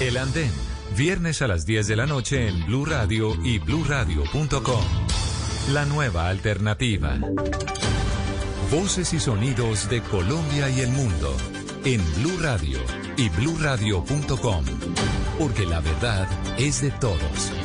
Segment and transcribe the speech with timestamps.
[0.00, 0.50] El Andén,
[0.96, 4.84] viernes a las 10 de la noche en Blue Radio y bluradio.com.
[5.72, 7.16] La nueva alternativa.
[8.72, 11.36] Voces y sonidos de Colombia y el mundo
[11.84, 12.78] en Blue Radio
[13.16, 14.64] y bluradio.com,
[15.38, 17.63] porque la verdad es de todos.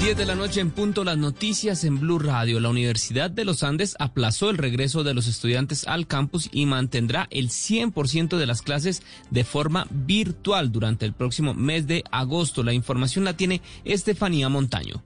[0.00, 2.60] 10 de la noche en punto las noticias en Blue Radio.
[2.60, 7.26] La Universidad de los Andes aplazó el regreso de los estudiantes al campus y mantendrá
[7.32, 12.62] el 100% de las clases de forma virtual durante el próximo mes de agosto.
[12.62, 15.02] La información la tiene Estefanía Montaño.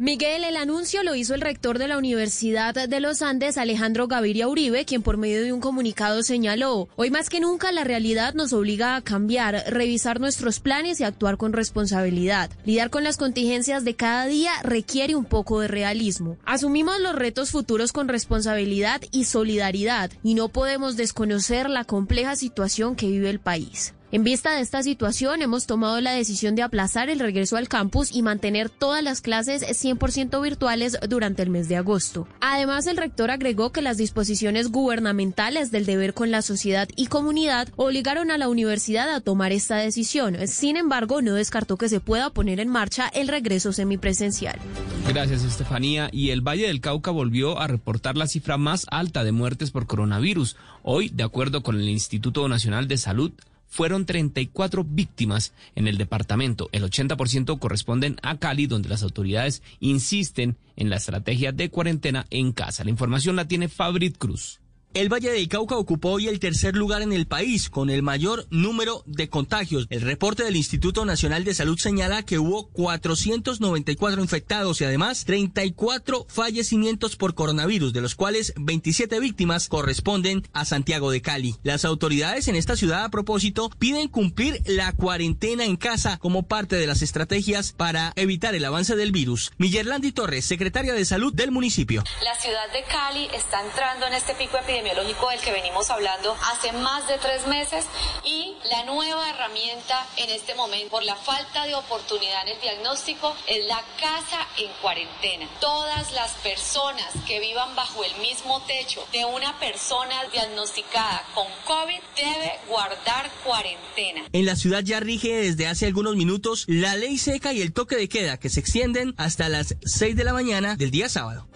[0.00, 4.46] Miguel, el anuncio lo hizo el rector de la Universidad de los Andes, Alejandro Gaviria
[4.46, 8.52] Uribe, quien por medio de un comunicado señaló, hoy más que nunca la realidad nos
[8.52, 12.48] obliga a cambiar, revisar nuestros planes y actuar con responsabilidad.
[12.64, 16.36] Lidiar con las contingencias de cada día requiere un poco de realismo.
[16.44, 22.94] Asumimos los retos futuros con responsabilidad y solidaridad y no podemos desconocer la compleja situación
[22.94, 23.94] que vive el país.
[24.10, 28.10] En vista de esta situación, hemos tomado la decisión de aplazar el regreso al campus
[28.10, 32.26] y mantener todas las clases 100% virtuales durante el mes de agosto.
[32.40, 37.68] Además, el rector agregó que las disposiciones gubernamentales del deber con la sociedad y comunidad
[37.76, 40.38] obligaron a la universidad a tomar esta decisión.
[40.48, 44.58] Sin embargo, no descartó que se pueda poner en marcha el regreso semipresencial.
[45.06, 46.08] Gracias, Estefanía.
[46.12, 49.86] Y el Valle del Cauca volvió a reportar la cifra más alta de muertes por
[49.86, 50.56] coronavirus.
[50.82, 53.32] Hoy, de acuerdo con el Instituto Nacional de Salud,
[53.68, 56.68] fueron 34 víctimas en el departamento.
[56.72, 62.52] El 80% corresponden a Cali, donde las autoridades insisten en la estrategia de cuarentena en
[62.52, 62.84] casa.
[62.84, 64.60] La información la tiene Fabrit Cruz.
[64.94, 68.46] El Valle del Cauca ocupó hoy el tercer lugar en el país con el mayor
[68.50, 69.86] número de contagios.
[69.90, 76.26] El reporte del Instituto Nacional de Salud señala que hubo 494 infectados y además 34
[76.28, 81.56] fallecimientos por coronavirus, de los cuales 27 víctimas corresponden a Santiago de Cali.
[81.62, 86.76] Las autoridades en esta ciudad a propósito piden cumplir la cuarentena en casa como parte
[86.76, 89.52] de las estrategias para evitar el avance del virus.
[89.58, 92.02] Millerlandi Torres, secretaria de Salud del municipio.
[92.24, 96.36] La ciudad de Cali está entrando en este pico epidemiológico epidemiológico del que venimos hablando
[96.52, 97.84] hace más de tres meses
[98.24, 103.34] y la nueva herramienta en este momento por la falta de oportunidad en el diagnóstico
[103.48, 105.48] es la casa en cuarentena.
[105.60, 112.00] Todas las personas que vivan bajo el mismo techo de una persona diagnosticada con COVID
[112.16, 114.26] debe guardar cuarentena.
[114.32, 117.96] En la ciudad ya rige desde hace algunos minutos la ley seca y el toque
[117.96, 121.48] de queda que se extienden hasta las 6 de la mañana del día sábado.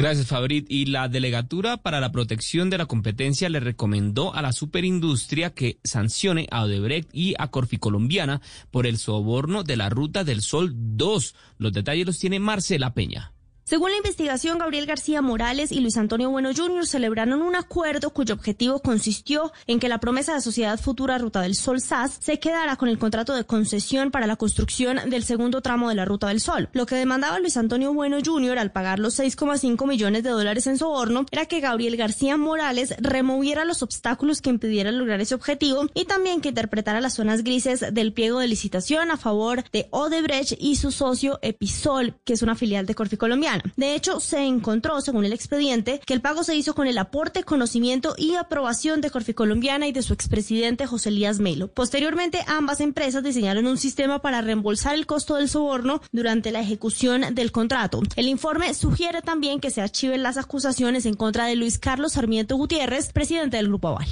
[0.00, 0.64] Gracias, Fabrit.
[0.70, 5.78] Y la Delegatura para la Protección de la Competencia le recomendó a la superindustria que
[5.84, 8.40] sancione a Odebrecht y a Corficolombiana
[8.70, 11.34] por el soborno de la Ruta del Sol 2.
[11.58, 13.32] Los detalles los tiene Marcela Peña.
[13.70, 16.88] Según la investigación, Gabriel García Morales y Luis Antonio Bueno Jr.
[16.88, 21.54] celebraron un acuerdo cuyo objetivo consistió en que la promesa de Sociedad Futura Ruta del
[21.54, 25.88] Sol SAS se quedara con el contrato de concesión para la construcción del segundo tramo
[25.88, 26.68] de la Ruta del Sol.
[26.72, 28.58] Lo que demandaba Luis Antonio Bueno Jr.
[28.58, 33.64] al pagar los 6,5 millones de dólares en soborno era que Gabriel García Morales removiera
[33.64, 38.12] los obstáculos que impidieran lograr ese objetivo y también que interpretara las zonas grises del
[38.14, 42.84] pliego de licitación a favor de Odebrecht y su socio Episol, que es una filial
[42.84, 43.59] de Corfi Colombiana.
[43.76, 47.44] De hecho, se encontró, según el expediente, que el pago se hizo con el aporte,
[47.44, 51.68] conocimiento y aprobación de Corfi Colombiana y de su expresidente José Elías Melo.
[51.68, 57.34] Posteriormente, ambas empresas diseñaron un sistema para reembolsar el costo del soborno durante la ejecución
[57.34, 58.02] del contrato.
[58.16, 62.56] El informe sugiere también que se archiven las acusaciones en contra de Luis Carlos Sarmiento
[62.56, 64.08] Gutiérrez, presidente del Grupo Aval.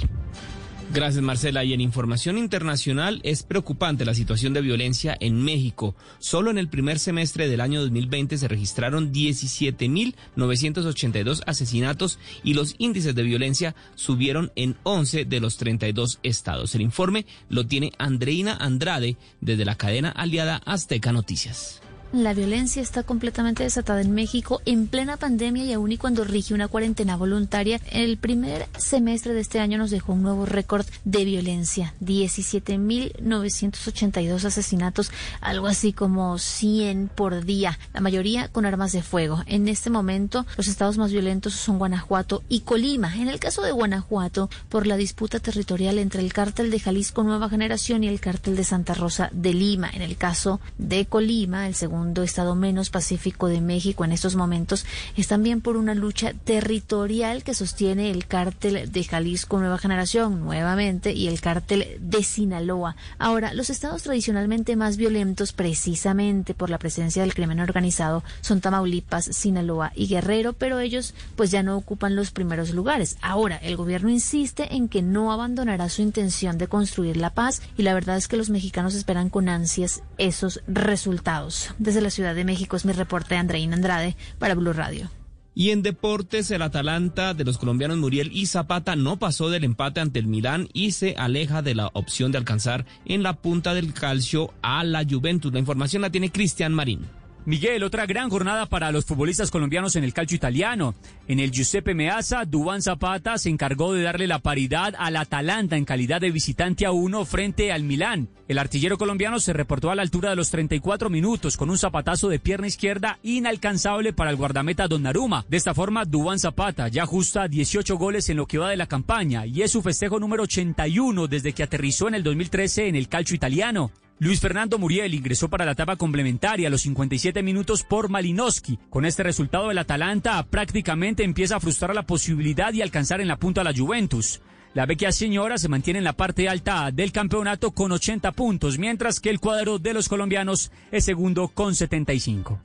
[0.91, 1.63] Gracias, Marcela.
[1.63, 5.93] Y en información internacional es preocupante la situación de violencia en México.
[6.17, 13.13] Solo en el primer semestre del año 2020 se registraron 17.982 asesinatos y los índices
[13.13, 16.73] de violencia subieron en 11 de los 32 estados.
[16.73, 21.83] El informe lo tiene Andreina Andrade desde la cadena aliada Azteca Noticias.
[22.11, 26.55] La violencia está completamente desatada en México en plena pandemia y aún y cuando rige
[26.55, 27.79] una cuarentena voluntaria.
[27.91, 31.93] El primer semestre de este año nos dejó un nuevo récord de violencia.
[32.01, 39.43] 17.982 asesinatos, algo así como 100 por día, la mayoría con armas de fuego.
[39.45, 43.15] En este momento los estados más violentos son Guanajuato y Colima.
[43.17, 47.49] En el caso de Guanajuato, por la disputa territorial entre el cártel de Jalisco Nueva
[47.49, 49.91] Generación y el cártel de Santa Rosa de Lima.
[49.93, 54.37] En el caso de Colima, el segundo segundo estado menos pacífico de México en estos
[54.37, 54.85] momentos,
[55.17, 61.11] es también por una lucha territorial que sostiene el cártel de Jalisco Nueva Generación nuevamente
[61.11, 62.95] y el cártel de Sinaloa.
[63.17, 69.25] Ahora, los estados tradicionalmente más violentos precisamente por la presencia del crimen organizado son Tamaulipas,
[69.25, 73.17] Sinaloa y Guerrero, pero ellos pues ya no ocupan los primeros lugares.
[73.21, 77.83] Ahora, el gobierno insiste en que no abandonará su intención de construir la paz y
[77.83, 81.73] la verdad es que los mexicanos esperan con ansias esos resultados.
[81.89, 85.09] Desde la Ciudad de México es mi reporte de Andreina Andrade para Blue Radio.
[85.55, 89.99] Y en deportes, el Atalanta de los colombianos Muriel y Zapata no pasó del empate
[89.99, 93.91] ante el Milán y se aleja de la opción de alcanzar en la punta del
[93.91, 95.51] calcio a la Juventus.
[95.51, 97.07] La información la tiene Cristian Marín.
[97.49, 100.93] Miguel, otra gran jornada para los futbolistas colombianos en el calcio italiano.
[101.27, 105.83] En el Giuseppe Meazza, Dubán Zapata se encargó de darle la paridad al Atalanta en
[105.83, 108.29] calidad de visitante a uno frente al Milán.
[108.47, 112.29] El artillero colombiano se reportó a la altura de los 34 minutos con un zapatazo
[112.29, 115.43] de pierna izquierda inalcanzable para el guardameta Donnarumma.
[115.49, 118.85] De esta forma, Dubán Zapata ya ajusta 18 goles en lo que va de la
[118.85, 123.07] campaña y es su festejo número 81 desde que aterrizó en el 2013 en el
[123.07, 123.89] calcio italiano.
[124.21, 128.77] Luis Fernando Muriel ingresó para la etapa complementaria a los 57 minutos por Malinowski.
[128.89, 133.37] Con este resultado, el Atalanta prácticamente empieza a frustrar la posibilidad de alcanzar en la
[133.37, 134.41] punta a la Juventus.
[134.73, 139.21] La vecchia señora se mantiene en la parte alta del campeonato con 80 puntos, mientras
[139.21, 142.59] que el cuadro de los colombianos es segundo con 75.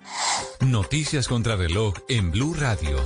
[0.60, 2.96] Noticias contra reloj en Blue Radio.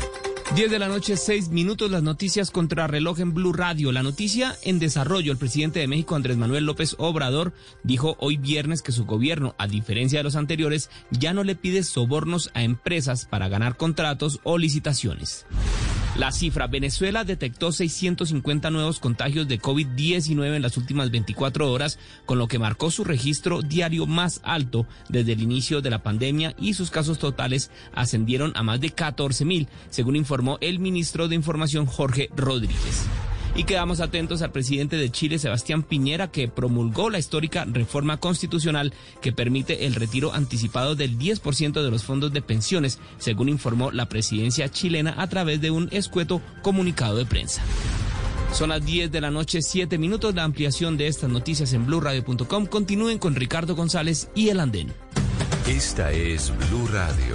[0.55, 3.93] 10 de la noche, 6 minutos, las noticias contra reloj en Blue Radio.
[3.93, 5.31] La noticia en desarrollo.
[5.31, 7.53] El presidente de México, Andrés Manuel López Obrador,
[7.85, 11.83] dijo hoy viernes que su gobierno, a diferencia de los anteriores, ya no le pide
[11.83, 15.45] sobornos a empresas para ganar contratos o licitaciones.
[16.19, 22.39] La cifra, Venezuela detectó 650 nuevos contagios de COVID-19 en las últimas 24 horas, con
[22.39, 26.75] lo que marcó su registro diario más alto desde el inicio de la pandemia y
[26.75, 31.87] sus casos totales ascendieron a más de 14 mil, según informó el ministro de Información
[31.87, 33.07] Jorge Rodríguez.
[33.59, 38.95] Y quedamos atentos al presidente de Chile, Sebastián Piñera, que promulgó la histórica reforma constitucional
[39.21, 44.09] que permite el retiro anticipado del 10% de los fondos de pensiones, según informó la
[44.09, 47.61] presidencia chilena a través de un escueto comunicado de prensa.
[48.53, 50.37] Son las 10 de la noche, 7 minutos.
[50.37, 52.67] La ampliación de estas noticias en blurradio.com.
[52.67, 54.93] Continúen con Ricardo González y El Andén.
[55.67, 57.35] Esta es Blue Radio.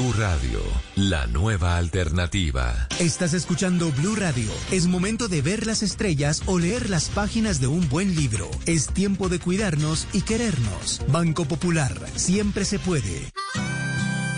[0.00, 0.60] Blue Radio,
[0.96, 2.88] la nueva alternativa.
[2.98, 4.50] Estás escuchando Blue Radio.
[4.70, 8.50] Es momento de ver las estrellas o leer las páginas de un buen libro.
[8.64, 11.02] Es tiempo de cuidarnos y querernos.
[11.08, 13.30] Banco Popular, siempre se puede.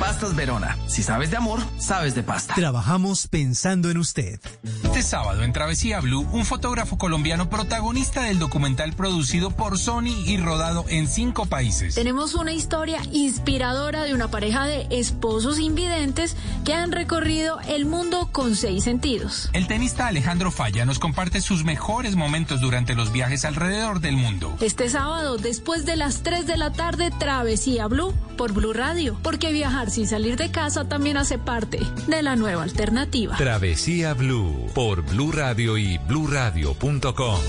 [0.00, 0.76] Pastas Verona.
[0.86, 2.54] Si sabes de amor, sabes de pasta.
[2.54, 4.38] Trabajamos pensando en usted.
[4.84, 10.36] Este sábado en Travesía Blue, un fotógrafo colombiano protagonista del documental producido por Sony y
[10.36, 11.94] rodado en cinco países.
[11.94, 18.28] Tenemos una historia inspiradora de una pareja de esposos invidentes que han recorrido el mundo
[18.32, 19.48] con seis sentidos.
[19.54, 24.56] El tenista Alejandro Falla nos comparte sus mejores momentos durante los viajes alrededor del mundo.
[24.60, 29.52] Este sábado, después de las 3 de la tarde, Travesía Blue por Blue Radio, porque
[29.52, 33.36] viajar sin salir de casa también hace parte de la nueva alternativa.
[33.36, 37.40] Travesía Blue por Blue Radio y bluradio.com.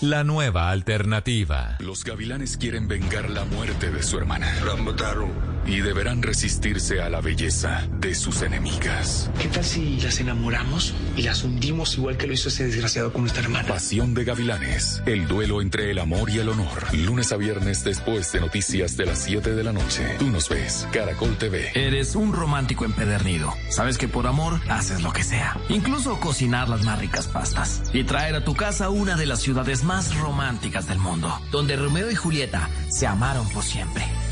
[0.00, 1.76] La nueva alternativa.
[1.78, 4.52] Los gavilanes quieren vengar la muerte de su hermana.
[4.64, 5.53] La mataron.
[5.66, 9.30] Y deberán resistirse a la belleza de sus enemigas.
[9.40, 13.22] ¿Qué tal si las enamoramos y las hundimos igual que lo hizo ese desgraciado con
[13.22, 13.68] nuestra hermana?
[13.68, 15.02] Pasión de gavilanes.
[15.06, 16.94] El duelo entre el amor y el honor.
[16.94, 20.04] Lunes a viernes después de noticias de las 7 de la noche.
[20.18, 20.86] Tú nos ves.
[20.92, 21.70] Caracol TV.
[21.74, 23.52] Eres un romántico empedernido.
[23.70, 25.56] Sabes que por amor haces lo que sea.
[25.68, 27.82] Incluso cocinar las más ricas pastas.
[27.92, 31.40] Y traer a tu casa una de las ciudades más románticas del mundo.
[31.50, 34.04] Donde Romeo y Julieta se amaron por siempre.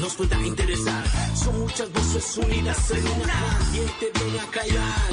[0.00, 1.04] Nos pueda interesar.
[1.36, 3.58] Son muchas voces unidas en una.
[3.72, 5.10] ¿Quién te viene a callar?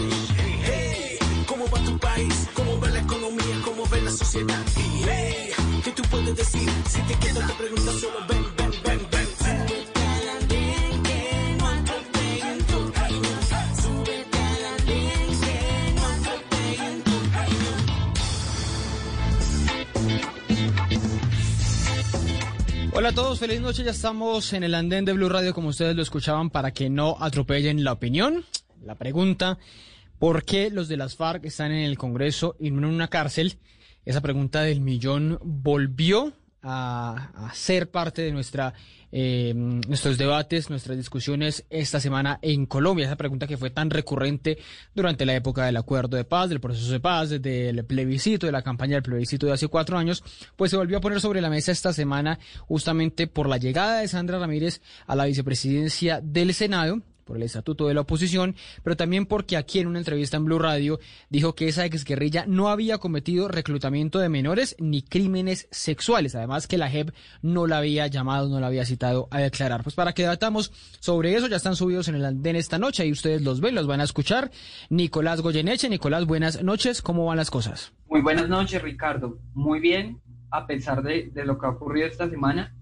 [0.66, 2.48] Hey, ¿cómo va tu país?
[2.54, 3.62] ¿Cómo va la economía?
[3.64, 4.66] ¿Cómo va la sociedad?
[4.76, 5.52] Hey,
[5.84, 6.70] ¿qué tú puedes decir?
[6.90, 8.39] Si te quedas te preguntas solo ven,
[23.10, 23.84] A todos, feliz noche.
[23.84, 27.18] Ya estamos en el andén de Blue Radio, como ustedes lo escuchaban, para que no
[27.20, 28.46] atropellen la opinión.
[28.84, 29.58] La pregunta,
[30.20, 33.58] ¿por qué los de las FARC están en el Congreso y no en una cárcel?
[34.06, 38.74] Esa pregunta del millón volvió a, ser parte de nuestra,
[39.12, 43.06] eh, nuestros debates, nuestras discusiones esta semana en Colombia.
[43.06, 44.58] Esa pregunta que fue tan recurrente
[44.94, 48.52] durante la época del acuerdo de paz, del proceso de paz, desde el plebiscito, de
[48.52, 50.24] la campaña del plebiscito de hace cuatro años,
[50.56, 54.08] pues se volvió a poner sobre la mesa esta semana justamente por la llegada de
[54.08, 59.28] Sandra Ramírez a la vicepresidencia del Senado por el estatuto de la oposición, pero también
[59.28, 63.48] porque aquí en una entrevista en Blue Radio dijo que esa exguerrilla no había cometido
[63.48, 67.12] reclutamiento de menores ni crímenes sexuales, además que la JEP
[67.44, 69.84] no la había llamado, no la había citado a declarar.
[69.84, 70.72] Pues para que debatamos
[71.02, 73.86] sobre eso, ya están subidos en el andén esta noche, y ustedes los ven, los
[73.86, 74.50] van a escuchar.
[74.90, 77.94] Nicolás Goyeneche, Nicolás, buenas noches, ¿cómo van las cosas?
[78.08, 79.38] Muy buenas noches, Ricardo.
[79.54, 80.20] Muy bien,
[80.50, 82.74] a pesar de, de lo que ha ocurrido esta semana,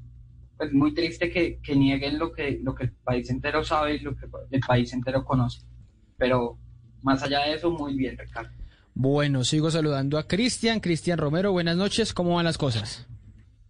[0.58, 4.00] pues muy triste que, que, nieguen lo que, lo que el país entero sabe y
[4.00, 5.62] lo que el país entero conoce.
[6.18, 6.58] Pero
[7.04, 8.50] más allá de eso, muy bien, Ricardo.
[8.94, 10.80] Bueno, sigo saludando a Cristian.
[10.80, 12.14] Cristian Romero, buenas noches.
[12.14, 13.08] ¿Cómo van las cosas?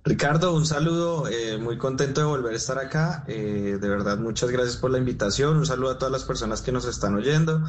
[0.06, 3.25] Ricardo, un saludo, eh, muy contento de volver a estar acá.
[3.27, 5.58] Eh, de verdad, muchas gracias por la invitación.
[5.58, 7.58] Un saludo a todas las personas que nos están oyendo.
[7.58, 7.67] Un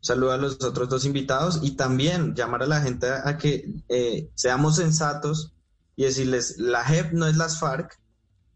[0.00, 3.66] saludo a los otros dos invitados y también llamar a la gente a, a que
[3.90, 5.52] eh, seamos sensatos
[5.96, 8.00] y decirles, la JEP no es las FARC,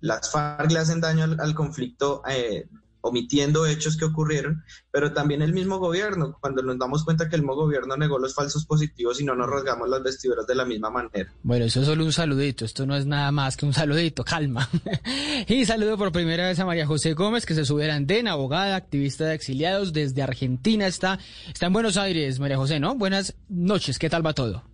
[0.00, 2.68] las FARC le hacen daño al, conflicto eh,
[3.00, 7.42] omitiendo hechos que ocurrieron, pero también el mismo gobierno, cuando nos damos cuenta que el
[7.42, 10.90] mismo gobierno negó los falsos positivos y no nos rasgamos las vestiduras de la misma
[10.90, 11.32] manera.
[11.42, 14.68] Bueno, eso es solo un saludito, esto no es nada más que un saludito, calma.
[15.48, 18.76] y saludo por primera vez a María José Gómez, que se sube al andén, abogada,
[18.76, 21.18] activista de exiliados desde Argentina, está,
[21.52, 22.96] está en Buenos Aires, María José, ¿no?
[22.96, 24.64] Buenas noches, ¿qué tal va todo?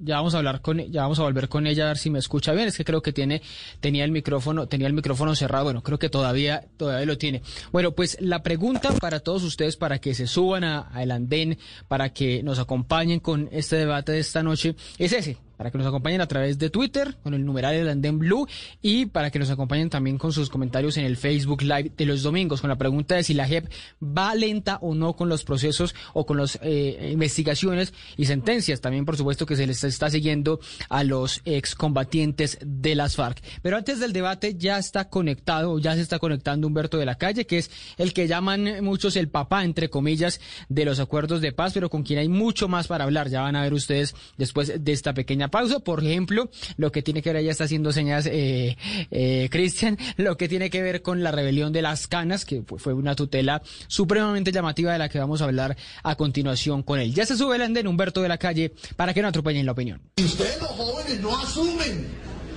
[0.00, 2.18] Ya vamos a hablar con ya vamos a volver con ella a ver si me
[2.18, 2.68] escucha bien.
[2.68, 3.42] Es que creo que tiene
[3.80, 5.64] tenía el micrófono tenía el micrófono cerrado.
[5.64, 7.42] Bueno creo que todavía todavía lo tiene.
[7.72, 12.12] Bueno pues la pregunta para todos ustedes para que se suban a, a andén para
[12.12, 16.22] que nos acompañen con este debate de esta noche es ese para que nos acompañen
[16.22, 18.48] a través de Twitter con el numeral del Andén Blue
[18.80, 22.22] y para que nos acompañen también con sus comentarios en el Facebook Live de los
[22.22, 23.70] domingos con la pregunta de si la JEP
[24.02, 28.80] va lenta o no con los procesos o con las eh, investigaciones y sentencias.
[28.80, 33.42] También, por supuesto, que se les está siguiendo a los excombatientes de las FARC.
[33.60, 37.44] Pero antes del debate ya está conectado, ya se está conectando Humberto de la Calle,
[37.44, 40.40] que es el que llaman muchos el papá, entre comillas,
[40.70, 43.28] de los acuerdos de paz, pero con quien hay mucho más para hablar.
[43.28, 45.80] Ya van a ver ustedes después de esta pequeña pausa.
[45.80, 48.76] Por ejemplo, lo que tiene que ver, ya está haciendo señas, eh,
[49.10, 52.92] eh, Cristian, lo que tiene que ver con la rebelión de las canas, que fue
[52.92, 57.14] una tutela supremamente llamativa de la que vamos a hablar a continuación con él.
[57.14, 60.00] Ya se sube el andén Humberto de la calle para que no atropellen la opinión.
[60.16, 62.06] Si ustedes los jóvenes no asumen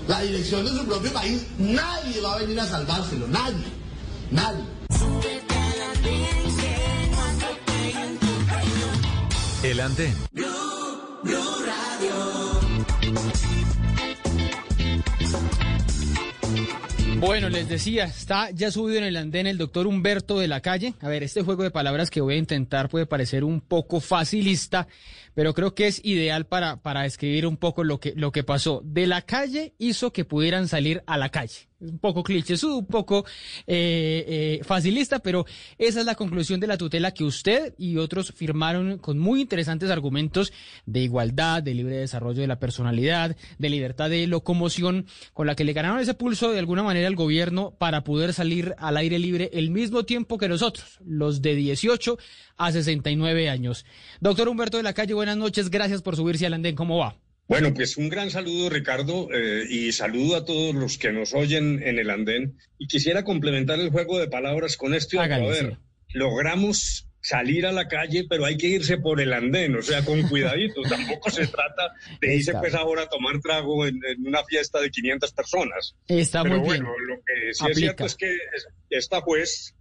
[0.07, 3.63] la dirección de su propio país, nadie va a venir a salvárselo, nadie,
[4.31, 4.63] nadie.
[9.63, 10.13] El andén.
[17.25, 20.93] Bueno, les decía, está ya subido en el andén el doctor Humberto de la Calle.
[20.99, 24.89] A ver, este juego de palabras que voy a intentar puede parecer un poco facilista,
[25.33, 28.81] pero creo que es ideal para, para describir un poco lo que, lo que pasó.
[28.83, 31.69] De la calle hizo que pudieran salir a la calle.
[31.83, 33.25] Un poco cliché, un poco
[33.67, 35.45] eh, eh, facilista, pero
[35.77, 39.89] esa es la conclusión de la tutela que usted y otros firmaron con muy interesantes
[39.89, 40.53] argumentos
[40.85, 45.65] de igualdad, de libre desarrollo de la personalidad, de libertad de locomoción, con la que
[45.65, 49.49] le ganaron ese pulso de alguna manera al gobierno para poder salir al aire libre
[49.53, 52.17] el mismo tiempo que nosotros, los de 18
[52.57, 53.85] a 69 años.
[54.21, 57.17] Doctor Humberto de la Calle, buenas noches, gracias por subirse al andén, ¿cómo va?
[57.47, 61.81] Bueno, pues un gran saludo, Ricardo, eh, y saludo a todos los que nos oyen
[61.83, 62.57] en el andén.
[62.77, 65.19] Y quisiera complementar el juego de palabras con esto.
[65.19, 65.77] a ver,
[66.13, 70.21] logramos salir a la calle, pero hay que irse por el andén, o sea, con
[70.27, 70.81] cuidadito.
[70.89, 75.31] Tampoco se trata de irse pues ahora a tomar trago en, una fiesta de 500
[75.33, 75.95] personas.
[76.07, 78.35] Está pero muy bueno, lo que sí es cierto es que
[78.89, 79.73] esta juez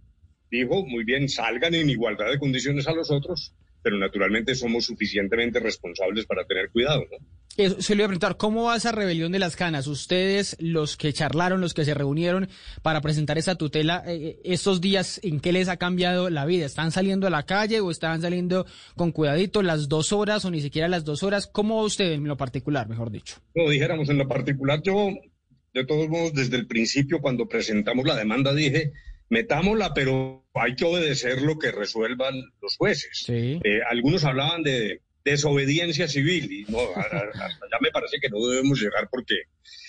[0.49, 5.59] dijo, muy bien, salgan en igualdad de condiciones a los otros, pero naturalmente somos suficientemente
[5.59, 7.17] responsables para tener cuidado, ¿no?
[7.55, 9.85] se le iba a preguntar, ¿cómo va esa rebelión de las canas?
[9.85, 12.49] Ustedes, los que charlaron, los que se reunieron
[12.81, 16.65] para presentar esa tutela, eh, eh, estos días, ¿en qué les ha cambiado la vida?
[16.65, 20.61] ¿Están saliendo a la calle o están saliendo con cuidadito las dos horas o ni
[20.61, 21.45] siquiera las dos horas?
[21.45, 23.35] ¿Cómo va usted en lo particular, mejor dicho?
[23.53, 25.09] No, dijéramos en lo particular, yo,
[25.75, 28.93] de todos modos, desde el principio, cuando presentamos la demanda, dije,
[29.33, 33.25] metámosla, pero hay que obedecer lo que resuelvan los jueces.
[33.27, 33.59] Eh,
[33.89, 36.51] algunos hablaban de desobediencia civil.
[36.51, 39.35] Y no, ya me parece que no debemos llegar porque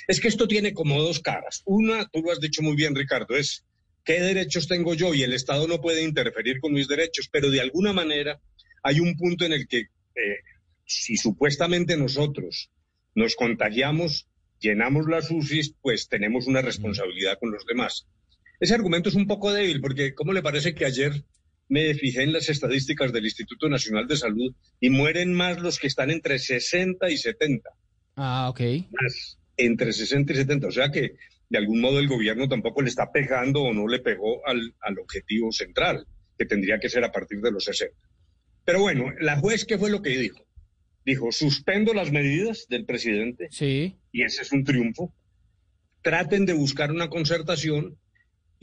[0.09, 1.63] es que esto tiene como dos caras.
[1.67, 3.67] Una, tú lo has dicho muy bien, Ricardo, es
[4.03, 7.61] qué derechos tengo yo y el Estado no puede interferir con mis derechos, pero de
[7.61, 8.41] alguna manera
[8.83, 10.39] hay un punto en el que eh,
[10.87, 12.71] si supuestamente nosotros
[13.15, 14.27] nos contagiamos,
[14.59, 18.07] llenamos las UCIs, pues tenemos una responsabilidad con los demás.
[18.61, 21.25] Ese argumento es un poco débil porque, ¿cómo le parece que ayer
[21.69, 25.87] me fijé en las estadísticas del Instituto Nacional de Salud y mueren más los que
[25.87, 27.71] están entre 60 y 70.
[28.17, 28.61] Ah, ok.
[28.91, 30.69] Más entre 60 y 70.
[30.69, 31.15] O sea que
[31.49, 34.99] de algún modo el gobierno tampoco le está pegando o no le pegó al, al
[34.99, 36.07] objetivo central,
[36.39, 37.97] que tendría que ser a partir de los 60.
[38.65, 40.47] Pero bueno, la juez, ¿qué fue lo que dijo?
[41.05, 43.49] Dijo, suspendo las medidas del presidente.
[43.51, 43.99] Sí.
[44.11, 45.15] Y ese es un triunfo.
[46.03, 47.99] Traten de buscar una concertación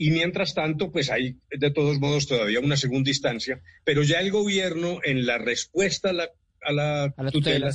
[0.02, 4.32] y mientras tanto, pues hay de todos modos todavía una segunda instancia, pero ya el
[4.32, 7.72] gobierno en la respuesta a la, tutela,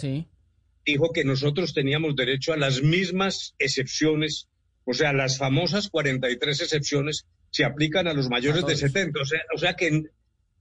[0.85, 4.49] dijo que nosotros teníamos derecho a las mismas excepciones,
[4.83, 9.39] o sea, las famosas 43 excepciones se aplican a los mayores de 70, o sea,
[9.55, 9.87] o sea que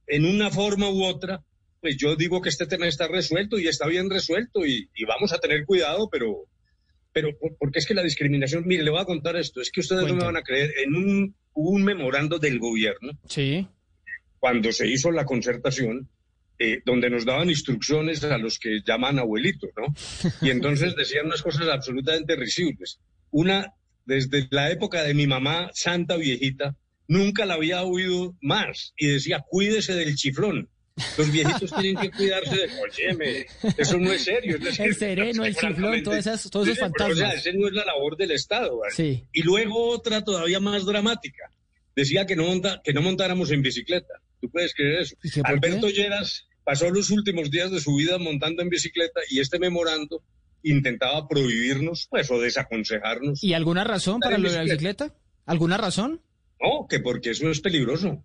[0.07, 1.43] en, una forma u otra,
[1.81, 5.33] pues yo digo que este tema está resuelto y está bien resuelto y, y vamos
[5.33, 6.47] a tener cuidado, pero,
[7.17, 10.05] pero porque es que la discriminación, mire, le voy a contar esto, es que ustedes
[10.05, 13.13] no me van a creer, en un hubo un memorando del gobierno.
[13.27, 13.67] Sí.
[14.37, 16.07] Cuando se hizo la concertación,
[16.59, 19.87] eh, donde nos daban instrucciones a los que llaman abuelitos, ¿no?
[20.47, 22.99] Y entonces decían unas cosas absolutamente risibles.
[23.31, 23.73] Una,
[24.05, 26.75] desde la época de mi mamá, santa viejita,
[27.07, 30.69] nunca la había oído más y decía, cuídese del chiflón.
[31.17, 34.57] Los viejitos tienen que cuidarse de, oye, eso no es serio.
[34.57, 37.17] el sereno, el chiflón, todos esos, todos esos fantasmas.
[37.17, 38.79] o sea, ese no es la labor del Estado.
[38.95, 39.23] Sí.
[39.31, 41.51] Y luego otra todavía más dramática.
[41.95, 44.21] Decía que no, monta, que no montáramos en bicicleta.
[44.41, 45.15] ¿Tú puedes creer eso?
[45.43, 50.23] Alberto Lleras pasó los últimos días de su vida montando en bicicleta y este memorando
[50.63, 53.43] intentaba prohibirnos, pues, o desaconsejarnos.
[53.43, 55.15] ¿Y alguna razón para lo de la bicicleta?
[55.45, 56.21] ¿Alguna razón?
[56.59, 58.23] No, que porque eso es peligroso.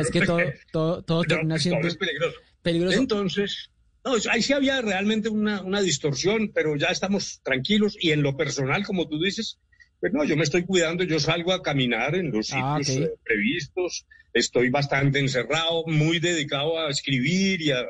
[0.00, 1.96] Es que todo, todo, todo termina siendo es
[2.62, 2.98] peligroso.
[2.98, 3.70] Entonces,
[4.04, 8.36] no, ahí sí había realmente una, una, distorsión, pero ya estamos tranquilos y en lo
[8.36, 9.58] personal, como tú dices,
[10.00, 13.14] pues no, yo me estoy cuidando, yo salgo a caminar en los Ah, sitios eh,
[13.24, 17.80] previstos, estoy bastante encerrado, muy dedicado a escribir y a,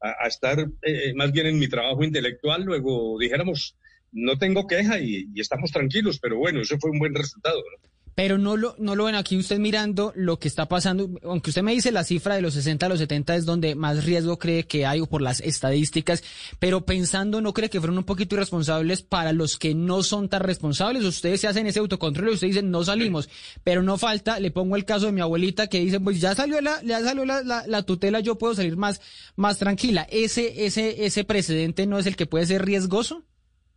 [0.00, 3.76] a, estar eh, más bien en mi trabajo intelectual, luego dijéramos,
[4.12, 7.58] no tengo queja y, y, estamos tranquilos, pero bueno, eso fue un buen resultado.
[7.58, 7.90] ¿no?
[8.14, 11.62] Pero no lo, no lo ven aquí usted mirando lo que está pasando, aunque usted
[11.62, 14.66] me dice la cifra de los 60 a los 70 es donde más riesgo cree
[14.66, 16.22] que hay o por las estadísticas,
[16.58, 20.42] pero pensando, ¿no cree que fueron un poquito irresponsables para los que no son tan
[20.42, 21.04] responsables?
[21.04, 23.28] Ustedes se hacen ese autocontrol y ustedes dicen, no salimos,
[23.64, 26.60] pero no falta, le pongo el caso de mi abuelita que dice, pues ya salió
[26.60, 29.00] la, ya salió la, la, tutela, yo puedo salir más,
[29.36, 30.06] más tranquila.
[30.10, 33.24] ¿Ese, ese, ese precedente no es el que puede ser riesgoso?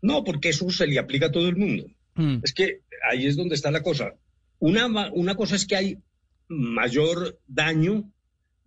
[0.01, 1.85] No, porque eso se le aplica a todo el mundo.
[2.15, 2.39] Mm.
[2.43, 4.13] Es que ahí es donde está la cosa.
[4.63, 5.97] Una, una cosa es que hay
[6.47, 8.09] mayor daño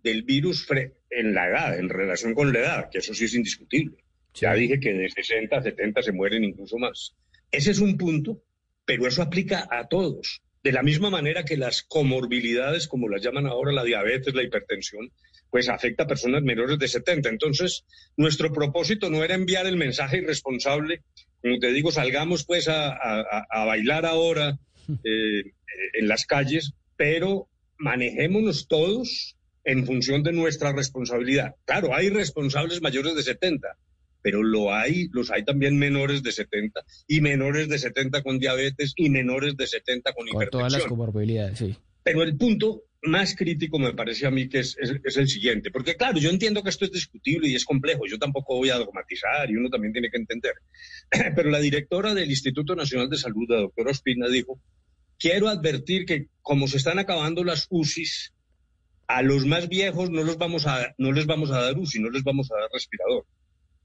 [0.03, 0.67] del virus
[1.09, 3.97] en la edad, en relación con la edad, que eso sí es indiscutible.
[4.35, 7.15] Ya dije que de 60 a 70 se mueren incluso más.
[7.49, 8.43] Ese es un punto,
[8.85, 10.43] pero eso aplica a todos.
[10.63, 15.11] De la misma manera que las comorbilidades, como las llaman ahora la diabetes, la hipertensión,
[15.49, 17.27] pues afecta a personas menores de 70.
[17.27, 17.85] Entonces,
[18.17, 21.01] nuestro propósito no era enviar el mensaje irresponsable,
[21.41, 24.59] como te digo, salgamos pues a, a, bailar ahora
[25.03, 25.53] eh,
[25.93, 27.47] en las calles, pero
[27.77, 31.55] manejémonos todos en función de nuestra responsabilidad.
[31.65, 33.77] Claro, hay responsables mayores de 70,
[34.21, 38.93] pero lo hay, los hay también menores de 70 y menores de 70 con diabetes
[38.95, 40.61] y menores de 70 con, con hipertensión.
[40.61, 41.75] Todas las comorbilidades, sí.
[42.07, 46.17] Pero el punto más crítico me parece a mí que es, el siguiente, porque claro,
[46.19, 49.57] yo entiendo que esto es discutible y es complejo, yo tampoco voy a dogmatizar y
[49.57, 50.53] uno también tiene que entender,
[51.35, 54.57] pero la directora del Instituto Nacional de Salud, la doctora Ospina, dijo,
[55.19, 58.33] quiero advertir que como se están acabando las UCIs,
[59.07, 62.09] a los más viejos no, los vamos a, no les vamos a dar UCI, no
[62.09, 63.25] les vamos a dar respirador.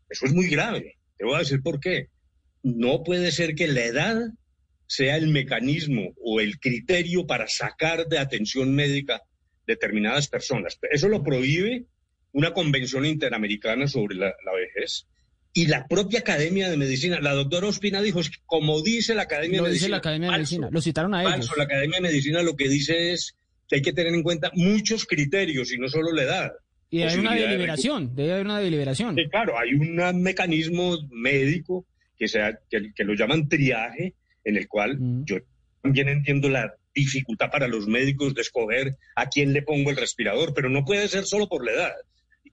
[0.09, 2.07] Eso es muy grave, te voy a decir por qué.
[2.63, 4.31] No puede ser que la edad
[4.93, 9.23] sea el mecanismo o el criterio para sacar de atención médica
[9.67, 10.79] determinadas personas.
[10.91, 11.87] Eso lo prohíbe
[12.33, 15.07] una convención interamericana sobre la, vejez
[15.55, 17.21] y la propia Academia de Medicina.
[17.23, 19.89] La doctora Ospina dijo, como dice la Academia de Medicina.
[19.93, 21.51] la Academia de Medicina, lo citaron a ellos.
[21.57, 23.35] La Academia de Medicina lo que dice es
[23.69, 26.53] que hay que tener en cuenta muchos criterios y no solo la edad.
[26.91, 29.15] Y hay una deliberación, debe haber una deliberación.
[29.15, 31.87] Sí, claro, hay un mecanismo médico
[32.19, 35.39] que, sea, que lo llaman triaje, en el cual yo
[35.83, 40.53] también entiendo la dificultad para los médicos de escoger a quién le pongo el respirador,
[40.55, 41.93] pero no puede ser solo por la edad.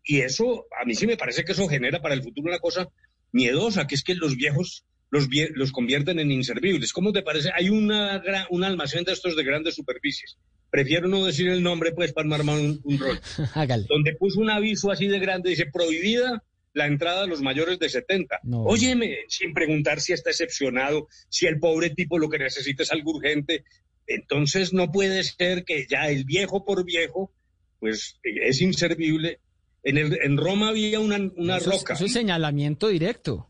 [0.03, 2.87] Y eso, a mí sí me parece que eso genera para el futuro una cosa
[3.31, 6.93] miedosa, que es que los viejos los, los convierten en inservibles.
[6.93, 7.49] ¿Cómo te parece?
[7.55, 10.37] Hay una un almacén de estos de grandes superficies.
[10.69, 13.19] Prefiero no decir el nombre, pues, para armar un, un rol.
[13.89, 16.43] donde puso un aviso así de grande, dice, prohibida
[16.79, 18.39] la entrada a los mayores de 70.
[18.51, 23.11] Óyeme, sin preguntar si está excepcionado, si el pobre tipo lo que necesita es algo
[23.11, 23.65] urgente.
[24.07, 27.31] Entonces no puede ser que ya el viejo por viejo,
[27.79, 29.39] pues es inservible.
[29.83, 31.93] En, el, en Roma había una, una roca.
[31.93, 33.49] Es, un señalamiento directo.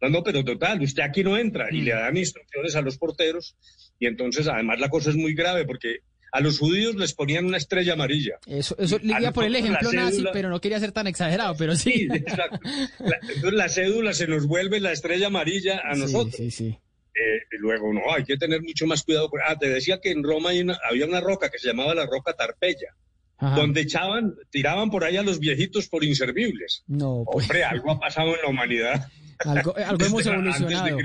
[0.00, 1.84] No, no, pero total, usted aquí no entra y mm.
[1.84, 3.54] le dan instrucciones a los porteros
[4.00, 5.98] y entonces además la cosa es muy grave porque
[6.32, 8.38] a los judíos les ponían una estrella amarilla.
[8.46, 11.76] Eso, eso le iba por el ejemplo nazi, pero no quería ser tan exagerado, pero
[11.76, 12.08] sí.
[12.12, 12.58] exacto.
[12.98, 16.34] entonces la cédula se nos vuelve la estrella amarilla a nosotros.
[16.34, 16.78] Sí, sí,
[17.14, 19.30] eh, y luego, no, hay que tener mucho más cuidado.
[19.46, 20.50] Ah, te decía que en Roma
[20.88, 22.96] había una roca que se llamaba la roca Tarpeya.
[23.56, 26.84] Donde echaban, tiraban por ahí a los viejitos por inservibles.
[26.86, 27.46] No, pues.
[27.46, 29.08] Hombre, algo ha pasado en la humanidad.
[29.44, 30.98] Algo, eh, hemos evolucionado.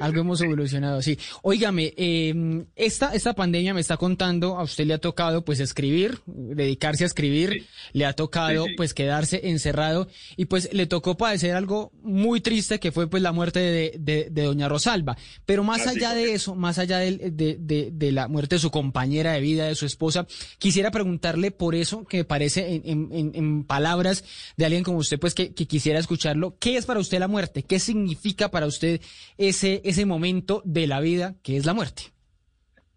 [0.00, 1.18] Algo hemos evolucionado, sí.
[1.42, 6.18] Óigame, em, esta, esta pandemia me está contando, a usted le ha tocado pues escribir,
[6.26, 11.92] dedicarse a escribir, le ha tocado pues quedarse encerrado y pues le tocó padecer algo
[12.02, 15.16] muy triste que fue pues la muerte de, de, doña Rosalba.
[15.46, 19.32] Pero más allá de eso, más allá de, de, de, la muerte de su compañera
[19.32, 20.26] de vida, de su esposa,
[20.58, 24.24] quisiera preguntarle por eso que me parece en, en, en palabras
[24.56, 27.62] de alguien como usted pues que, que quisiera escucharlo, ¿qué es para usted la muerte?
[27.62, 29.00] ¿Qué significa para usted
[29.38, 32.02] ese, ese momento de la vida que es la muerte?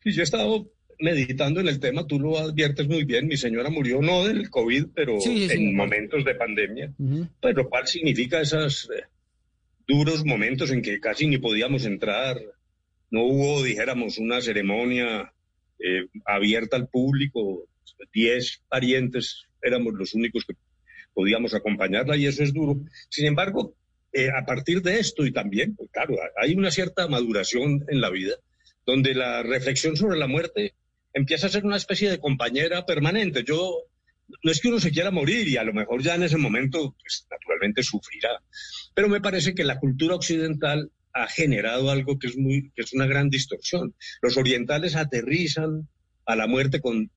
[0.04, 3.70] Sí, yo he estado meditando en el tema, tú lo adviertes muy bien, mi señora
[3.70, 6.94] murió no del COVID, pero en momentos de pandemia,
[7.42, 9.04] pero ¿cuál significa esos eh,
[9.88, 12.40] duros momentos en que casi ni podíamos entrar?
[13.12, 15.34] No hubo, dijéramos, una ceremonia
[15.80, 17.68] eh, abierta al público,
[18.14, 20.56] diez parientes éramos los únicos que
[21.14, 22.82] podíamos acompañarla y eso es duro.
[23.10, 23.76] Sin embargo,
[24.12, 28.10] eh, a partir de esto y también, pues claro, hay una cierta maduración en la
[28.10, 28.36] vida
[28.86, 30.76] donde la reflexión sobre la muerte
[31.14, 33.44] empieza a ser una especie de compañera permanente.
[33.44, 33.84] Yo,
[34.44, 36.96] no es que uno se quiera morir y a lo mejor ya en ese momento,
[37.00, 38.42] pues naturalmente sufrirá,
[38.94, 42.94] pero me parece que la cultura occidental ha generado algo que es, muy, que es
[42.94, 43.94] una gran distorsión.
[44.22, 45.88] Los orientales aterrizan
[46.26, 47.12] a la muerte con,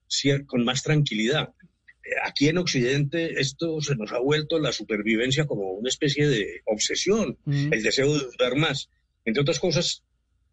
[0.47, 1.53] con más tranquilidad
[2.25, 7.39] aquí en Occidente esto se nos ha vuelto la supervivencia como una especie de obsesión,
[7.45, 7.73] mm.
[7.73, 8.91] el deseo de durar más.
[9.25, 10.05] Entre otras cosas,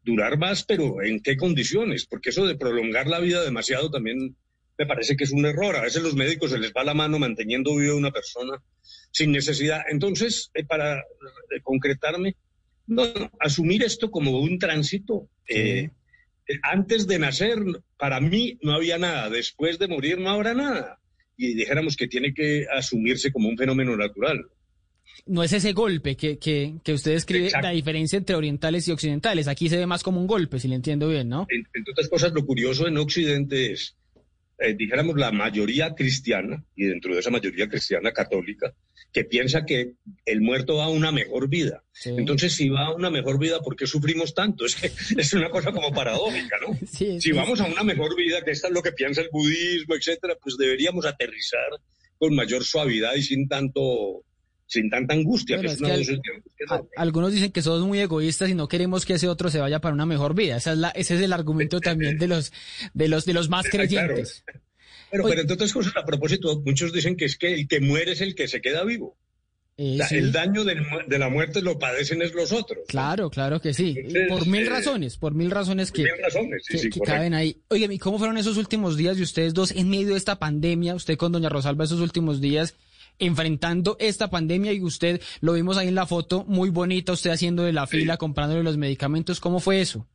[0.03, 2.05] durar más, pero ¿en qué condiciones?
[2.05, 4.35] Porque eso de prolongar la vida demasiado también
[4.77, 5.75] me parece que es un error.
[5.75, 8.61] A veces los médicos se les va la mano manteniendo viva una persona
[9.11, 9.81] sin necesidad.
[9.89, 12.35] Entonces, eh, para eh, concretarme,
[12.87, 13.03] no,
[13.39, 15.29] asumir esto como un tránsito.
[15.47, 15.91] Eh,
[16.63, 17.59] antes de nacer,
[17.97, 19.29] para mí no había nada.
[19.29, 20.99] Después de morir, no habrá nada.
[21.37, 24.45] Y dijéramos que tiene que asumirse como un fenómeno natural
[25.25, 29.47] no es ese golpe que, que, que usted describe, la diferencia entre orientales y occidentales.
[29.47, 31.47] Aquí se ve más como un golpe, si le entiendo bien, ¿no?
[31.49, 33.95] Entre otras cosas, lo curioso en Occidente es,
[34.63, 38.73] eh, dijéramos, la mayoría cristiana, y dentro de esa mayoría cristiana católica,
[39.11, 39.95] que piensa que
[40.25, 41.83] el muerto va a una mejor vida.
[42.05, 44.65] Entonces, si va a una mejor vida, ¿por qué sufrimos tanto?
[44.65, 44.87] Es que
[45.19, 46.77] es una cosa como paradójica, ¿no?
[47.19, 50.35] si vamos a una mejor vida, que esto es lo que piensa el budismo, etcétera,
[50.41, 51.69] pues deberíamos aterrizar
[52.17, 54.23] con mayor suavidad y sin tanto
[54.73, 55.59] sin tanta angustia.
[56.97, 59.93] algunos dicen que somos muy egoístas y no queremos que ese otro se vaya para
[59.93, 60.57] una mejor vida.
[60.57, 62.51] Esa es la, ese es el argumento también de los,
[62.93, 64.43] de los, de los más creyentes.
[65.11, 68.13] Pero, pero entre otras cosas, a propósito, muchos dicen que es que el que muere
[68.13, 69.15] es el que se queda vivo.
[69.75, 72.85] Eh, el daño de la muerte lo padecen es los otros.
[72.87, 73.95] Claro, claro que sí.
[74.29, 76.05] por mil eh, razones, por mil razones que,
[77.03, 77.57] caben ahí.
[77.69, 80.93] Oye, ¿y cómo fueron esos últimos días de ustedes dos en medio de esta pandemia?
[80.93, 82.75] Usted con doña Rosalba esos últimos días
[83.19, 87.63] enfrentando esta pandemia y usted lo vimos ahí en la foto, muy bonita, usted haciendo
[87.63, 89.39] de la fila, comprándole los medicamentos.
[89.39, 90.07] ¿Cómo fue eso?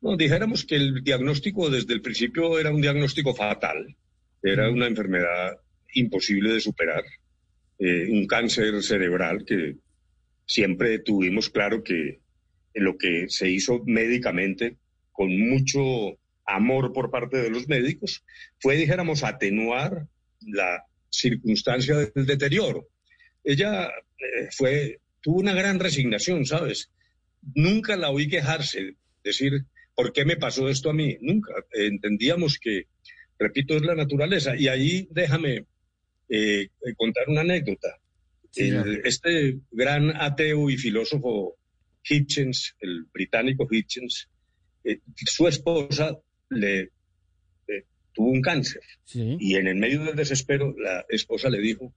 [0.00, 3.96] No, dijéramos que el diagnóstico desde el principio era un diagnóstico fatal.
[4.42, 5.58] Era una enfermedad
[5.94, 7.04] imposible de superar.
[7.78, 9.76] Eh, un cáncer cerebral que
[10.46, 12.20] siempre tuvimos claro que
[12.74, 14.76] lo que se hizo médicamente
[15.12, 18.24] con mucho amor por parte de los médicos
[18.58, 20.06] fue, dijéramos, atenuar
[20.40, 22.88] la circunstancia del deterioro.
[23.44, 26.90] Ella eh, fue, tuvo una gran resignación, ¿sabes?
[27.54, 31.18] Nunca la oí quejarse, decir, ¿por qué me pasó esto a mí?
[31.20, 31.52] Nunca.
[31.72, 32.86] entendíamos que,
[33.38, 34.56] repito, es la naturaleza.
[34.56, 35.66] Y ahí déjame
[36.28, 37.98] eh, contar una anécdota.
[38.54, 41.56] este gran ateo y filósofo
[42.04, 44.28] Hitchens, el británico Hitchens,
[44.84, 46.18] eh, su esposa
[46.50, 46.90] le
[48.12, 48.82] tuvo un cáncer.
[49.14, 51.92] Y en el medio del desespero, la esposa le dijo,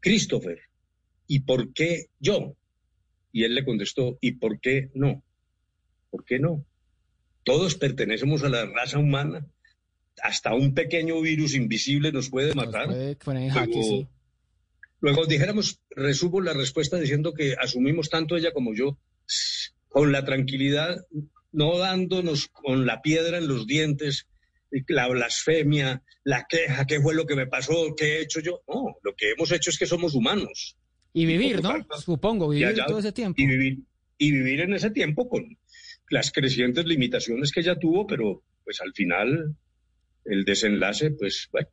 [0.00, 0.58] Christopher,
[1.26, 2.56] ¿y por qué yo?
[3.32, 5.22] Y él le contestó, ¿y por qué no?
[6.10, 6.64] ¿Por qué no?
[7.44, 9.46] Todos pertenecemos a la raza humana.
[10.22, 12.88] Hasta un pequeño virus invisible nos puede matar.
[15.00, 18.98] luego, dijéramos, resumo la respuesta diciendo que asumimos tanto ella como yo
[19.88, 21.06] con la tranquilidad,
[21.52, 24.26] no dándonos con la piedra en los dientes,
[24.88, 28.62] la blasfemia, la queja, qué fue lo que me pasó, qué he hecho yo.
[28.68, 30.76] No, lo que hemos hecho es que somos humanos.
[31.12, 31.74] Y vivir, ¿no?
[31.98, 33.40] Supongo, vivir todo ese tiempo.
[33.40, 33.78] Y vivir,
[34.16, 35.58] y vivir en ese tiempo con
[36.10, 39.56] las crecientes limitaciones que ella tuvo, pero pues al final
[40.24, 41.68] el desenlace, pues bueno,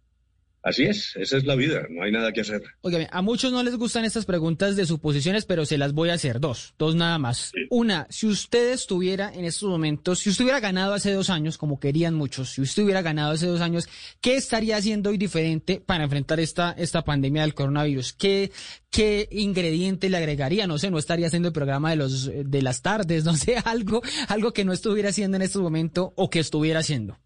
[0.67, 2.61] Así es, esa es la vida, no hay nada que hacer.
[2.81, 6.15] Oiga, a muchos no les gustan estas preguntas de suposiciones, pero se las voy a
[6.15, 7.53] hacer dos, dos nada más.
[7.69, 11.79] Una, si usted estuviera en estos momentos, si usted hubiera ganado hace dos años, como
[11.79, 13.87] querían muchos, si usted hubiera ganado hace dos años,
[14.19, 18.11] ¿qué estaría haciendo hoy diferente para enfrentar esta, esta pandemia del coronavirus?
[18.11, 18.51] ¿Qué,
[18.89, 20.67] qué ingrediente le agregaría?
[20.67, 24.01] No sé, no estaría haciendo el programa de los, de las tardes, no sé, algo,
[24.27, 27.17] algo que no estuviera haciendo en este momento o que estuviera haciendo.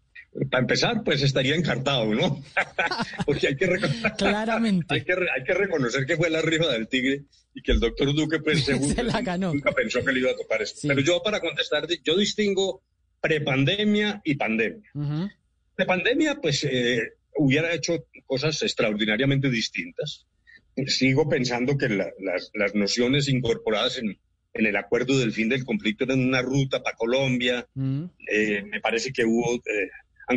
[0.50, 2.42] Para empezar, pues estaría encartado, ¿no?
[3.26, 3.68] Porque hay que,
[4.18, 4.94] Claramente.
[4.94, 8.14] Hay que, hay que reconocer que fue la rifa del tigre y que el doctor
[8.14, 8.94] Duque, pues, según,
[9.38, 10.88] nunca pensó que le iba a tocar eso.
[10.88, 12.82] Pero yo, para contestar, yo distingo
[13.20, 14.90] prepandemia y pandemia.
[15.76, 20.26] De pandemia, pues, eh, hubiera hecho cosas extraordinariamente distintas.
[20.86, 24.18] Sigo pensando que las, las, nociones incorporadas en,
[24.54, 27.66] en el acuerdo del fin del conflicto eran una ruta para Colombia.
[28.28, 29.90] Eh, me parece que hubo eh,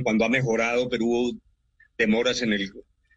[0.03, 1.37] cuando ha mejorado, pero hubo
[1.97, 2.71] demoras en, el,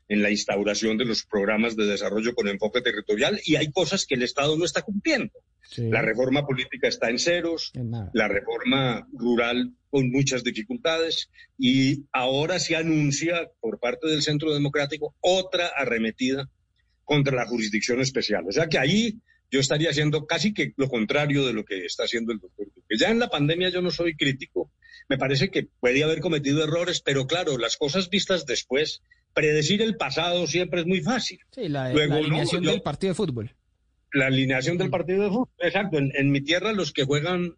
[0.08, 4.14] en la instauración de los programas de desarrollo con enfoque territorial y hay cosas que
[4.14, 5.32] el Estado no está cumpliendo.
[5.76, 7.72] La reforma política está en ceros,
[8.14, 15.14] la reforma rural con muchas dificultades y ahora se anuncia por parte del Centro Democrático
[15.20, 16.48] otra arremetida
[17.04, 18.46] contra la jurisdicción especial.
[18.48, 19.18] O sea que ahí
[19.50, 22.96] yo estaría haciendo casi que lo contrario de lo que está haciendo el doctor Duque.
[22.98, 24.70] Ya en la pandemia yo no soy crítico,
[25.08, 29.96] me parece que puede haber cometido errores, pero claro, las cosas vistas después, predecir el
[29.96, 31.38] pasado siempre es muy fácil.
[31.50, 33.54] Sí, la, alineación del partido de fútbol.
[34.12, 35.98] La alineación del partido de fútbol, exacto.
[35.98, 37.54] En, mi tierra los que juegan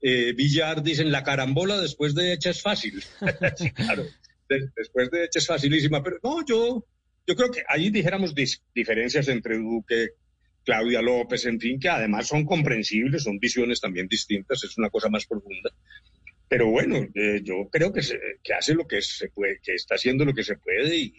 [0.00, 3.02] eh, billar dicen la carambola después de hecha es fácil.
[3.74, 4.04] claro,
[4.48, 6.86] después de hecha es facilísima, pero no, yo,
[7.26, 8.34] yo creo que ahí dijéramos
[8.74, 10.10] diferencias entre Duque,
[10.68, 15.08] Claudia López, en fin, que además son comprensibles, son visiones también distintas, es una cosa
[15.08, 15.70] más profunda.
[16.46, 18.20] Pero bueno, eh, yo creo que, se,
[18.54, 21.14] hace lo que se puede, que está haciendo lo que se puede y,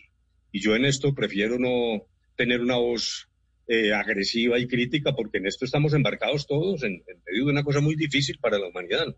[0.54, 3.28] yo en esto prefiero no tener una voz
[3.68, 7.80] eh, agresiva y crítica, porque en esto estamos embarcados todos en, medio de una cosa
[7.80, 9.16] muy difícil para la humanidad.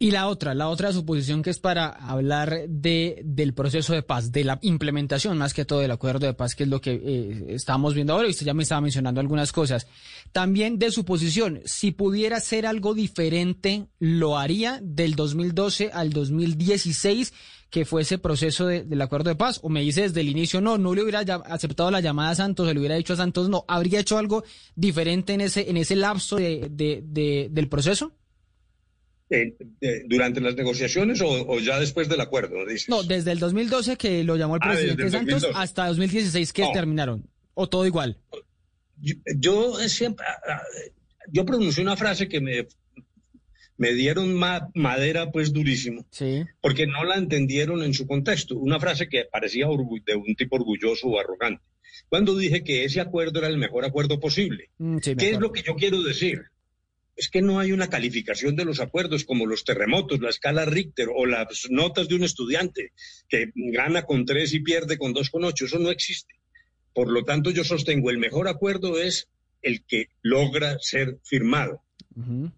[0.00, 4.30] Y la otra, la otra suposición que es para hablar de, del proceso de paz,
[4.30, 7.46] de la implementación más que todo del acuerdo de paz, que es lo que eh,
[7.48, 9.88] estamos viendo ahora, y usted ya me estaba mencionando algunas cosas.
[10.30, 17.32] También de su posición, si pudiera ser algo diferente, ¿lo haría del 2012 al 2016?
[17.70, 19.60] que fue ese proceso de, del acuerdo de paz?
[19.62, 22.66] ¿O me dice desde el inicio, no, no le hubiera aceptado la llamada a Santos,
[22.66, 24.42] se le hubiera dicho a Santos, no, ¿habría hecho algo
[24.74, 28.14] diferente en ese, en ese lapso de, de, de del proceso?
[29.30, 32.64] Eh, eh, ¿Durante las negociaciones o, o, ya después del acuerdo?
[32.66, 32.88] Dices?
[32.88, 35.62] No, desde el 2012 que lo llamó el presidente ah, Santos 2012.
[35.62, 36.72] hasta 2016 que no.
[36.72, 37.28] terminaron.
[37.54, 38.18] ¿O todo igual?
[38.96, 40.24] Yo, yo siempre,
[41.30, 42.66] yo pronuncié una frase que me
[43.78, 46.44] me dieron ma madera pues durísimo, sí.
[46.60, 48.58] porque no la entendieron en su contexto.
[48.58, 51.62] Una frase que parecía de un tipo orgulloso o arrogante.
[52.08, 54.70] Cuando dije que ese acuerdo era el mejor acuerdo posible.
[54.78, 56.42] Mm, sí, ¿Qué es lo que yo quiero decir?
[57.18, 61.08] Es que no hay una calificación de los acuerdos como los terremotos, la escala Richter
[61.12, 62.92] o las notas de un estudiante
[63.28, 65.64] que gana con tres y pierde con dos con ocho.
[65.64, 66.36] Eso no existe.
[66.94, 69.28] Por lo tanto, yo sostengo el mejor acuerdo es
[69.62, 71.82] el que logra ser firmado.
[72.14, 72.52] Uh -huh.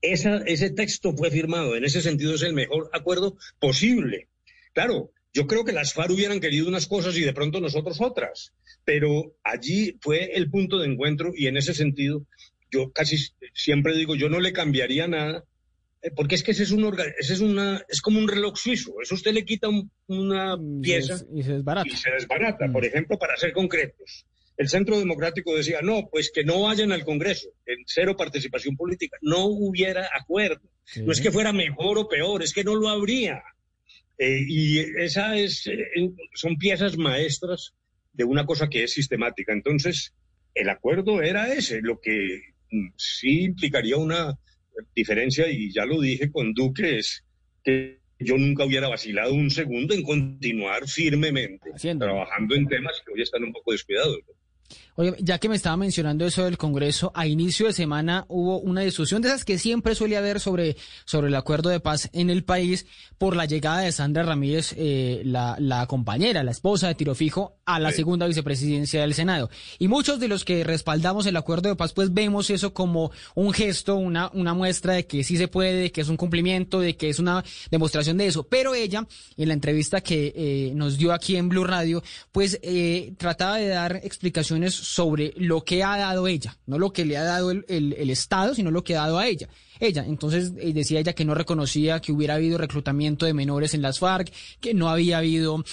[0.00, 1.76] Esa, ese texto fue firmado.
[1.76, 4.26] En ese sentido es el mejor acuerdo posible.
[4.74, 8.52] Claro, yo creo que las FARC hubieran querido unas cosas y de pronto nosotros otras,
[8.84, 12.26] pero allí fue el punto de encuentro y en ese sentido
[12.72, 13.18] yo casi
[13.54, 15.44] siempre digo, yo no le cambiaría nada,
[16.02, 16.84] eh, porque es que ese es, un
[17.18, 18.94] ese es, una, es como un reloj suizo.
[19.00, 21.88] Eso usted le quita un, una pieza y se desbarata.
[21.88, 22.66] Y se desbarata.
[22.66, 22.72] Mm.
[22.72, 27.04] Por ejemplo, para ser concretos, el Centro Democrático decía, no, pues que no vayan al
[27.04, 30.68] Congreso, en cero participación política, no hubiera acuerdo.
[30.84, 31.02] Sí.
[31.02, 33.42] No es que fuera mejor o peor, es que no lo habría.
[34.18, 37.74] Eh, y esa es, eh, son piezas maestras
[38.12, 39.52] de una cosa que es sistemática.
[39.52, 40.14] Entonces,
[40.54, 42.51] el acuerdo era ese, lo que
[42.96, 44.38] sí implicaría una
[44.94, 47.24] diferencia, y ya lo dije con Duque, es
[47.62, 52.06] que yo nunca hubiera vacilado un segundo en continuar firmemente Haciendo.
[52.06, 54.18] trabajando en temas que hoy están un poco descuidados.
[54.94, 58.82] Oye, ya que me estaba mencionando eso del Congreso, a inicio de semana hubo una
[58.82, 62.44] discusión de esas que siempre suele haber sobre, sobre el acuerdo de paz en el
[62.44, 67.14] país por la llegada de Sandra Ramírez, eh, la, la, compañera, la esposa de Tiro
[67.14, 67.96] Fijo, a la sí.
[67.96, 69.48] segunda vicepresidencia del Senado.
[69.78, 73.52] Y muchos de los que respaldamos el acuerdo de paz, pues vemos eso como un
[73.52, 76.96] gesto, una, una muestra de que sí se puede, de que es un cumplimiento, de
[76.96, 78.42] que es una demostración de eso.
[78.44, 79.06] Pero ella,
[79.36, 83.68] en la entrevista que eh, nos dio aquí en Blue Radio, pues eh, trataba de
[83.68, 87.64] dar explicaciones sobre lo que ha dado ella, no lo que le ha dado el,
[87.68, 89.48] el, Estado, sino lo que ha dado a ella.
[89.80, 93.82] Ella, entonces eh, decía ella que no reconocía que hubiera habido reclutamiento de menores en
[93.82, 95.64] las FARC, que no había habido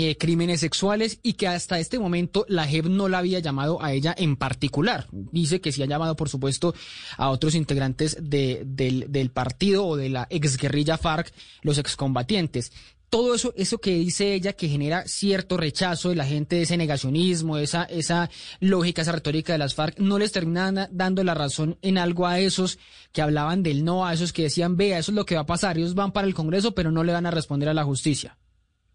[0.00, 3.92] eh, crímenes sexuales y que hasta este momento la JEP no la había llamado a
[3.92, 5.08] ella en particular.
[5.10, 6.72] Dice que sí ha llamado, por supuesto,
[7.16, 12.70] a otros integrantes de, del, del partido o de la exguerrilla FARC, los excombatientes
[13.10, 16.76] todo eso, eso que dice ella que genera cierto rechazo de la gente de ese
[16.76, 21.78] negacionismo, esa, esa lógica, esa retórica de las FARC, no les termina dando la razón
[21.82, 22.78] en algo a esos
[23.12, 25.46] que hablaban del no, a esos que decían, vea, eso es lo que va a
[25.46, 28.36] pasar, ellos van para el Congreso, pero no le van a responder a la justicia.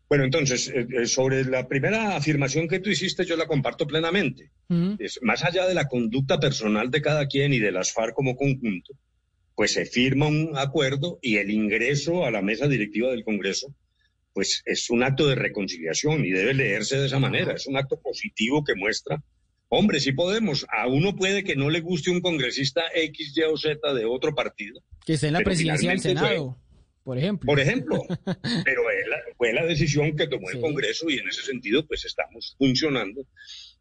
[0.09, 4.51] Bueno, entonces, eh, sobre la primera afirmación que tú hiciste, yo la comparto plenamente.
[4.69, 4.95] Uh -huh.
[4.99, 8.35] es, más allá de la conducta personal de cada quien y de las FARC como
[8.35, 8.93] conjunto,
[9.55, 13.73] pues se firma un acuerdo y el ingreso a la mesa directiva del Congreso
[14.33, 17.53] pues es un acto de reconciliación y debe leerse de esa manera.
[17.53, 19.23] Es un acto positivo que muestra,
[19.69, 23.41] hombre, si sí podemos, a uno puede que no le guste un congresista X, Y
[23.43, 24.81] o Z de otro partido.
[25.05, 26.57] Que esté en la presidencia del Senado.
[26.57, 26.63] Fue,
[27.03, 27.45] por ejemplo.
[27.45, 28.03] Por ejemplo,
[28.65, 28.81] pero
[29.37, 30.57] fue la decisión que tomó sí.
[30.57, 33.27] el Congreso y en ese sentido pues estamos funcionando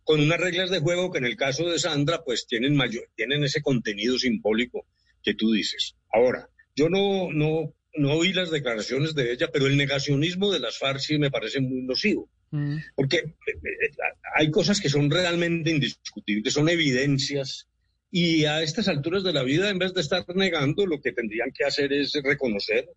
[0.05, 3.45] con unas reglas de juego que en el caso de Sandra pues tienen mayor, tienen
[3.45, 4.87] ese contenido simbólico
[5.23, 5.95] que tú dices.
[6.13, 10.79] Ahora, yo no, no no oí las declaraciones de ella, pero el negacionismo de las
[10.79, 12.29] FARC sí me parece muy nocivo.
[12.51, 12.77] Mm.
[12.95, 13.91] Porque eh,
[14.37, 17.69] hay cosas que son realmente indiscutibles, son evidencias.
[18.11, 21.51] Y a estas alturas de la vida, en vez de estar negando, lo que tendrían
[21.53, 22.89] que hacer es reconocer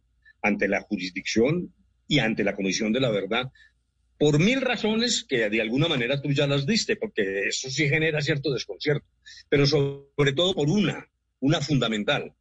[0.41, 1.73] ante la jurisdicción
[2.08, 3.51] y ante la Comisión de la Verdad,
[4.17, 8.21] por mil razones que de alguna manera tú ya las diste, porque eso sí genera
[8.21, 9.05] cierto desconcierto,
[9.49, 12.34] pero sobre todo por una, una fundamental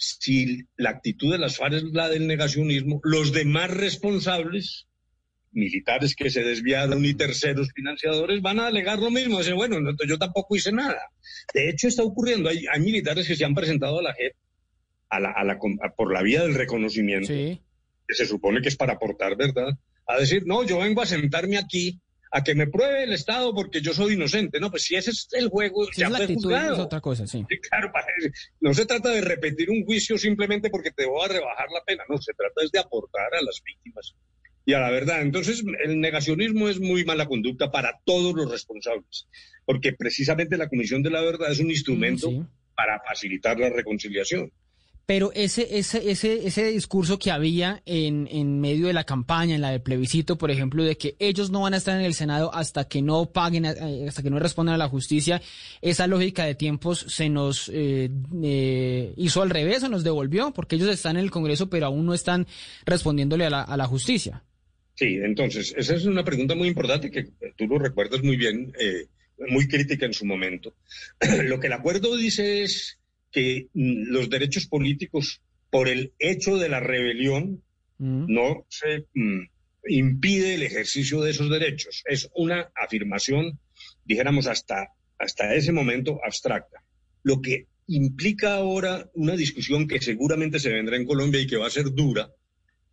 [0.00, 4.86] si la actitud de las FARC es la del negacionismo, los demás responsables
[5.52, 9.38] militares que se desviaron y terceros financiadores van a alegar lo mismo.
[9.38, 9.76] Dicen, bueno,
[10.08, 11.00] yo tampoco hice nada.
[11.52, 12.48] De hecho, está ocurriendo.
[12.48, 14.34] Hay, hay militares que se han presentado a la JEP
[15.10, 15.58] a la, a la,
[15.96, 19.76] por la vía del reconocimiento, que se supone que es para aportar verdad,
[20.06, 22.00] a decir, no, yo vengo a sentarme aquí
[22.30, 24.60] a que me pruebe el Estado porque yo soy inocente.
[24.60, 26.74] No, pues si ese es el juego, ya fue juzgado.
[26.74, 27.44] Es otra cosa, sí.
[27.68, 27.92] claro,
[28.60, 32.04] no se trata de repetir un juicio simplemente porque te voy a rebajar la pena,
[32.08, 34.14] no, se trata es de aportar a las víctimas
[34.64, 35.22] y a la verdad.
[35.22, 39.28] Entonces, el negacionismo es muy mala conducta para todos los responsables,
[39.64, 42.30] porque precisamente la Comisión de la Verdad es un instrumento
[42.76, 44.52] para facilitar la reconciliación.
[45.06, 49.60] Pero ese, ese, ese, ese discurso que había en, en medio de la campaña, en
[49.60, 52.54] la del plebiscito, por ejemplo, de que ellos no van a estar en el Senado
[52.54, 55.42] hasta que no paguen, eh, hasta que no respondan a la justicia,
[55.82, 58.08] esa lógica de tiempos se nos eh,
[58.42, 62.06] eh, hizo al revés, o nos devolvió, porque ellos están en el Congreso, pero aún
[62.06, 62.46] no están
[62.86, 64.44] respondiéndole a la, a la justicia.
[64.94, 68.72] Sí, entonces, esa es una pregunta muy importante que tú lo recuerdas muy bien,
[69.48, 70.74] muy crítica en su momento.
[71.44, 72.99] lo que el acuerdo dice es
[73.30, 77.62] que mm, los derechos políticos, por el hecho de la rebelión,
[77.98, 78.32] mm.
[78.32, 79.42] no se mm,
[79.88, 82.02] impide el ejercicio de esos derechos.
[82.06, 83.58] Es una afirmación,
[84.04, 86.82] dijéramos, hasta, hasta ese momento abstracta.
[87.22, 91.66] Lo que implica ahora una discusión que seguramente se vendrá en Colombia y que va
[91.66, 92.30] a ser dura,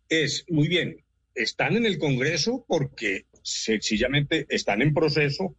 [0.08, 5.56] es, muy bien, están en el Congreso porque sencillamente están en proceso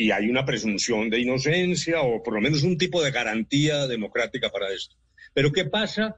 [0.00, 4.48] y hay una presunción de inocencia o por lo menos un tipo de garantía democrática
[4.48, 4.96] para esto.
[5.34, 6.16] Pero ¿qué pasa?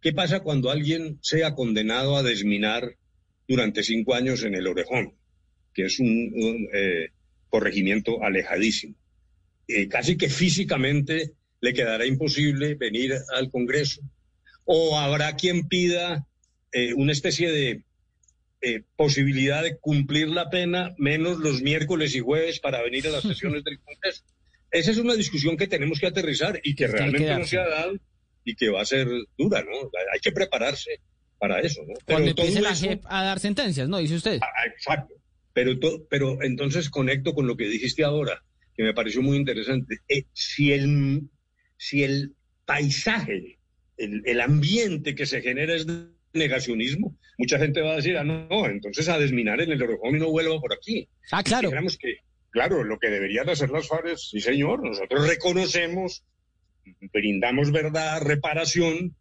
[0.00, 2.96] ¿Qué pasa cuando alguien sea condenado a desminar
[3.46, 5.14] durante cinco años en el Orejón,
[5.72, 7.10] que es un, eh,
[7.48, 8.96] corregimiento alejadísimo?
[9.68, 14.02] Eh, casi que físicamente le quedará imposible venir al Congreso.
[14.64, 16.26] O habrá quien pida
[16.72, 17.84] eh, una especie de
[18.66, 23.22] eh, posibilidad de cumplir la pena menos los miércoles y jueves para venir a las
[23.22, 24.24] sesiones del Congreso.
[24.70, 27.92] Esa es una discusión que tenemos que aterrizar y que realmente no se ha dado
[28.42, 29.06] y que va a ser
[29.36, 29.90] dura, ¿no?
[30.12, 31.02] Hay que prepararse
[31.38, 31.92] para eso, ¿no?
[32.06, 33.98] Cuando empiece la JEP a dar sentencias, ¿no?
[33.98, 34.38] Dice usted.
[34.40, 35.12] Ah, exacto.
[35.52, 38.42] Pero, pero entonces conecto con lo que dijiste ahora,
[38.74, 39.98] que me pareció muy interesante.
[40.08, 41.28] Eh, si, el,
[41.76, 42.34] si el
[42.64, 43.58] paisaje,
[43.98, 45.86] el, el ambiente que se genera es
[46.34, 50.18] negacionismo, mucha gente va a decir, ah, no, entonces a desminar en el Orejón y
[50.18, 51.08] no vuelva por aquí.
[51.30, 51.70] Ah, claro.
[51.70, 52.18] que,
[52.50, 56.24] claro, lo que deberían hacer las FARC sí señor, nosotros reconocemos,
[57.12, 59.14] brindamos verdad, reparación,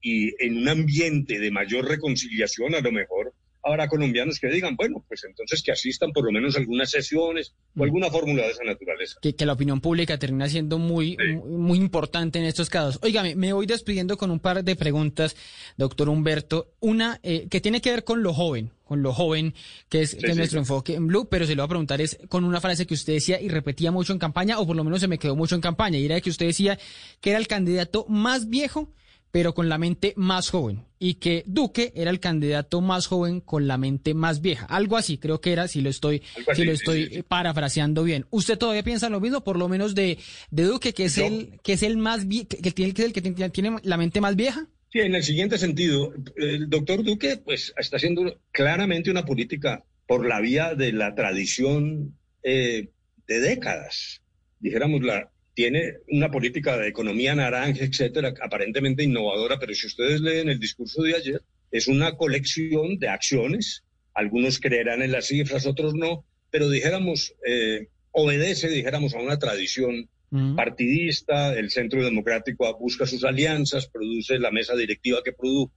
[0.00, 5.04] y en un ambiente de mayor reconciliación a lo mejor habrá colombianos que digan, bueno,
[5.06, 9.18] pues entonces que asistan por lo menos algunas sesiones o alguna fórmula de esa naturaleza.
[9.20, 12.98] Que, la opinión pública termina siendo muy, muy, importante en estos casos.
[13.02, 15.36] Óigame, me voy despidiendo con un par de preguntas,
[15.76, 16.74] doctor Humberto.
[16.80, 19.54] Una eh, que tiene que ver con lo joven, con lo joven,
[19.88, 22.60] que es, nuestro enfoque en Blue, pero se lo voy a preguntar es con una
[22.60, 25.18] frase que usted decía y repetía mucho en campaña, o por lo menos se me
[25.18, 26.78] quedó mucho en campaña, y era que usted decía
[27.20, 28.92] que era el candidato más viejo
[29.30, 33.66] pero con la mente más joven, y que Duque era el candidato más joven con
[33.66, 34.66] la mente más vieja.
[34.66, 36.22] Algo así, creo que era, si lo estoy,
[36.54, 38.26] si lo estoy parafraseando bien.
[38.30, 40.18] ¿Usted todavía piensa lo mismo, por lo menos de,
[40.50, 43.76] de Duque, que es el, que es el más que, tiene, que, el que tiene
[43.82, 44.66] la mente más vieja?
[44.90, 50.26] Sí, en el siguiente sentido, el doctor Duque, pues, está haciendo claramente una política por
[50.26, 52.88] la vía de la tradición eh,
[53.26, 54.22] de décadas.
[54.60, 60.48] Dijéramos, la, tiene una política de economía naranja, etcétera, aparentemente innovadora, pero si ustedes leen
[60.48, 61.42] el discurso de ayer,
[61.72, 63.82] es una colección de acciones.
[64.14, 70.08] Algunos creerán en las cifras, otros no, pero dijéramos, eh, obedece, dijéramos, a una tradición
[70.54, 71.52] partidista.
[71.58, 75.72] El Centro Democrático busca sus alianzas, produce la mesa directiva que produjo.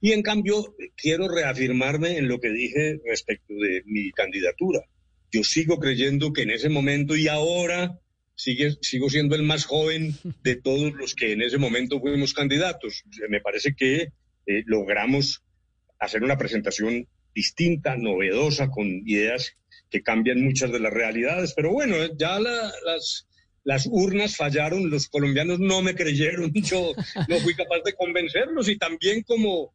[0.00, 4.84] Y en cambio, quiero reafirmarme en lo que dije respecto de mi candidatura.
[5.32, 7.98] Yo sigo creyendo que en ese momento y ahora
[8.42, 13.04] sigo siendo el más joven de todos los que en ese momento fuimos candidatos.
[13.28, 14.12] Me parece que
[14.46, 15.42] eh, logramos
[15.98, 19.56] hacer una presentación distinta, novedosa, con ideas
[19.90, 21.52] que cambian muchas de las realidades.
[21.54, 23.26] Pero bueno, ya las,
[23.64, 26.92] las urnas fallaron, los colombianos no me creyeron, yo
[27.28, 29.74] no fui capaz de convencerlos y también como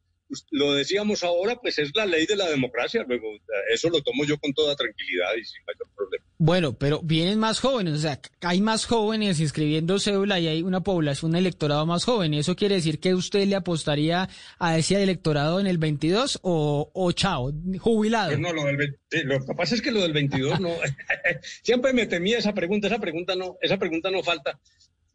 [0.51, 3.05] lo decíamos ahora, pues es la ley de la democracia.
[3.07, 3.27] Luego,
[3.71, 6.25] eso lo tomo yo con toda tranquilidad y sin mayor problema.
[6.37, 10.81] Bueno, pero vienen más jóvenes, o sea, hay más jóvenes inscribiendo cédula y hay una
[10.81, 12.33] población, un electorado más joven.
[12.33, 17.11] ¿Eso quiere decir que usted le apostaría a ese electorado en el 22 o, o
[17.13, 18.29] chao, jubilado?
[18.29, 20.69] Pues no, lo, del, lo que pasa es que lo del 22 no.
[21.63, 24.59] Siempre me temía esa pregunta, esa pregunta no, esa pregunta no falta.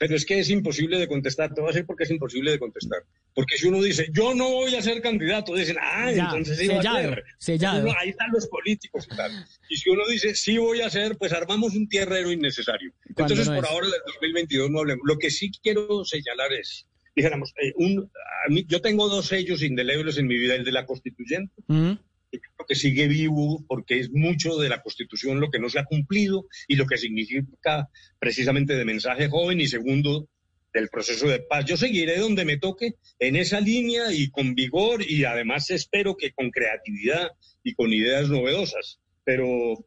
[0.01, 1.53] Pero es que es imposible de contestar.
[1.53, 3.01] Te voy a decir por qué es imposible de contestar.
[3.35, 6.69] Porque si uno dice, yo no voy a ser candidato, dicen, ah, Ya, entonces sí
[6.69, 7.25] va a sellado, ser.
[7.39, 7.83] sellado.
[7.83, 9.31] Uno- ahí están los políticos y tal.
[9.69, 12.95] Y si uno dice, sí voy a hacer, pues armamos un tierrero innecesario.
[13.11, 13.71] Entonces, no por es.
[13.71, 15.03] ahora del 2022 no hablemos.
[15.07, 18.11] Lo que sí quiero señalar es, dijéramos, eh, un,
[18.47, 21.93] a mí, yo tengo dos sellos indelebles en mi vida, el de la constituyente, Mm.
[22.31, 25.79] Que creo que sigue vivo porque es mucho de la Constitución lo que no se
[25.79, 30.29] ha cumplido y lo que significa precisamente de mensaje joven y segundo
[30.73, 31.65] del proceso de paz.
[31.65, 36.33] Yo seguiré donde me toque en esa línea y con vigor y además espero que
[36.33, 37.31] con creatividad
[37.65, 39.85] y con ideas novedosas, pero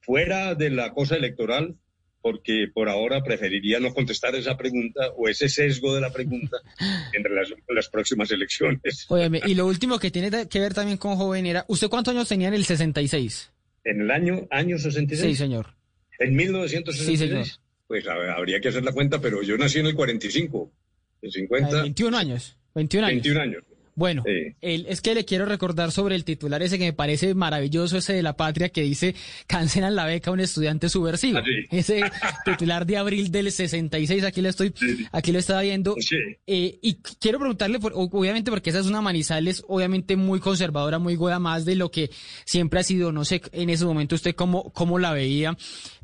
[0.00, 1.76] fuera de la cosa electoral,
[2.22, 6.56] porque por ahora preferiría no contestar esa pregunta o ese sesgo de la pregunta
[7.12, 9.06] en relación con las próximas elecciones.
[9.08, 12.28] Óyeme, y lo último que tiene que ver también con joven era, ¿usted cuántos años
[12.28, 13.50] tenía en el 66?
[13.84, 15.36] En el año, año 66.
[15.36, 15.74] Sí, señor.
[16.18, 17.18] En 1966.
[17.18, 17.46] Sí, señor.
[17.88, 20.72] Pues a habría que hacer la cuenta, pero yo nací en el 45.
[21.22, 21.82] En 50.
[21.82, 22.56] 21 años.
[22.74, 23.22] 21 años.
[23.22, 23.64] 21 años.
[23.94, 24.54] Bueno, Sí.
[24.62, 28.14] el- es que le quiero recordar sobre el titular ese que me parece maravilloso, ese
[28.14, 29.14] de la patria que dice
[29.46, 31.38] cancelan la beca a un estudiante subversivo.
[31.38, 31.52] Ah, sí.
[31.70, 32.02] Ese
[32.44, 34.72] titular de abril del 66, aquí lo estoy,
[35.12, 35.94] aquí lo estaba viendo.
[36.46, 41.14] Eh, y quiero preguntarle, por- obviamente porque esa es una Manizales, obviamente muy conservadora, muy
[41.16, 42.10] goda más de lo que
[42.46, 45.56] siempre ha sido, no sé en ese momento usted cómo, cómo la veía,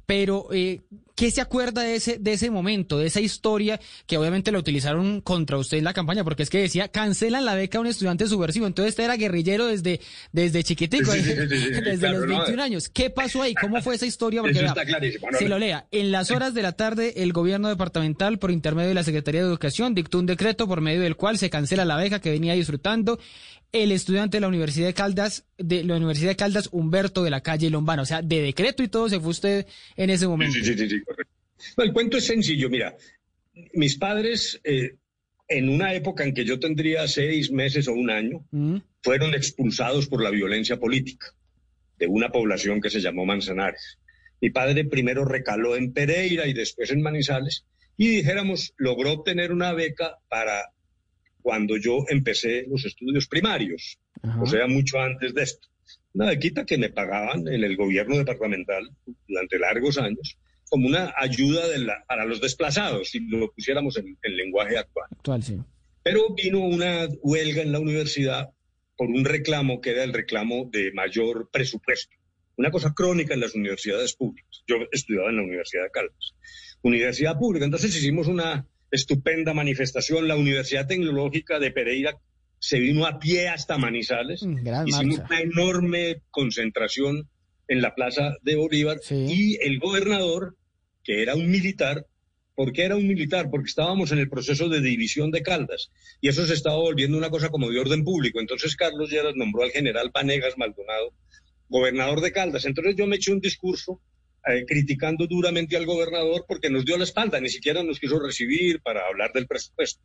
[0.09, 0.81] pero eh,
[1.15, 5.21] ¿qué se acuerda de ese, de ese momento, de esa historia que obviamente la utilizaron
[5.21, 6.25] contra usted en la campaña?
[6.25, 9.67] Porque es que decía, cancelan la beca a un estudiante subversivo, entonces usted era guerrillero
[9.67, 10.01] desde,
[10.33, 12.37] desde chiquitico, Sí, sí, sí, sí, sí, desde claro, los no.
[12.39, 12.89] 21 años.
[12.89, 13.53] ¿Qué pasó ahí?
[13.53, 14.41] ¿Cómo fue esa historia?
[14.41, 15.31] Porque Eso vea, está clarísimo.
[15.31, 15.87] No, se lo lea.
[15.91, 19.49] En las horas de la tarde, el gobierno departamental, por intermedio de la Secretaría de
[19.49, 23.19] Educación, dictó un decreto por medio del cual se cancela la beca que venía disfrutando
[23.73, 27.43] el estudiante de la Universidad de Caldas, de la Universidad de Caldas, Humberto de la
[27.43, 28.03] calle Lombana.
[28.03, 29.67] O sea, de decreto y todo se fue usted
[29.97, 30.55] en ese momento.
[30.55, 31.33] Sí, sí, sí, sí, correcto.
[31.77, 32.97] No, el cuento es sencillo, mira.
[33.75, 34.97] Mis padres, eh,
[35.49, 40.07] en una época en que yo tendría seis meses o un año, Mm, fueron expulsados
[40.07, 41.35] por la violencia política
[41.99, 43.99] de una población que se llamó Manzanares.
[44.41, 47.65] Mi padre primero recaló en Pereira y después en Manizales
[47.97, 50.73] y dijéramos, logró obtener una beca para
[51.43, 53.99] cuando yo empecé los estudios primarios,
[54.41, 55.69] o sea, mucho antes de esto.
[56.15, 58.91] Una bequita que me pagaban en el gobierno departamental
[59.27, 60.37] durante largos años
[60.69, 65.07] como una ayuda de la- para los desplazados, si lo pusiéramos en el lenguaje actual.
[65.13, 65.59] Actual, sí.
[66.03, 68.51] Pero vino una huelga en la universidad
[68.97, 72.15] por un reclamo que era el reclamo de mayor presupuesto.
[72.57, 74.63] Una cosa crónica en las universidades públicas.
[74.67, 76.35] Yo estudiaba en la Universidad de Caldas.
[76.83, 77.65] Universidad pública.
[77.65, 80.29] Entonces hicimos una estupenda manifestación.
[80.29, 82.19] La Universidad Tecnológica de Pereira
[82.59, 84.43] se vino a pie hasta Manizales.
[84.43, 85.35] gran Hicimos marcha.
[85.35, 87.29] una enorme concentración
[87.69, 90.57] en la Plaza de Bolívar y el gobernador,
[91.05, 92.07] que era un militar,
[92.55, 93.51] ¿por qué era un militar?
[93.51, 97.31] Porque estábamos en el proceso de división de Caldas y eso se estaba volviendo una
[97.31, 98.41] cosa como de orden público.
[98.41, 101.13] Entonces Carlos Lleras nombró al general Panegas Maldonado
[101.69, 102.65] gobernador de Caldas.
[102.65, 104.01] Entonces yo me eché un discurso
[104.49, 108.81] eh, criticando duramente al gobernador porque nos dio la espalda, ni siquiera nos quiso recibir
[108.81, 110.01] para hablar del presupuesto.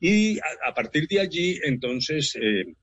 [0.00, 2.74] Y a, a partir de allí, entonces, eh,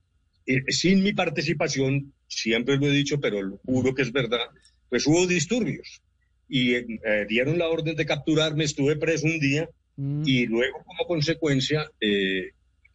[0.48, 4.48] eh, sin mi participación, siempre lo he dicho, pero lo juro que es verdad,
[4.90, 6.02] pues hubo disturbios.
[6.48, 9.70] Y eh, eh, dieron la orden de capturarme, estuve preso un día
[10.26, 12.52] y luego como consecuencia eh,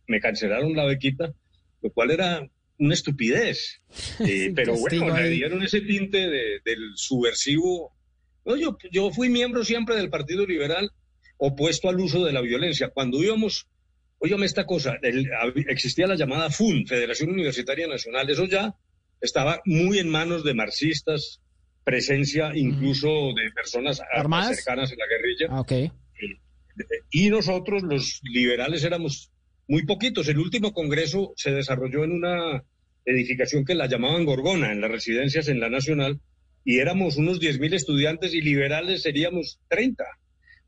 [0.09, 1.33] me cancelaron la bequita,
[1.83, 2.49] lo cual era
[2.79, 3.81] una estupidez.
[4.27, 7.93] Eh, pero bueno, le dieron ese tinte de- del subversivo.
[8.47, 10.91] No, yo, yo fui miembro siempre del Partido Liberal
[11.37, 12.89] opuesto al uso de la violencia.
[12.89, 13.67] Cuando íbamos,
[14.19, 15.29] óyame esta cosa, el-
[15.69, 18.75] existía la llamada FUN, Federación Universitaria Nacional, eso ya
[19.21, 21.41] estaba muy en manos de marxistas,
[21.85, 24.57] presencia incluso de personas ¿Armadas?
[24.57, 25.47] cercanas a la guerrilla.
[25.51, 25.73] Ah, ok.
[27.11, 29.31] Y nosotros, los liberales, éramos
[29.69, 30.29] muy poquitos.
[30.29, 32.63] El último congreso se desarrolló en una
[33.05, 36.21] edificación que la llamaban Gorgona, en las residencias en la Nacional,
[36.67, 40.05] y éramos unos 10.000 estudiantes y liberales seríamos 30.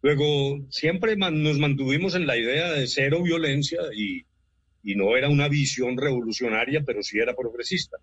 [0.01, 4.23] Luego, siempre man- nos mantuvimos en la idea de cero violencia y,
[4.83, 7.97] y no era una visión revolucionaria, pero sí era progresista.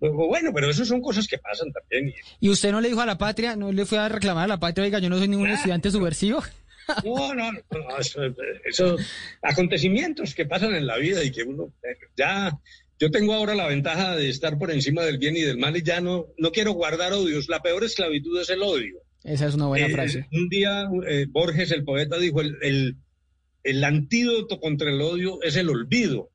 [0.00, 2.08] Luego, bueno, pero eso son cosas que pasan también.
[2.40, 4.48] y- ¿Y usted no le dijo a la patria, no le fue a reclamar a
[4.48, 6.42] la patria, oiga, yo no soy ningún estudiante subversivo?
[7.04, 8.20] No, no, no, no, eso,
[8.64, 8.96] eso-
[9.42, 12.52] acontecimientos que pasan en la vida y que uno eh, ya,
[13.00, 15.82] yo tengo ahora la ventaja de estar por encima del bien y del mal y
[15.82, 17.48] ya no, no quiero guardar odios.
[17.48, 18.98] La peor esclavitud es el odio.
[19.24, 20.26] Esa es una buena Eh, frase.
[20.32, 22.96] Un día eh, Borges, el poeta, dijo, el, el,
[23.62, 26.30] el antídoto contra el odio es el olvido.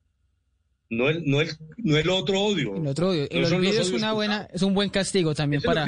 [0.89, 2.76] no el, no el, no el otro odio.
[2.76, 3.28] El otro odio.
[3.30, 5.86] El No olvido es una buena, es un buen castigo también para,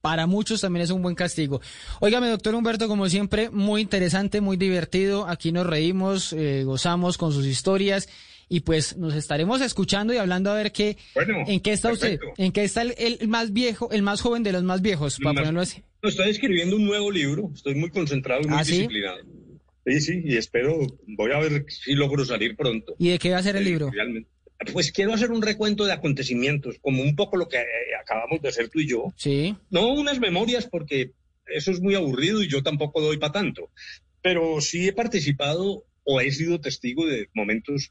[0.00, 1.60] para muchos también es un buen castigo.
[2.00, 5.26] Óigame, doctor Humberto, como siempre, muy interesante, muy divertido.
[5.26, 8.08] Aquí nos reímos, eh, gozamos con sus historias
[8.48, 12.18] y pues nos estaremos escuchando y hablando a ver qué, Bueno, en qué está usted,
[12.36, 15.34] en qué está el, el más viejo, el más joven de los más viejos, para
[15.34, 15.82] No, ponerlo así.
[16.02, 19.18] No, estoy escribiendo un nuevo libro, estoy muy concentrado y muy ¿Ah, disciplinado.
[19.86, 22.94] Sí, sí, y espero, voy a ver si logro salir pronto.
[22.98, 23.90] ¿Y de qué va a ser el libro?
[23.90, 24.30] Realmente.
[24.72, 27.64] Pues quiero hacer un recuento de acontecimientos, como un poco lo que eh,
[28.00, 29.12] acabamos de hacer tú y yo.
[29.16, 29.56] Sí.
[29.70, 31.12] No unas memorias, porque
[31.46, 33.70] eso es muy aburrido y yo tampoco doy para tanto.
[34.20, 37.88] Pero sí he participado o he sido testigo de momentos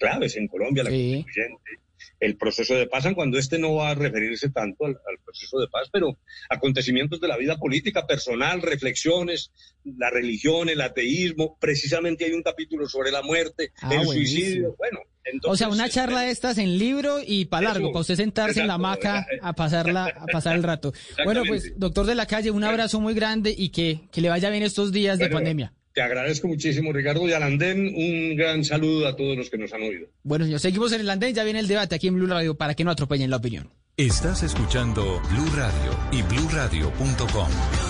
[0.00, 1.70] claves en Colombia, la constituyente,
[2.18, 5.68] el proceso de paz, cuando este no va a referirse tanto al, al proceso de
[5.68, 9.52] paz, pero acontecimientos de la vida política, personal, reflexiones,
[9.84, 14.40] la religión, el ateísmo, precisamente hay un capítulo sobre la muerte, Ah, el buenísimo.
[14.40, 15.00] suicidio, bueno.
[15.24, 18.16] Entonces, o sea, una charla de estas en libro y para largo, Eso, para usted
[18.16, 20.92] sentarse en la hamaca a pasarla, a pasar el rato.
[21.24, 24.48] Bueno, pues, doctor de la calle, un abrazo muy grande y que, que le vaya
[24.50, 25.74] bien estos días de pandemia.
[25.92, 29.72] Te agradezco muchísimo, Ricardo, y al andén un gran saludo a todos los que nos
[29.72, 30.06] han oído.
[30.22, 32.74] Bueno, señor, seguimos en el andén, ya viene el debate aquí en Blue Radio para
[32.74, 33.70] que no atropellen la opinión.
[33.96, 37.89] Estás escuchando Blue Radio y bluradio.com.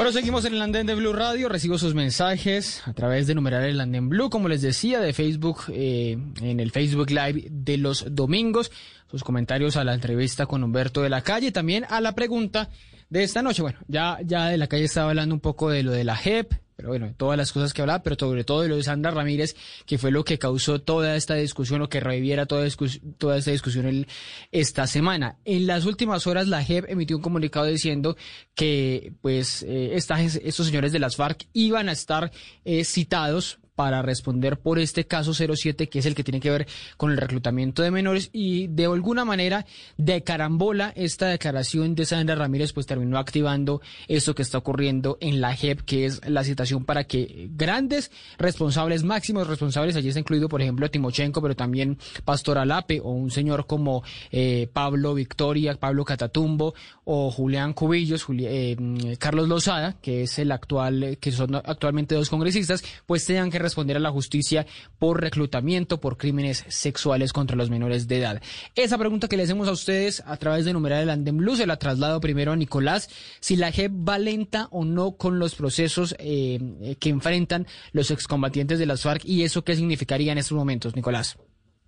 [0.00, 1.50] Bueno, seguimos en el andén de Blue Radio.
[1.50, 5.64] Recibo sus mensajes a través de numerar el andén Blue, como les decía, de Facebook,
[5.68, 8.72] eh, en el Facebook Live de los domingos.
[9.10, 12.70] Sus comentarios a la entrevista con Humberto de la Calle, también a la pregunta
[13.10, 13.60] de esta noche.
[13.60, 16.50] Bueno, ya, ya de la calle estaba hablando un poco de lo de la JEP,
[16.80, 19.54] pero bueno, todas las cosas que hablaba, pero sobre todo de lo de Sandra Ramírez,
[19.84, 24.06] que fue lo que causó toda esta discusión o que reviviera toda, esta discusión
[24.50, 25.36] esta semana.
[25.44, 28.16] En las últimas horas, la JEP emitió un comunicado diciendo
[28.54, 32.32] que, pues, eh, estos señores de las FARC iban a estar
[32.64, 36.66] eh, citados para responder por este caso 07, que es el que tiene que ver
[36.98, 39.64] con el reclutamiento de menores y de alguna manera
[39.96, 45.40] de carambola esta declaración de Sandra Ramírez pues terminó activando esto que está ocurriendo en
[45.40, 50.50] la JEP, que es la citación para que grandes responsables, máximos responsables, allí está incluido
[50.50, 56.04] por ejemplo Timochenko, pero también Pastor Alape o un señor como eh, Pablo Victoria, Pablo
[56.04, 56.74] Catatumbo
[57.04, 62.14] o Julián Cubillos, Juli- eh, mm, Carlos Lozada, que es el actual, que son actualmente
[62.14, 64.66] dos congresistas, pues tengan que responder a la justicia
[64.98, 68.42] por reclutamiento, por crímenes sexuales contra los menores de edad.
[68.74, 71.66] Esa pregunta que le hacemos a ustedes a través de numerar el Andem Blue se
[71.66, 73.08] la traslado primero a Nicolás,
[73.40, 78.10] si la JEP va lenta o no con los procesos eh, eh, que enfrentan los
[78.10, 81.38] excombatientes de las FARC y eso qué significaría en estos momentos, Nicolás.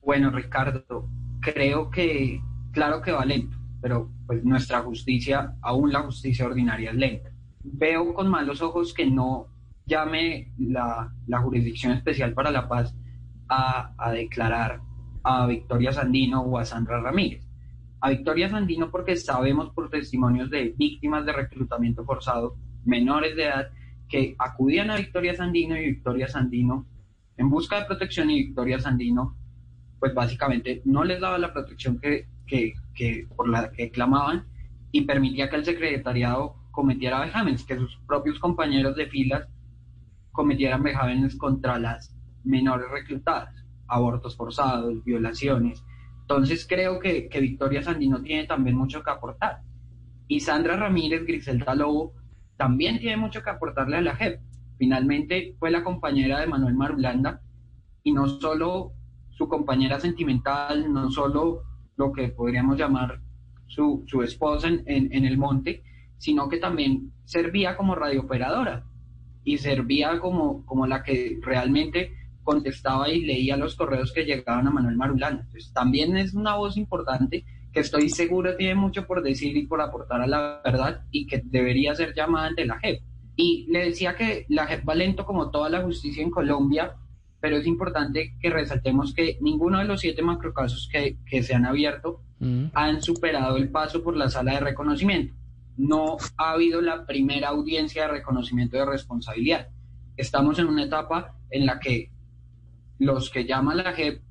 [0.05, 1.09] Bueno, Ricardo,
[1.41, 2.41] creo que,
[2.73, 7.31] claro que va lento, pero pues nuestra justicia, aún la justicia ordinaria es lenta.
[7.63, 9.47] Veo con malos ojos que no
[9.87, 12.95] llame la, la Jurisdicción Especial para la Paz
[13.49, 14.81] a, a declarar
[15.23, 17.47] a Victoria Sandino o a Sandra Ramírez.
[18.01, 23.69] A Victoria Sandino porque sabemos por testimonios de víctimas de reclutamiento forzado, menores de edad,
[24.09, 26.87] que acudían a Victoria Sandino y Victoria Sandino
[27.37, 29.37] en busca de protección y Victoria Sandino
[29.99, 34.47] pues básicamente no les daba la protección que, que, que por la que clamaban
[34.91, 39.47] y permitía que el secretariado cometiera vejámenes, que sus propios compañeros de filas
[40.33, 42.15] cometieran vejámenes contra las
[42.45, 43.55] menores reclutadas,
[43.87, 45.85] abortos forzados, violaciones.
[46.23, 49.61] Entonces creo que, que Victoria Sandino tiene también mucho que aportar.
[50.27, 52.15] Y Sandra Ramírez, Griselda Lobo,
[52.57, 54.41] también tiene mucho que aportarle a la JEP.
[54.79, 57.41] Finalmente fue la compañera de Manuel Marulanda
[58.03, 58.93] y no solo
[59.31, 61.63] su compañera sentimental, no solo
[61.97, 63.21] lo que podríamos llamar
[63.67, 65.83] su, su esposa en, en, en el monte,
[66.19, 68.85] sino que también servía como radiooperadora
[69.45, 72.13] y servía como, como la que realmente
[72.43, 75.43] contestaba y leía los correos que llegaban a Manuel Marulanda.
[75.43, 79.81] Entonces, también es una voz importante que estoy seguro tiene mucho por decir y por
[79.81, 83.01] aportar a la verdad y que debería ser llamada ante la JEP.
[83.35, 86.97] Y le decía que la JEP va lento como toda la justicia en Colombia,
[87.41, 91.65] pero es importante que resaltemos que ninguno de los siete macrocasos que, que se han
[91.65, 92.21] abierto
[92.75, 95.33] han superado el paso por la sala de reconocimiento.
[95.77, 99.69] No ha habido la primera audiencia de reconocimiento de responsabilidad.
[100.17, 102.11] Estamos en una etapa en la que
[102.99, 104.23] los que llaman la JEP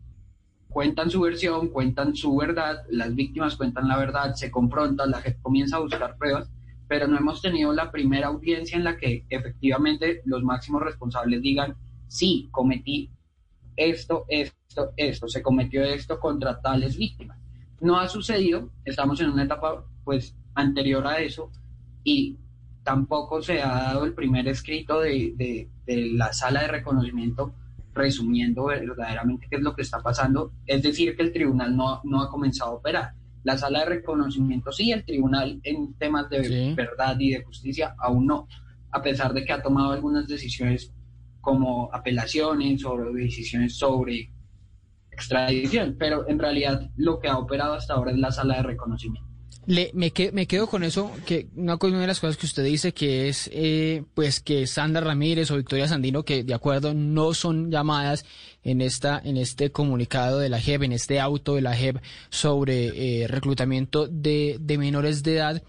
[0.70, 5.42] cuentan su versión, cuentan su verdad, las víctimas cuentan la verdad, se confrontan, la JEP
[5.42, 6.50] comienza a buscar pruebas,
[6.88, 11.76] pero no hemos tenido la primera audiencia en la que efectivamente los máximos responsables digan,
[12.08, 13.10] sí, cometí
[13.76, 17.38] esto, esto, esto, se cometió esto contra tales víctimas.
[17.80, 21.52] No ha sucedido, estamos en una etapa pues anterior a eso
[22.04, 22.38] y
[22.84, 27.54] tampoco se ha dado el primer escrito de, de, de la sala de reconocimiento
[27.94, 32.22] resumiendo verdaderamente qué es lo que está pasando, es decir, que el tribunal no, no
[32.22, 33.14] ha comenzado a operar.
[33.44, 38.28] La sala de reconocimiento sí, el tribunal en temas de verdad y de justicia aún
[38.28, 38.48] no,
[38.92, 40.94] a pesar de que ha tomado algunas decisiones
[41.42, 44.32] como apelaciones o decisiones sobre
[45.12, 49.31] extradición, pero en realidad lo que ha operado hasta ahora es la sala de reconocimiento.
[49.68, 53.30] Le, me, me quedo con eso, que una, de las cosas que usted dice que
[53.30, 58.26] es eh, pues que Sandra Ramírez o Victoria Sandino, que de acuerdo no son llamadas
[58.64, 61.98] en esta en este comunicado de la JEP, en este auto de la JEP
[62.30, 65.64] sobre eh, reclutamiento de, menores de edad,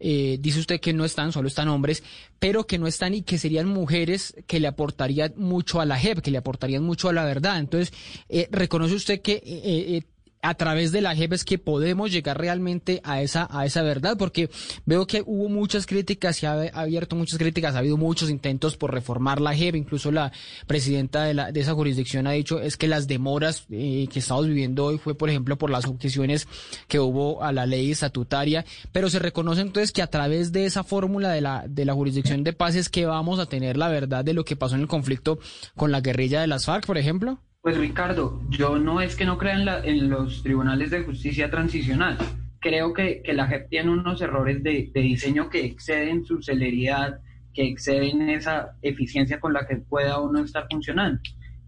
[0.00, 2.02] eh, dice usted que no están, solo están hombres,
[2.40, 6.18] pero que no están y que serían mujeres que le aportarían mucho a la JEP,
[6.18, 7.58] que le aportarían mucho a la verdad.
[7.60, 7.92] Entonces,
[8.28, 10.02] eh, ¿reconoce usted que eh,
[10.46, 14.16] a través de la JEP es que podemos llegar realmente a esa, a esa verdad,
[14.16, 14.48] porque
[14.84, 18.92] veo que hubo muchas críticas, se ha abierto muchas críticas, ha habido muchos intentos por
[18.92, 20.30] reformar la JEP, incluso la
[20.68, 24.46] presidenta de, la, de esa jurisdicción ha dicho es que las demoras eh, que estamos
[24.46, 26.46] viviendo hoy fue, por ejemplo, por las objeciones
[26.86, 30.84] que hubo a la ley estatutaria, pero se reconoce entonces que a través de esa
[30.84, 34.24] fórmula de la, de la jurisdicción de paz es que vamos a tener la verdad
[34.24, 35.40] de lo que pasó en el conflicto
[35.74, 37.40] con la guerrilla de las FARC, por ejemplo.
[37.66, 42.16] Pues Ricardo, yo no es que no crea en, los tribunales de justicia transicional.
[42.60, 47.18] Creo que, la JEP tiene unos errores de, diseño que exceden su celeridad,
[47.52, 51.20] que exceden esa eficiencia con la que pueda uno estar funcionando.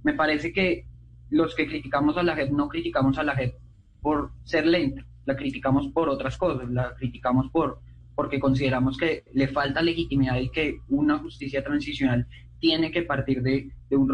[0.05, 0.86] Me parece que
[1.30, 3.57] los que criticamos a la JEP no criticamos a la JEP
[4.01, 7.80] por ser lenta, la criticamos por otras cosas, la criticamos por
[8.14, 12.28] porque consideramos que le falta legitimidad y que una justicia transicional
[12.61, 14.09] tiene que partir de, un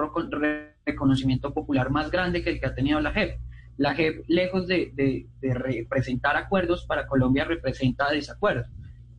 [0.84, 3.38] reconocimiento popular más grande que el que ha tenido la JEP.
[3.76, 8.68] La JEP, lejos de, representar acuerdos, para Colombia representa desacuerdos.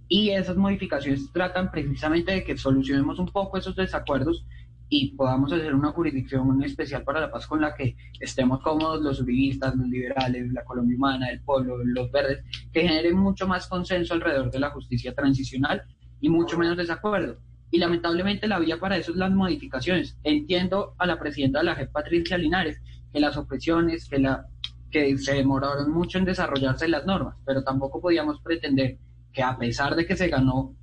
[0.08, 4.46] Y esas modificaciones tratan precisamente de que solucionemos un poco esos desacuerdos
[4.88, 9.20] y podamos hacer una jurisdicción especial para la paz con la que estemos cómodos los
[9.20, 14.14] uribistas, los liberales, la Colombia humana, el pueblo, los verdes, que generen mucho más consenso
[14.14, 15.82] alrededor de la justicia transicional
[16.22, 17.38] y mucho menos desacuerdo
[17.76, 20.18] y lamentablemente la vía para eso es las modificaciones.
[20.24, 24.48] Entiendo a la presidenta de la JEP, Patricia Linares, que las opresiones, que, la,
[24.90, 28.98] que se demoraron mucho en desarrollarse las normas, pero tampoco podíamos pretender
[29.34, 30.74] que a pesar de que se ganó,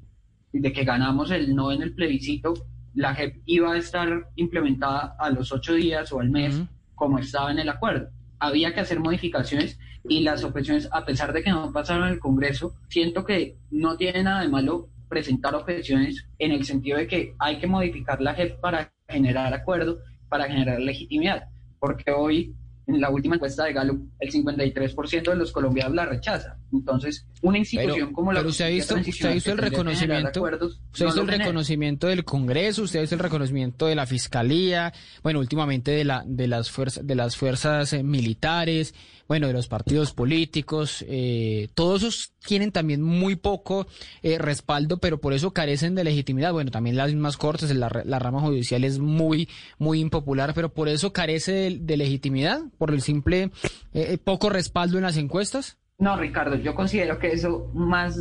[0.52, 2.52] de que ganamos el no en el plebiscito,
[2.94, 6.60] la JEP iba a estar implementada a los ocho días o al mes,
[6.94, 8.10] como estaba en el acuerdo.
[8.38, 12.20] Había que hacer modificaciones y las opresiones, a pesar de que no pasaron en el
[12.20, 17.34] Congreso, siento que no tiene nada de malo presentar objeciones en el sentido de que
[17.38, 19.98] hay que modificar la JEP para generar acuerdo,
[20.30, 21.48] para generar legitimidad,
[21.78, 22.54] porque hoy
[22.86, 26.56] en la última encuesta de Gallup, el 53% de los colombianos la rechaza.
[26.72, 31.04] Entonces, una institución como la pero usted ha visto, usted ha visto el reconocimiento, usted
[31.04, 35.40] ha visto el reconocimiento del Congreso, usted ha visto el reconocimiento de la Fiscalía, bueno,
[35.40, 38.94] últimamente de la de las fuerzas de las fuerzas eh, militares,
[39.28, 43.86] bueno, de los partidos políticos, eh, todos esos tienen también muy poco
[44.22, 46.52] eh, respaldo, pero por eso carecen de legitimidad.
[46.52, 49.48] Bueno, también las mismas cortes, la, rama judicial es muy,
[49.78, 53.50] muy impopular, pero por eso carece de, legitimidad, por el simple
[53.94, 55.78] eh, poco respaldo en las encuestas.
[55.98, 58.16] No, Ricardo, yo considero que eso más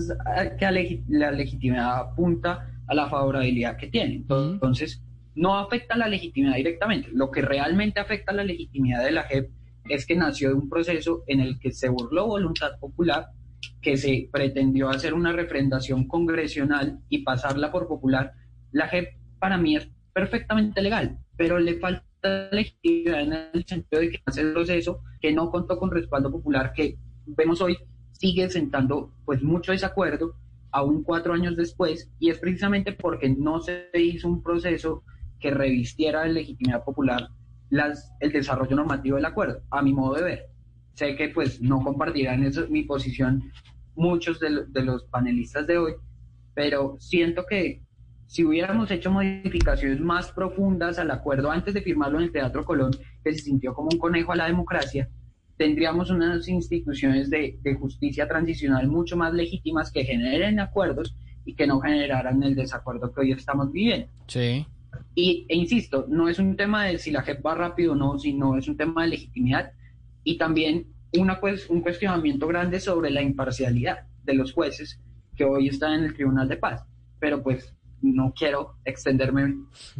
[0.59, 4.23] que a la legitimidad apunta a la favorabilidad que tiene.
[4.29, 5.01] Entonces,
[5.35, 7.09] no afecta la legitimidad directamente.
[7.11, 9.49] Lo que realmente afecta a la legitimidad de la JEP
[9.89, 13.27] es que nació de un proceso en el que se burló voluntad popular,
[13.81, 18.33] que se pretendió hacer una refrendación congresional y pasarla por popular.
[18.71, 24.11] La JEP para mí es perfectamente legal, pero le falta legitimidad en el sentido de
[24.11, 27.77] que hace el proceso que no contó con respaldo popular, que vemos hoy
[28.11, 30.35] sigue sentando pues mucho desacuerdo
[30.71, 35.03] aún cuatro años después y es precisamente porque no se hizo un proceso
[35.39, 37.29] que revistiera de legitimidad popular
[37.71, 40.45] las, el desarrollo normativo del acuerdo, a mi modo de ver.
[40.93, 43.51] Sé que pues no compartirán eso, mi posición
[43.95, 45.93] muchos de, de los panelistas de hoy,
[46.53, 47.81] pero siento que
[48.27, 52.91] si hubiéramos hecho modificaciones más profundas al acuerdo antes de firmarlo en el Teatro Colón,
[53.23, 55.09] que se sintió como un conejo a la democracia,
[55.57, 61.15] tendríamos unas instituciones de, de, justicia transicional mucho más legítimas que generen acuerdos
[61.45, 64.07] y que no generaran el desacuerdo que hoy estamos viviendo.
[64.27, 64.65] Sí.
[65.13, 68.17] Y, e insisto, no es un tema de si la JEP va rápido o no,
[68.17, 69.71] sino es un tema de legitimidad
[70.23, 70.87] y también
[71.17, 74.99] una, pues, un cuestionamiento grande sobre la imparcialidad de los jueces
[75.35, 76.85] que hoy están en el Tribunal de Paz.
[77.19, 79.55] Pero pues no quiero extenderme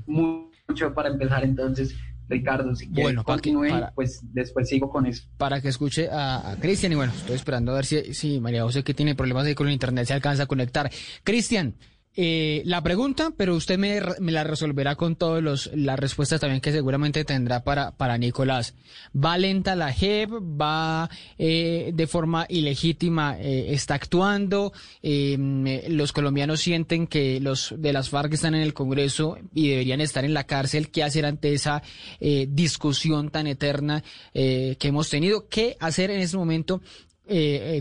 [0.06, 1.96] mucho para empezar entonces.
[2.30, 5.28] Ricardo, si quieres bueno, continúe, pues después sigo con eso.
[5.38, 8.86] Para que escuche a, Cristian, y bueno, estoy esperando a ver si, si María José,
[8.86, 10.90] que tiene problemas ahí con el internet, se alcanza a conectar.
[11.26, 11.76] Cristian,
[12.14, 17.24] eh, la pregunta, pero usted me, la resolverá con todas las respuestas también que seguramente
[17.24, 18.76] tendrá para, para Nicolás.
[19.16, 20.30] ¿Va lenta la JEP?
[20.30, 23.38] ¿Va eh, de forma ilegítima?
[23.40, 24.74] Eh, ¿Está actuando?
[25.02, 30.02] Em, los colombianos sienten que los de las FARC están en el Congreso y deberían
[30.02, 30.92] estar en la cárcel.
[30.92, 31.82] ¿Qué hacer ante esa
[32.20, 34.04] discusión tan eterna
[34.34, 35.48] que hemos tenido?
[35.48, 36.82] ¿Qué hacer en ese momento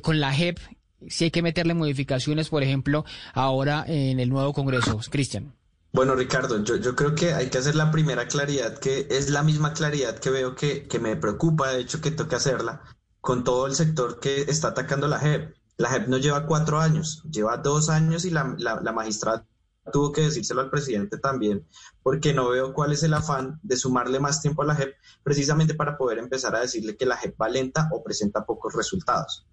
[0.02, 0.58] con la JEP
[1.08, 5.00] si hay que meterle modificaciones, por ejemplo, ahora en el nuevo Congreso.
[5.10, 5.54] Cristian.
[5.92, 9.72] Bueno, Ricardo, yo, creo que hay que hacer la primera claridad, que es la misma
[9.72, 12.82] claridad que veo que, que me preocupa, de hecho, que toque hacerla
[13.20, 15.54] con todo el sector que está atacando la JEP.
[15.78, 19.46] La JEP no lleva cuatro años, lleva dos años y la, la, la magistrada
[19.90, 21.66] tuvo que decírselo al presidente también,
[22.02, 24.94] porque no veo cuál es el afán de sumarle más tiempo a la JEP,
[25.24, 29.46] precisamente para poder empezar a decirle que la JEP va lenta o presenta pocos resultados.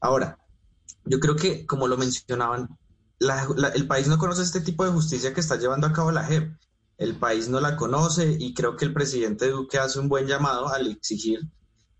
[0.00, 0.38] Ahora,
[1.04, 2.68] yo creo que, como lo mencionaban,
[3.74, 6.52] el país no conoce este tipo de justicia que está llevando a cabo la JEP.
[6.98, 10.68] El país no la conoce y creo que el presidente Duque hace un buen llamado
[10.68, 11.40] al exigir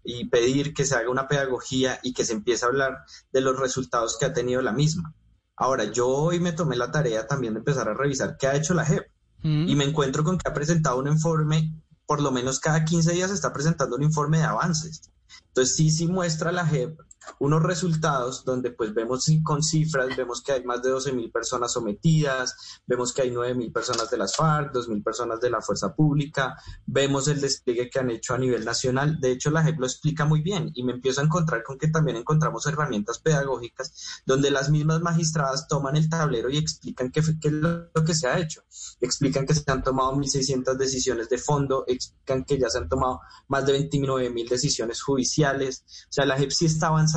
[0.05, 2.99] y pedir que se haga una pedagogía y que se empiece a hablar
[3.33, 5.15] de los resultados que ha tenido la misma.
[5.57, 8.75] Ahora, yo hoy me tomé la tarea también de empezar a revisar qué ha hecho
[8.75, 9.07] la JEP
[9.43, 9.69] mm.
[9.69, 11.75] y me encuentro con que ha presentado un informe,
[12.07, 15.11] por lo menos cada 15 días está presentando un informe de avances.
[15.49, 16.99] Entonces sí, sí muestra la JEP
[17.39, 21.73] unos resultados donde pues vemos con cifras, vemos que hay más de 12 mil personas
[21.73, 25.61] sometidas, vemos que hay 9 mil personas de las FARC, 2 mil personas de la
[25.61, 26.57] Fuerza Pública,
[26.87, 29.21] vemos el despliegue que han hecho a nivel nacional.
[29.21, 31.89] De hecho, la JEP lo explica muy bien y me empiezo a encontrar con que
[31.89, 37.49] también encontramos herramientas pedagógicas donde las mismas magistradas toman el tablero y explican qué, qué
[37.49, 38.63] es lo que se ha hecho.
[39.01, 43.21] Explican que se han tomado 1.600 decisiones de fondo, explican que ya se han tomado
[43.49, 45.85] más de 29 mil decisiones judiciales.
[46.05, 47.08] O sea, la JEP sí está avanzando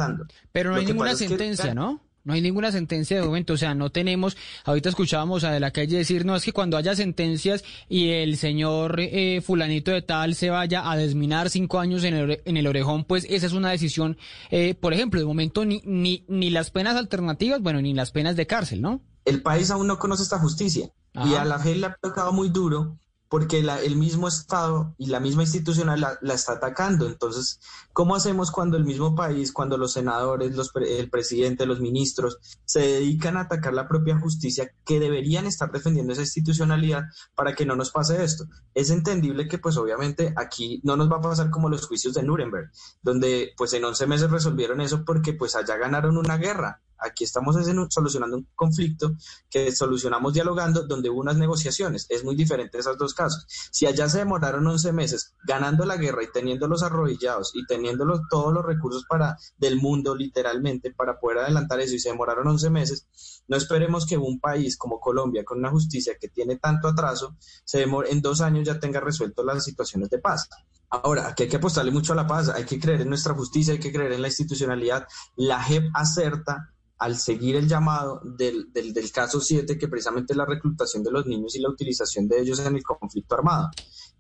[0.52, 2.02] pero no hay ninguna sentencia, ¿no?
[2.24, 5.72] No hay ninguna sentencia de momento, o sea, no tenemos, ahorita escuchábamos a de la
[5.72, 10.36] calle decir, no, es que cuando haya sentencias y el señor eh, fulanito de tal
[10.36, 13.72] se vaya a desminar cinco años en el, en el orejón, pues esa es una
[13.72, 14.18] decisión,
[14.52, 18.36] eh, por ejemplo, de momento ni, ni, ni las penas alternativas, bueno, ni las penas
[18.36, 19.02] de cárcel, ¿no?
[19.26, 22.50] El país aún no conoce esta justicia y a la fe le ha tocado muy
[22.50, 22.98] duro
[23.32, 27.08] porque el mismo Estado y la misma institucional la, está atacando.
[27.08, 27.62] Entonces,
[27.94, 32.82] ¿cómo hacemos cuando el mismo país, cuando los senadores, los, el presidente, los ministros se
[32.82, 37.04] dedican a atacar la propia justicia que deberían estar defendiendo esa institucionalidad
[37.34, 38.48] para que no nos pase esto?
[38.74, 42.24] Es entendible que pues obviamente aquí no nos va a pasar como los juicios de
[42.24, 42.70] Nuremberg,
[43.02, 47.56] donde pues en 11 meses resolvieron eso porque pues allá ganaron una guerra Aquí estamos
[47.90, 49.16] solucionando un conflicto
[49.50, 52.06] que solucionamos dialogando donde hubo unas negociaciones.
[52.10, 53.46] Es muy diferente esos dos casos.
[53.72, 58.54] Si allá se demoraron 11 meses ganando la guerra y teniéndolos arrodillados y teniendo todos
[58.54, 63.08] los recursos para, del mundo literalmente para poder adelantar eso y se demoraron 11 meses,
[63.48, 67.80] no esperemos que un país como Colombia con una justicia que tiene tanto atraso se
[67.80, 70.50] demore, en dos años ya tenga resuelto las situaciones de paz.
[70.90, 73.74] Ahora, aquí hay que apostarle mucho a la paz, hay que creer en nuestra justicia,
[73.74, 75.08] hay que creer en la institucionalidad.
[75.38, 80.38] La JEP acerta al seguir el llamado del, del, del, caso 7, que precisamente es
[80.38, 83.72] la reclutación de los niños y la utilización de ellos en el conflicto armado.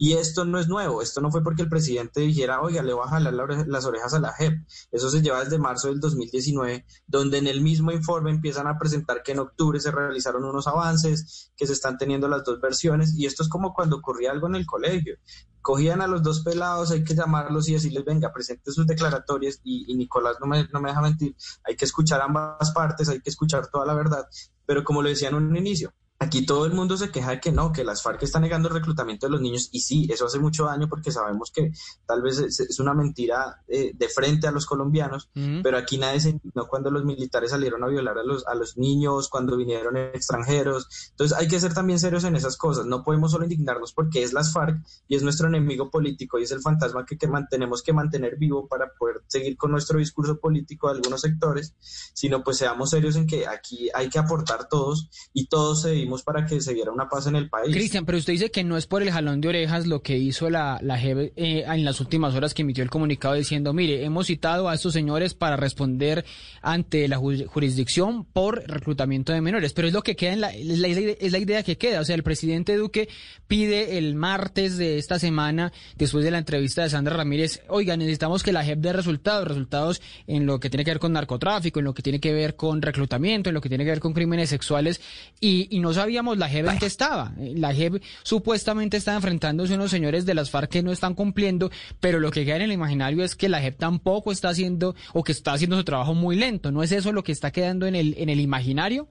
[0.03, 3.05] Y esto no es nuevo, esto no fue porque el presidente dijera, oiga, le voy
[3.05, 3.35] a jalar
[3.67, 4.65] las orejas a la JEP.
[4.91, 9.21] Eso se lleva desde marzo del 2019, donde en el mismo informe empiezan a presentar
[9.21, 13.27] que en octubre se realizaron unos avances, que se están teniendo las dos versiones, y
[13.27, 15.19] esto es como cuando ocurría algo en el colegio
[15.61, 19.93] cogían a los dos pelados, hay que llamarlos y decirles, venga, presente sus declaratorias y,
[19.95, 23.67] Nicolás no me, no me deja mentir, hay que escuchar ambas partes, hay que escuchar
[23.67, 24.27] toda la verdad,
[24.65, 27.51] pero como lo decía en un inicio, Aquí todo el mundo se queja de que
[27.51, 30.37] no, que las FARC están negando el reclutamiento de los niños y sí, eso hace
[30.37, 31.71] mucho daño porque sabemos que
[32.05, 35.31] tal vez es, una mentira eh, de frente a los colombianos,
[35.63, 38.77] pero aquí nadie se indignó cuando los militares salieron a violar a los, a los
[38.77, 41.09] niños, cuando vinieron extranjeros.
[41.09, 44.31] Entonces hay que ser también serios en esas cosas, no podemos solo indignarnos porque es
[44.31, 47.93] las FARC y es nuestro enemigo político y es el fantasma que, que mantenemos que
[47.93, 51.73] mantener vivo para poder seguir con nuestro discurso político de algunos sectores,
[52.13, 56.45] sino pues seamos serios en que aquí hay que aportar todos y todos se para
[56.45, 57.73] que se diera una paz en el país.
[57.73, 60.49] Cristian, pero usted dice que no es por el jalón de orejas lo que hizo
[60.49, 64.69] la, la eh, en las últimas horas que emitió el comunicado diciendo, mire, hemos citado
[64.69, 66.25] a estos señores para responder
[66.61, 70.79] ante la jurisdicción por reclutamiento de menores, pero es lo que queda en la, es
[70.79, 73.09] la, es la idea que queda, o sea, el presidente Duque
[73.47, 78.43] pide el martes de esta semana, después de la entrevista de Sandra Ramírez, oiga, necesitamos
[78.43, 81.85] que la JEP dé resultados, resultados en lo que tiene que ver con narcotráfico, en
[81.85, 84.49] lo que tiene que ver con reclutamiento, en lo que tiene que ver con crímenes
[84.49, 85.01] sexuales,
[85.39, 87.31] y, y no sabíamos la JEP en qué estaba.
[87.37, 91.69] La JEP supuestamente está enfrentándose a unos señores de las FARC que no están cumpliendo,
[91.99, 95.23] pero lo que queda en el imaginario es que la JEP tampoco está haciendo o
[95.23, 96.71] que está haciendo su trabajo muy lento.
[96.71, 99.09] ¿No es eso lo que está quedando en el, en el imaginario?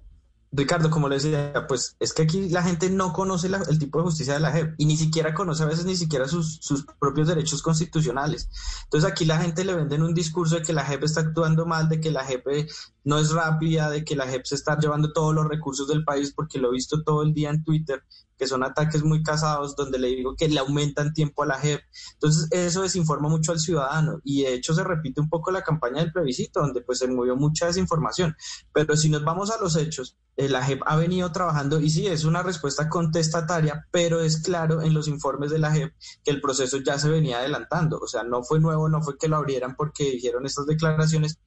[0.52, 4.04] Ricardo, como le decía, pues es que aquí la gente no conoce el tipo de
[4.04, 7.28] justicia de la JEP y ni siquiera conoce a veces ni siquiera sus, sus, propios
[7.28, 8.50] derechos constitucionales.
[8.84, 11.88] Entonces aquí la gente le venden un discurso de que la JEP está actuando mal,
[11.88, 12.68] de que la JEP
[13.04, 16.32] no es rápida, de que la JEP se está llevando todos los recursos del país,
[16.34, 18.02] porque lo he visto todo el día en Twitter
[18.40, 21.82] que son ataques muy casados, donde le digo que le aumentan tiempo a la JEP.
[22.14, 26.00] Entonces, eso desinforma mucho al ciudadano y de hecho se repite un poco la campaña
[26.00, 28.34] del plebiscito, donde pues se movió mucha desinformación.
[28.72, 32.06] Pero si nos vamos a los hechos, eh, la JEP ha venido trabajando y sí,
[32.06, 35.92] es una respuesta contestataria, pero es claro en los informes de la JEP
[36.24, 37.98] que el proceso ya se venía adelantando.
[37.98, 41.38] O sea, no fue nuevo, no fue que lo abrieran porque dijeron estas declaraciones,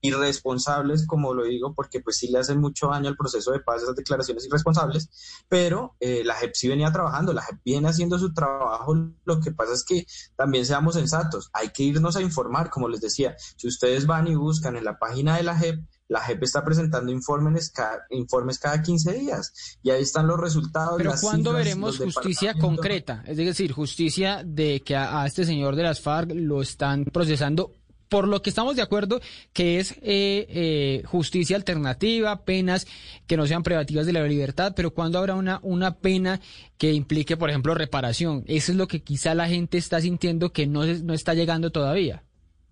[0.00, 3.82] irresponsables, como lo digo, porque pues sí le hacen mucho daño al proceso de paz
[3.82, 5.10] esas declaraciones irresponsables,
[5.48, 8.94] pero eh, la JEP sí venía trabajando, la JEP viene haciendo su trabajo,
[9.24, 13.00] lo que pasa es que también seamos sensatos, hay que irnos a informar, como les
[13.00, 16.64] decía, si ustedes van y buscan en la página de la JEP, la JEP está
[16.64, 20.94] presentando informes cada, informes cada 15 días y ahí están los resultados.
[20.96, 23.22] Pero ¿cuándo veremos justicia concreta?
[23.26, 27.72] Es decir, justicia de que a, este señor de las FARC lo están procesando
[28.08, 29.20] por lo que estamos de acuerdo
[29.52, 32.86] que es eh, eh, justicia alternativa, penas
[33.26, 36.40] que no sean privativas de la libertad, pero cuando habrá una, una pena
[36.76, 38.44] que implique, por ejemplo, reparación?
[38.46, 42.24] Eso es lo que quizá la gente está sintiendo que no, no está llegando todavía.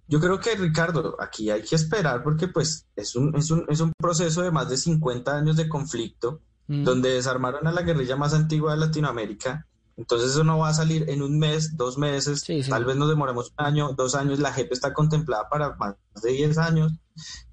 [0.08, 3.80] Yo creo que, Ricardo, aquí hay que esperar porque pues es un, es un, es
[3.80, 6.84] un proceso de más de 50 años de conflicto, mm.
[6.84, 9.66] donde desarmaron a la guerrilla más antigua de Latinoamérica,
[9.96, 13.52] entonces eso no va a salir en un mes, dos meses, tal vez nos demoremos
[13.58, 16.92] un año, dos años, la JEP está contemplada para más de 10 años,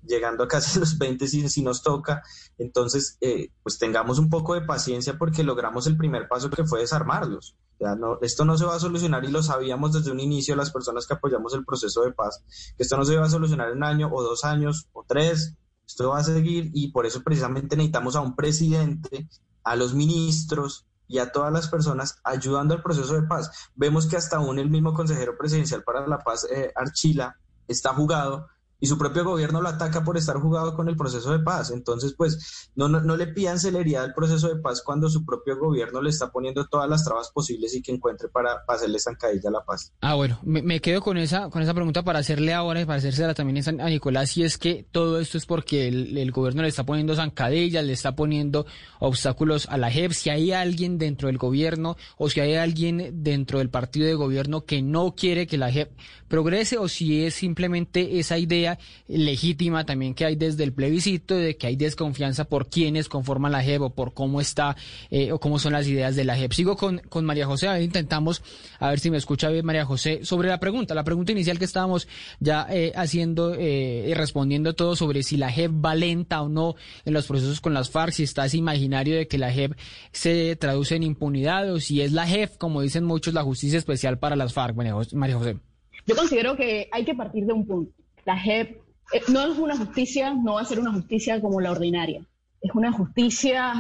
[0.06, 2.22] llegando a casi los 20 si, si nos toca.
[2.58, 6.82] Entonces, eh, pues tengamos un poco de paciencia porque logramos el primer paso que fue
[6.82, 7.56] desarmarlos.
[7.80, 10.72] Ya no, esto no se va a solucionar y lo sabíamos desde un inicio las
[10.72, 12.44] personas que apoyamos el proceso de paz,
[12.78, 15.56] que esto no se va a solucionar en un año o dos años o tres,
[15.86, 19.28] esto va a seguir y por eso precisamente necesitamos a un presidente,
[19.64, 23.70] a los ministros, y a todas las personas ayudando al proceso de paz.
[23.76, 27.38] Vemos que hasta aún el mismo consejero presidencial para la paz, eh, Archila,
[27.68, 28.47] está jugado
[28.84, 31.72] y su propio gobierno lo ataca por estar jugado con el proceso de paz.
[31.72, 36.02] Entonces, pues, no, no, le pidan celeridad al proceso de paz cuando su propio gobierno
[36.02, 39.64] le está poniendo todas las trabas posibles y que encuentre para, hacerle zancadilla a la
[39.64, 39.94] paz.
[40.02, 43.34] Ah, bueno, me, quedo con esa, con esa pregunta para hacerle ahora y para hacérsela
[43.34, 47.16] también a Nicolás, si es que todo esto es porque el, gobierno le está poniendo
[47.16, 48.66] zancadillas, le está poniendo
[49.00, 53.60] obstáculos a la JEP, si hay alguien dentro del gobierno o si hay alguien dentro
[53.60, 55.90] del partido de gobierno que no quiere que la JEP
[56.28, 58.73] progrese o si es simplemente esa idea
[59.08, 63.64] legítima también que hay desde el plebiscito de que hay desconfianza por quienes conforman la
[63.64, 64.76] JEP o por cómo está
[65.10, 66.54] eh, o cómo son las ideas de la JEP.
[66.54, 68.42] Sigo con, con María José, a ver, intentamos,
[68.80, 71.66] a ver si me escucha bien María José, sobre la pregunta, la pregunta inicial que
[71.66, 72.08] estábamos
[72.40, 76.76] ya eh, haciendo eh, y respondiendo todo sobre si la JEP va lenta o no
[77.06, 79.74] en los procesos con las FARC, si está ese imaginario de que la JEP
[80.12, 84.20] se traduce en impunidad o si es la JEP, como dicen muchos, la justicia especial
[84.20, 85.58] para las FARC, María José.
[86.06, 88.03] Yo considero que hay que partir de un punto.
[88.26, 88.78] La JEP
[89.14, 92.26] eh, no es una justicia, no va a ser una justicia como la ordinaria.
[92.62, 93.74] Es una justicia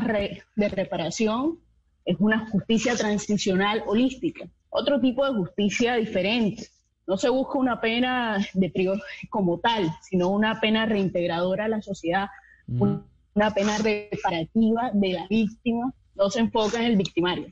[0.55, 1.59] de reparación,
[2.05, 6.67] es una justicia transicional holística, otro tipo de justicia diferente.
[7.07, 11.81] No se busca una pena de prior como tal, sino una pena reintegradora a la
[11.81, 12.27] sociedad,
[12.67, 12.81] mm.
[13.35, 17.51] una pena reparativa de la víctima, no se enfoca en el victimario.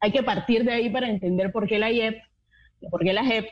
[0.00, 2.22] Hay que partir de ahí para entender por qué la JEP,
[2.90, 3.46] por qué la JEP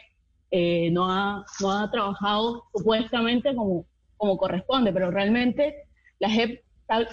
[0.50, 3.86] eh, no, ha, no ha trabajado supuestamente como,
[4.16, 5.86] como corresponde, pero realmente
[6.18, 6.62] la JEP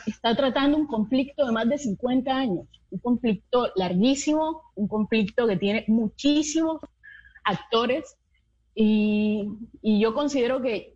[0.05, 5.57] está, tratando un conflicto de más de 50 años, un conflicto larguísimo, un conflicto que
[5.57, 6.79] tiene muchísimos
[7.43, 8.15] actores
[8.75, 9.47] y,
[9.81, 10.95] yo considero que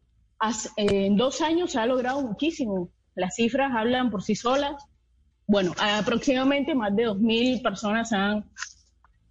[0.77, 2.89] en dos años se ha logrado muchísimo.
[3.15, 4.75] Las cifras hablan por sí solas.
[5.47, 8.45] Bueno, aproximadamente más de 2.000 personas han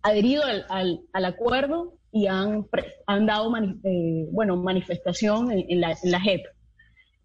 [0.02, 2.66] adherido al, al acuerdo y han,
[3.06, 3.54] han dado
[3.84, 6.46] eh, bueno, manifestación en, la, en, JEP.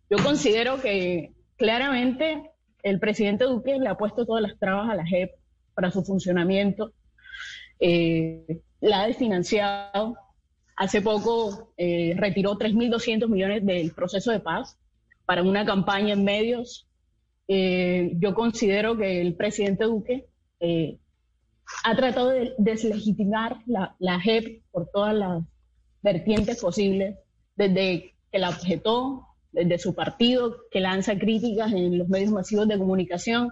[0.10, 2.52] Yo considero que claramente
[2.84, 5.32] el presidente Duque le ha puesto todas las trabas a la JEP
[5.74, 6.92] para su funcionamiento,
[7.80, 10.18] eh, la ha desfinanciado.
[10.76, 14.78] Hace poco eh, retiró 3.200 millones del proceso de paz
[15.26, 16.90] para una campaña en medios.
[17.48, 20.26] yo considero que el presidente Duque
[21.84, 25.44] ha tratado de deslegitimar la, la JEP por todas las
[26.02, 27.18] vertientes posibles,
[27.56, 32.78] desde que la objetó, desde su partido, que lanza críticas en los medios masivos de
[32.78, 33.52] comunicación.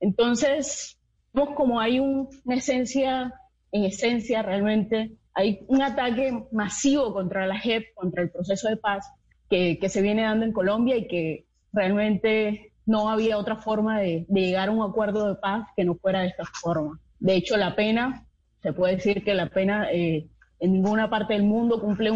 [0.00, 0.98] Entonces,
[1.32, 3.32] vemos como hay una esencia,
[3.72, 9.06] en esencia realmente, hay un ataque masivo contra la JEP, contra el proceso de paz
[9.48, 14.68] que se viene dando en Colombia y que realmente no había otra forma de, llegar
[14.68, 17.00] a un acuerdo de paz que no fuera de esta forma.
[17.18, 18.26] De hecho, la pena,
[18.62, 20.28] se puede decir que la pena eh,
[20.60, 22.10] en ninguna parte del mundo cumple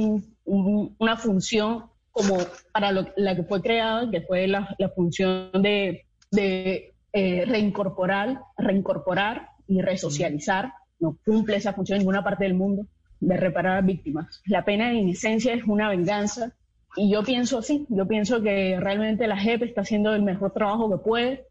[0.44, 2.38] una función como
[2.72, 10.72] para la que fue creada, que fue la, función de, eh, reincorporar, reincorporar y resocializar.
[10.98, 12.86] No cumple esa función en ninguna parte del mundo
[13.20, 14.42] de reparar a víctimas.
[14.46, 16.52] La pena de inocencia es una venganza
[16.96, 20.90] y yo pienso así, yo pienso que realmente la JEP está haciendo el mejor trabajo
[20.90, 21.46] que puede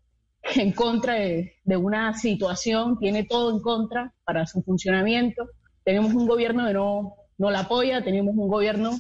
[0.56, 5.50] en contra de, una situación, tiene todo en contra para su funcionamiento.
[5.84, 8.92] Tenemos un gobierno que no, no la apoya, tenemos un gobierno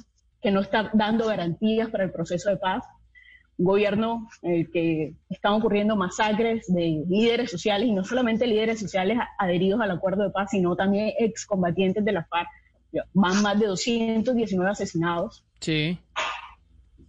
[0.41, 2.84] que no está dando garantías para el proceso de paz,
[3.58, 8.80] un gobierno en el que están ocurriendo masacres de líderes sociales y no solamente líderes
[8.80, 12.47] sociales adheridos al acuerdo de paz, sino también excombatientes de la FARC.
[13.14, 15.43] Van más de 219 asesinados.
[15.60, 16.00] Sí.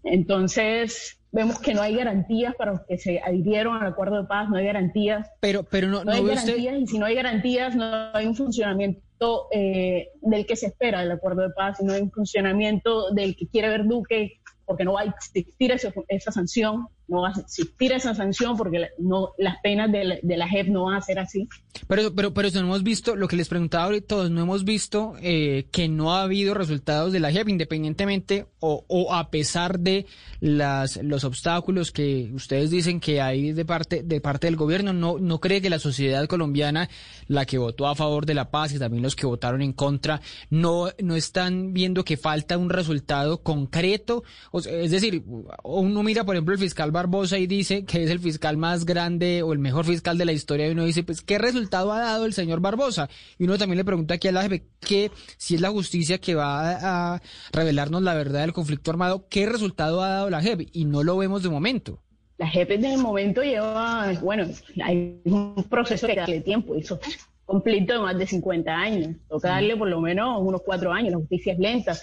[0.03, 4.48] Entonces, vemos que no hay garantías para los que se adhirieron al acuerdo de paz,
[4.48, 5.28] no hay garantías.
[5.40, 9.46] Pero, pero no, no, hay garantías y si no hay garantías no hay un funcionamiento
[9.52, 13.46] eh, del que se espera del acuerdo de paz, no hay un funcionamiento del que
[13.48, 18.14] quiere ver Duque porque no va a existir esa sanción, no va a existir esa
[18.14, 21.48] sanción porque no, las penas de la, de la JEP no van a ser así.
[21.88, 24.64] Pero, pero, pero eso no hemos visto, lo que les preguntaba ahorita todos, no hemos
[24.64, 29.80] visto eh, que no ha habido resultados de la JEP, independientemente o, o, a pesar
[29.80, 30.06] de
[30.40, 35.18] las, los obstáculos que ustedes dicen que hay de parte, de parte del gobierno, no,
[35.18, 36.88] no cree que la sociedad colombiana,
[37.26, 40.20] la que votó a favor de la paz y también los que votaron en contra,
[40.48, 44.22] no, no están viendo que falta un resultado concreto.
[44.52, 45.24] es decir,
[45.64, 49.42] uno mira, por ejemplo, el fiscal Barbosa y dice que es el fiscal más grande
[49.42, 52.26] o el mejor fiscal de la historia y uno dice, pues, ¿qué resultado ha dado
[52.26, 53.09] el señor Barbosa?
[53.38, 56.34] Y uno también le pregunta aquí a la jefe que si es la justicia que
[56.34, 57.22] va a
[57.53, 60.68] revelarnos la verdad del conflicto armado, ¿qué resultado ha dado la JEP?
[60.72, 62.03] Y no lo vemos de momento.
[62.36, 64.44] La JEP en el momento lleva, bueno,
[64.84, 67.01] hay un proceso que darle tiempo, eso
[67.46, 71.18] conflicto de más de 50 años, toca darle por lo menos unos cuatro años, la
[71.18, 71.96] justicia es lenta,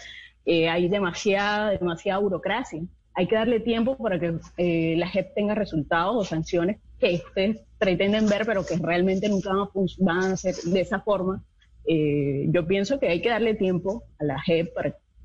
[0.46, 2.82] eh, hay demasiada, demasiada burocracia
[3.18, 7.58] hay que darle tiempo para que eh, la JEP tenga resultados o sanciones que ustedes
[7.80, 9.50] pretenden ver, pero que realmente nunca
[9.98, 11.44] van a, ser de esa forma.
[11.88, 14.70] Eh, yo pienso que hay que darle tiempo a la JEP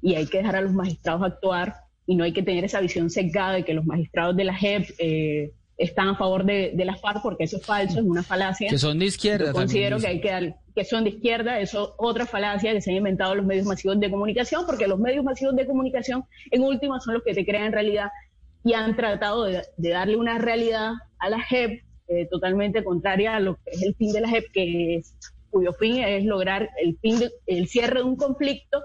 [0.00, 1.74] y hay que dejar a los magistrados actuar
[2.06, 4.88] y no hay que tener esa visión sesgada de que los magistrados de la JEP
[4.98, 8.68] eh, están a favor de, de, la FARC, porque eso es falso, es una falacia.
[8.68, 9.46] Que son de izquierda.
[9.46, 12.80] Yo considero que hay que dar, que son de izquierda, eso es otra falacia que
[12.80, 16.62] se han inventado los medios masivos de comunicación, porque los medios masivos de comunicación, en
[16.62, 18.10] última, son los que te crean realidad
[18.64, 23.56] y han tratado de, darle una realidad a la JEP eh, totalmente contraria a lo
[23.56, 25.16] que es el fin de la JEP, que es,
[25.50, 28.82] cuyo fin es lograr el, fin el cierre de un conflicto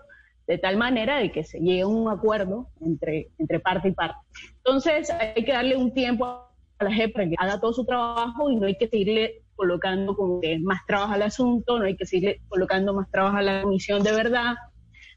[0.47, 4.17] de tal manera de que se llegue a un acuerdo entre, entre parte y parte.
[4.57, 6.46] Entonces hay que darle un tiempo a
[6.79, 10.39] la JEP para que haga todo su trabajo y no hay que seguirle colocando como
[10.39, 14.03] que más trabajo al asunto, no hay que seguirle colocando más trabajo a la comisión
[14.03, 14.55] de verdad,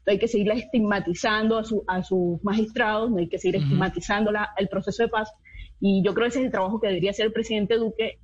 [0.05, 4.31] no hay que seguirle estigmatizando a, su, a sus magistrados, no hay que seguir estigmatizando
[4.57, 5.31] el proceso de paz.
[5.79, 8.19] Y yo creo que ese es el trabajo que debería hacer el presidente Duque.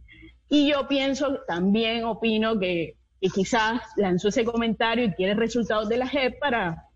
[0.50, 5.98] Y yo pienso, también opino que, que quizás lanzó ese comentario y quiere resultados de
[5.98, 6.87] la JEP para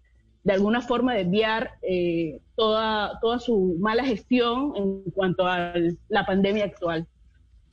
[0.44, 5.74] de alguna forma desviar eh, toda, toda su mala gestión en cuanto a
[6.10, 7.08] la pandemia actual.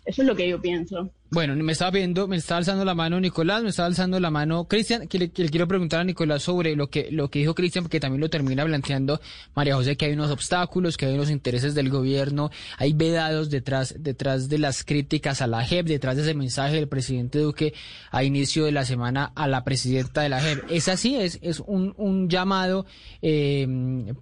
[0.08, 1.12] Eso es lo que yo pienso.
[1.30, 4.66] Bueno, me estaba viendo, me está alzando la mano Nicolás, me está alzando la mano
[4.66, 8.00] Cristian, que le, quiero preguntar a Nicolás sobre lo que, lo que dijo Cristian, porque
[8.00, 9.20] también lo termina planteando
[9.54, 13.96] María José, que hay unos obstáculos, que hay unos intereses del gobierno, hay vedados detrás,
[13.98, 17.74] detrás de las críticas a la JEP, detrás de ese mensaje del presidente Duque
[18.10, 20.64] a inicio de la semana a la presidenta de la JEP.
[20.70, 21.16] ¿Es así?
[21.16, 22.86] ¿Es, es un, un llamado
[23.20, 23.68] eh,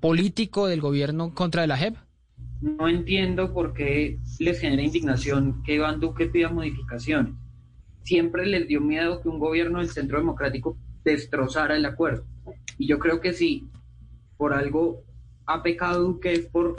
[0.00, 1.94] político del gobierno contra la JEP?
[2.60, 7.34] No entiendo por qué les genera indignación que Iván Duque pida modificaciones.
[8.02, 12.24] Siempre les dio miedo que un gobierno del Centro Democrático destrozara el acuerdo.
[12.78, 13.68] Y yo creo que si
[14.36, 15.04] por algo
[15.46, 16.76] ha pecado Duque es por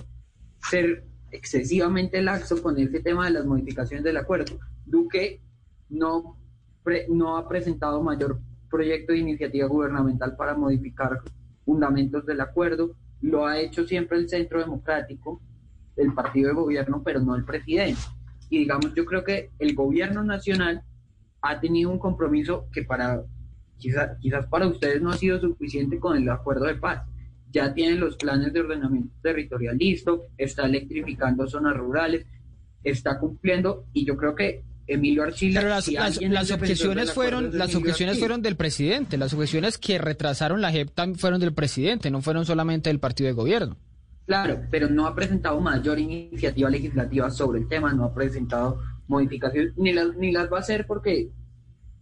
[0.70, 4.60] ser excesivamente laxo con ese tema de las modificaciones del acuerdo.
[4.86, 5.42] Duque
[5.90, 6.38] no,
[7.10, 11.22] no ha presentado mayor proyecto de iniciativa gubernamental para modificar
[11.66, 15.42] fundamentos del acuerdo, lo ha hecho siempre el Centro Democrático
[15.98, 18.00] el partido de gobierno, pero no el presidente.
[18.50, 20.84] Y digamos, yo creo que el gobierno nacional
[21.42, 23.24] ha tenido un compromiso que para
[23.78, 27.04] quizás, quizás para ustedes no ha sido suficiente con el acuerdo de paz.
[27.52, 32.26] Ya tienen los planes de ordenamiento territorial listo, está electrificando zonas rurales,
[32.84, 35.60] está cumpliendo y yo creo que Emilio Archila.
[35.60, 40.72] Pero las, las, objeciones fueron, las objeciones fueron del presidente, las objeciones que retrasaron la
[40.72, 43.78] JEP fueron del presidente, no fueron solamente del partido de gobierno.
[44.28, 49.72] Claro, pero no ha presentado mayor iniciativa legislativa sobre el tema, no ha presentado modificaciones,
[49.78, 51.32] ni las, ni las va a hacer porque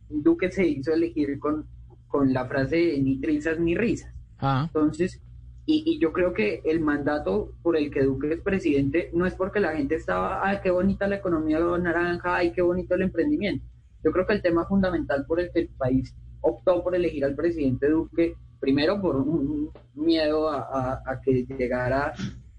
[0.09, 1.67] Duque se hizo elegir con,
[2.07, 4.11] con la frase ni trizas ni risas.
[4.39, 4.63] Ah.
[4.65, 5.21] Entonces,
[5.67, 9.35] y, y, yo creo que el mandato por el que Duque es presidente no es
[9.35, 13.63] porque la gente estaba, ay, qué bonita la economía naranja, ay, qué bonito el emprendimiento.
[14.03, 17.35] Yo creo que el tema fundamental por el que el país optó por elegir al
[17.35, 22.13] presidente Duque, primero por un miedo a, a, que llegara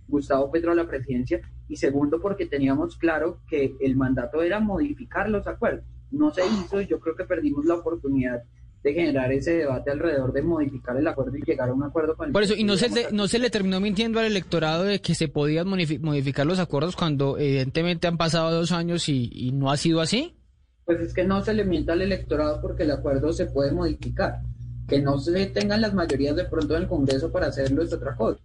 [0.08, 5.28] Gustavo Petro a la presidencia, y segundo porque teníamos claro que el mandato era modificar
[5.28, 5.84] los acuerdos.
[6.10, 8.42] No se hizo y yo creo que perdimos la oportunidad
[8.86, 12.28] de generar ese debate alrededor de modificar el acuerdo y llegar a un acuerdo con
[12.28, 15.00] el Por eso, y no se, le, no se le terminó mintiendo al electorado de
[15.00, 19.72] que se podían modificar los acuerdos cuando evidentemente han pasado dos años y, y, no
[19.72, 20.36] ha sido así.
[20.84, 24.42] Pues es que no se le mienta al electorado porque el acuerdo se puede modificar.
[24.86, 28.14] Que no se tengan las mayorías de pronto en el Congreso para hacerlo es otra
[28.14, 28.40] cosa.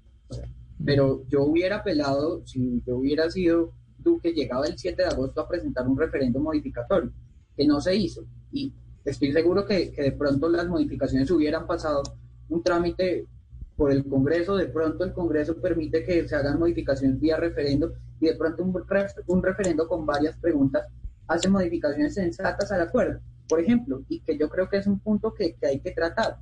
[0.83, 5.47] Pero yo hubiera apelado, si yo hubiera sido Duque, llegaba el 7 de agosto a
[5.47, 7.11] presentar un referendo modificatorio,
[7.55, 8.23] que no se hizo.
[8.51, 8.73] Y
[9.05, 12.01] estoy seguro que, que, de pronto las modificaciones hubieran pasado
[12.49, 13.27] un trámite
[13.75, 18.27] por el Congreso, de pronto el Congreso permite que se hagan modificaciones vía referendo y
[18.27, 18.83] de pronto un,
[19.27, 20.87] un referendo con varias preguntas
[21.27, 23.19] hace modificaciones sensatas al acuerdo,
[23.51, 26.37] por ejemplo, y que yo creo que es un punto que, que hay que tratar.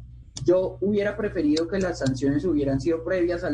[0.45, 3.49] Yo hubiera preferido que las sanciones hubieran sido previas a,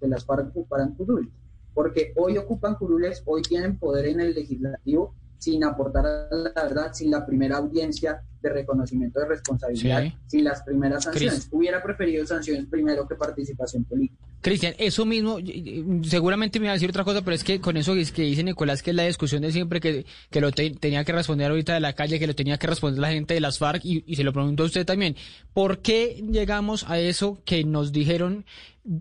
[0.00, 1.30] que las FARC ocuparan curules,
[1.72, 7.10] porque hoy ocupan curules, hoy tienen poder en el legislativo sin aportar la verdad, sin
[7.10, 10.12] la primera audiencia de reconocimiento de responsabilidad, sí.
[10.26, 11.40] sin las primeras sanciones.
[11.40, 11.48] Chris.
[11.50, 14.22] Hubiera preferido sanciones primero que participación política.
[14.42, 15.38] Cristian, eso mismo,
[16.02, 18.82] seguramente me iba a decir otra cosa, pero es que con eso que dice Nicolás,
[18.82, 21.80] que es la discusión de siempre, que, que lo te, tenía que responder ahorita de
[21.80, 24.24] la calle, que lo tenía que responder la gente de las FARC, y, y se
[24.24, 25.16] lo pregunto a usted también,
[25.52, 28.46] ¿por qué llegamos a eso que nos dijeron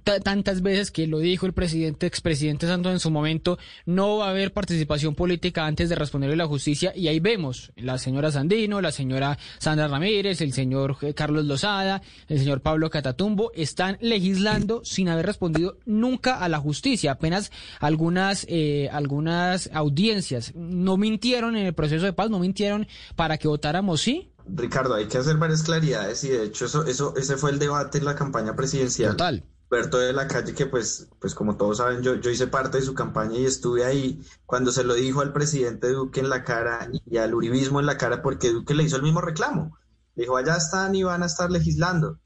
[0.04, 4.30] tantas veces que lo dijo el presidente, expresidente Santos en su momento, no va a
[4.30, 8.82] haber participación política antes de responderle a la justicia y ahí vemos la señora Sandino,
[8.82, 15.10] la señora Sandra Ramírez, el señor Carlos Lozada, el señor Pablo Catatumbo, están legislando sin
[15.10, 20.54] haber respondido nunca a la justicia, apenas algunas, eh, algunas audiencias.
[20.56, 24.32] No mintieron en el proceso de paz, no mintieron para que votáramos sí.
[24.48, 28.00] Ricardo, hay que hacer varias claridades y de hecho eso, eso, ese fue el debate
[28.00, 29.12] en la campaña presidencial.
[29.12, 29.44] Total.
[29.70, 32.84] Berto de la Calle, que pues, pues como todos saben, yo, yo hice parte de
[32.84, 36.90] su campaña y estuve ahí cuando se lo dijo al presidente Duque en la cara
[37.06, 39.78] y al uribismo en la cara, porque Duque le hizo el mismo reclamo.
[40.16, 42.18] Le dijo, allá están y van a estar legislando.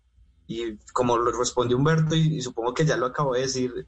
[0.47, 3.87] Y como lo respondió Humberto, y, supongo que ya lo acabo de decir,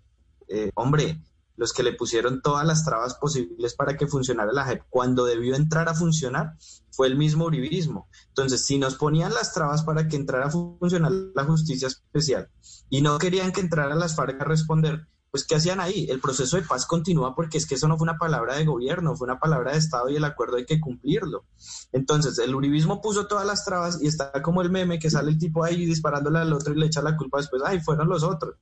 [0.49, 1.21] eh, hombre,
[1.57, 5.55] los que le pusieron todas las trabas posibles para que funcionara la JEP cuando debió
[5.55, 6.55] entrar a funcionar
[6.91, 8.07] fue el mismo uribismo.
[8.29, 12.49] Entonces, si nos ponían las trabas para que entrara a funcionar la justicia especial
[12.89, 16.07] y no querían que entrara las FARC a responder, pues ¿qué hacían ahí?
[16.09, 19.17] El proceso de paz continúa porque es que eso no fue una palabra de gobierno,
[19.17, 21.43] fue una palabra de Estado y el acuerdo hay que cumplirlo.
[21.91, 25.37] Entonces, el uribismo puso todas las trabas y está como el meme que sale el
[25.37, 28.55] tipo ahí disparándole al otro y le echa la culpa después, ay, fueron los otros.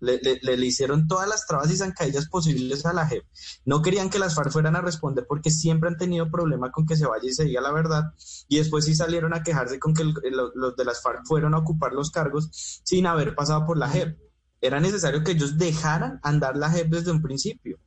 [0.00, 3.24] Le, hicieron todas las trabas y zancadillas posibles a la JEP.
[3.64, 6.96] No querían que las FARC fueran a responder porque siempre han tenido problema con que
[6.96, 8.14] se vaya y se diga la verdad.
[8.48, 11.92] Y después sí salieron a quejarse con que los de las FARC fueron a ocupar
[11.92, 12.48] los cargos
[12.82, 14.18] sin haber pasado por la JEP.
[14.60, 17.78] Era necesario que ellos dejaran andar la JEP desde un principio.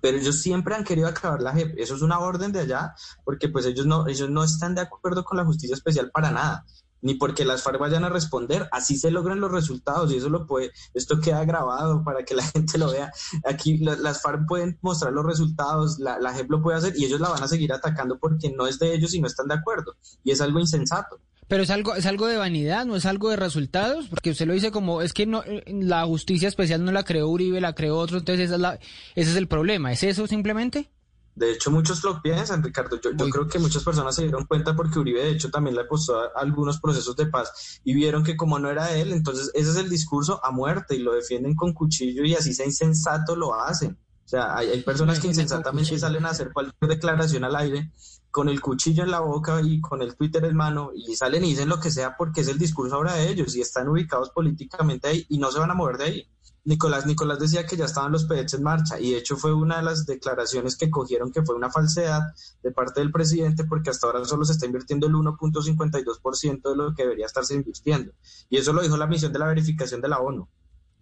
[0.00, 1.78] Pero ellos siempre han querido acabar la JEP.
[1.78, 5.24] Eso es una orden de allá, porque pues ellos no, ellos no están de acuerdo
[5.24, 6.64] con la justicia especial para nada
[7.06, 10.44] ni porque las FARC vayan a responder, así se logran los resultados y eso lo
[10.44, 13.12] puede, esto queda grabado para que la gente lo vea.
[13.44, 17.04] Aquí la, las FARC pueden mostrar los resultados, la, la JEP lo puede hacer y
[17.04, 19.54] ellos la van a seguir atacando porque no es de ellos y no están de
[19.54, 21.20] acuerdo y es algo insensato.
[21.46, 24.54] Pero es algo, es algo de vanidad, no es algo de resultados, porque usted lo
[24.54, 28.18] dice como, es que no, la justicia especial no la creó Uribe, la creó otro,
[28.18, 28.74] entonces esa es la,
[29.14, 30.90] ese es el problema, ¿es eso simplemente?
[31.36, 32.98] De hecho, muchos lo piensan, Ricardo.
[32.98, 35.82] Yo, yo, creo que muchas personas se dieron cuenta porque Uribe, de hecho, también le
[35.82, 39.70] apostó a algunos procesos de paz y vieron que como no era él, entonces ese
[39.70, 43.54] es el discurso a muerte y lo defienden con cuchillo y así sea insensato lo
[43.54, 43.98] hacen.
[44.24, 47.92] O sea, hay, hay personas que insensatamente salen a hacer cualquier declaración al aire
[48.30, 51.50] con el cuchillo en la boca y con el Twitter en mano y salen y
[51.50, 55.08] dicen lo que sea porque es el discurso ahora de ellos y están ubicados políticamente
[55.08, 56.28] ahí y no se van a mover de ahí.
[56.66, 59.76] Nicolás, Nicolás decía que ya estaban los PEDES en marcha y de hecho fue una
[59.76, 62.22] de las declaraciones que cogieron que fue una falsedad
[62.60, 66.92] de parte del presidente porque hasta ahora solo se está invirtiendo el 1.52% de lo
[66.92, 68.10] que debería estarse invirtiendo.
[68.50, 70.48] Y eso lo dijo la misión de la verificación de la ONU.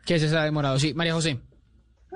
[0.05, 0.79] ¿Qué se ha demorado?
[0.79, 1.41] Sí, María José.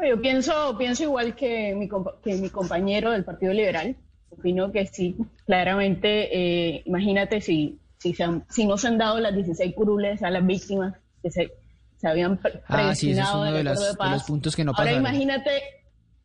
[0.06, 1.88] Yo pienso, pienso igual que mi,
[2.22, 3.96] que mi compañero del Partido Liberal.
[4.28, 5.16] Opino que sí,
[5.46, 10.22] claramente, eh, imagínate si, si, se han, si no se han dado las 16 curules
[10.22, 11.50] a las víctimas, que se,
[11.98, 15.50] se habían ah, sí, ese es uno de, los puntos que no Ahora imagínate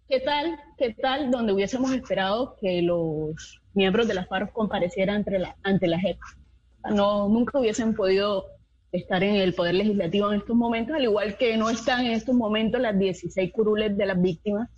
[0.07, 5.39] qué tal, qué tal donde hubiésemos esperado que los miembros de las FARC comparecieran ante
[5.39, 6.17] la, ante la JEP.
[6.91, 8.45] No, nunca hubiesen podido
[8.91, 12.35] estar en el Poder Legislativo en estos momentos, al igual que no están en estos
[12.35, 14.69] momentos las 16 curules de las víctimas.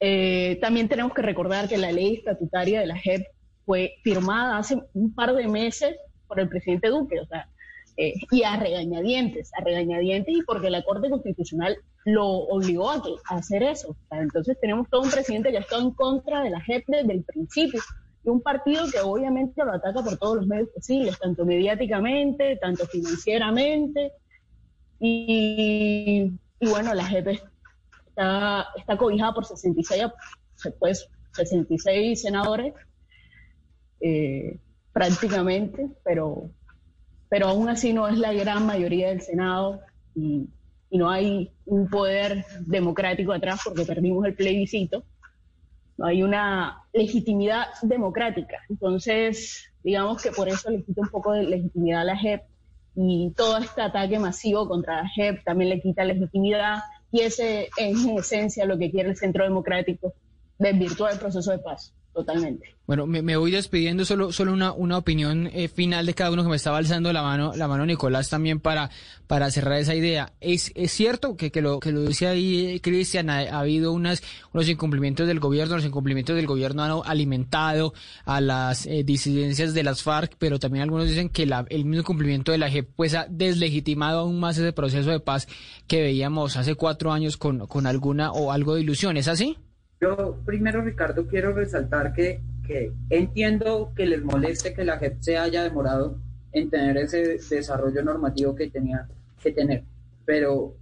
[0.00, 3.26] Eh, también tenemos que recordar que la ley estatutaria de la JEP
[3.66, 5.94] fue firmada hace un par de meses
[6.26, 7.48] por el presidente Duque, o sea,
[8.00, 13.64] eh, y a regañadientes, a regañadientes y porque la Corte Constitucional lo obligó a, hacer
[13.64, 13.96] eso.
[14.12, 17.80] entonces tenemos todo un presidente que estado en contra de la JEP desde el principio
[18.24, 22.86] y un partido que obviamente lo ataca por todos los medios posibles, tanto mediáticamente, tanto
[22.86, 24.12] financieramente.
[25.00, 26.30] Y,
[26.60, 27.40] bueno, la JEP
[28.06, 30.04] está, está cobijada por 66,
[30.78, 32.74] pues, 66 senadores
[34.00, 34.56] eh,
[34.92, 36.48] prácticamente, pero,
[37.28, 39.80] pero aún así no es la gran mayoría del Senado
[40.14, 40.48] y,
[40.90, 45.04] no hay un poder democrático atrás porque perdimos el plebiscito.
[45.98, 48.56] No hay una legitimidad democrática.
[48.70, 52.40] Entonces, digamos que por eso le quita un poco de legitimidad a la JEP
[52.96, 56.78] y todo este ataque masivo contra la JEP también le quita legitimidad
[57.12, 60.14] y ese es en esencia lo que quiere el Centro Democrático,
[60.58, 62.74] desvirtuar el proceso de paz totalmente.
[62.86, 66.48] Bueno, me, voy despidiendo, solo, solo una, una opinión eh, final de cada uno que
[66.48, 68.90] me estaba alzando la mano, la mano Nicolás también para,
[69.26, 70.32] para cerrar esa idea.
[70.40, 74.22] Es, es cierto que, que lo que lo dice ahí Cristian, ha, habido unas,
[74.54, 77.92] unos incumplimientos del gobierno, los incumplimientos del gobierno han alimentado
[78.24, 82.04] a las eh, disidencias de las FARC, pero también algunos dicen que la, el mismo
[82.04, 85.46] cumplimiento de la JEP pues ha deslegitimado aún más ese proceso de paz
[85.86, 89.18] que veíamos hace cuatro años con, con alguna o algo de ilusión.
[89.18, 89.58] ¿Es así?
[90.00, 95.38] Yo primero, Ricardo, quiero resaltar que, que entiendo que les moleste que la JEP se
[95.38, 96.18] haya demorado
[96.52, 99.08] en tener ese desarrollo normativo que tenía
[99.42, 99.84] que tener,
[100.24, 100.74] pero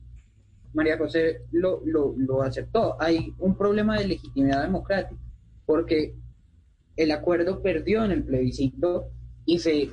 [0.75, 3.01] María José lo, lo, lo aceptó.
[3.01, 5.21] Hay un problema de legitimidad democrática,
[5.65, 6.15] porque
[6.97, 9.07] el acuerdo perdió en el plebiscito
[9.47, 9.91] y se,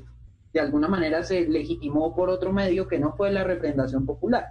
[0.54, 4.46] de alguna manera, se legitimó por otro medio que no fue la representación popular.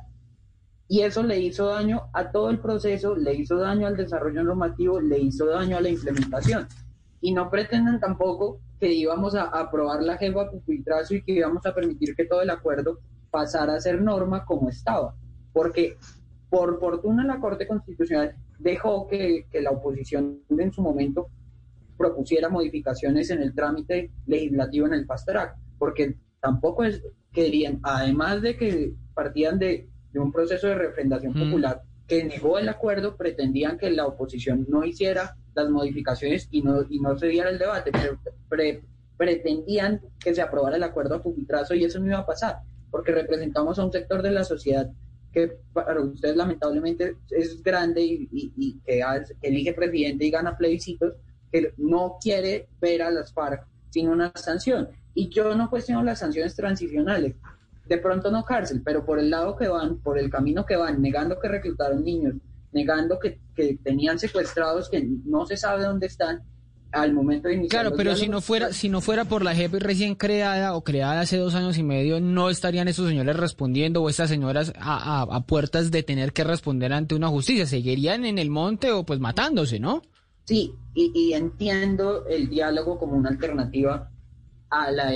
[0.89, 5.01] Y eso le hizo daño a todo el proceso, le hizo daño al desarrollo normativo,
[5.01, 6.67] le hizo daño a la implementación.
[7.21, 11.75] Y no pretenden tampoco que íbamos a aprobar la jefa pupitrazo y que íbamos a
[11.75, 12.99] permitir que todo el acuerdo
[13.31, 15.15] pasara a ser norma como estaba.
[15.53, 15.97] Porque
[16.51, 21.29] por fortuna la Corte Constitucional dejó que, que la oposición en su momento
[21.97, 25.29] propusiera modificaciones en el trámite legislativo en el Fast
[25.79, 27.03] porque tampoco es,
[27.33, 31.45] querían, además de que partían de de un proceso de refrendación mm.
[31.45, 36.85] popular que negó el acuerdo, pretendían que la oposición no hiciera las modificaciones y no,
[36.89, 37.91] y no se diera el debate,
[38.49, 38.81] pero
[39.17, 42.59] pretendían que se aprobara el acuerdo a pupitrazo y eso no iba a pasar,
[42.91, 44.91] porque representamos a un sector de la sociedad
[45.33, 49.03] que para ustedes lamentablemente es grande y, que,
[49.41, 51.15] elige presidente y gana plebiscitos,
[51.51, 54.89] que no quiere ver a las FARC sin una sanción.
[55.15, 57.35] Y yo no cuestiono las sanciones transicionales,
[57.87, 61.03] de pronto no cárcel, pero por el lado que van, por el camino que van,
[61.03, 62.35] negando que reclutaron niños,
[62.73, 63.41] negando que,
[63.83, 66.43] tenían secuestrados que no se sabe dónde están
[66.91, 67.83] al momento de iniciar.
[67.83, 71.21] Claro, pero si no fuera, si no fuera por la JEP recién creada o creada
[71.21, 75.91] hace dos años y medio, no estarían esos señores respondiendo o estas señoras a, puertas
[75.91, 80.03] de tener que responder ante una justicia, seguirían en el monte o pues matándose, ¿no?
[80.45, 84.11] Sí, y, y entiendo el diálogo como una alternativa
[84.73, 85.13] a la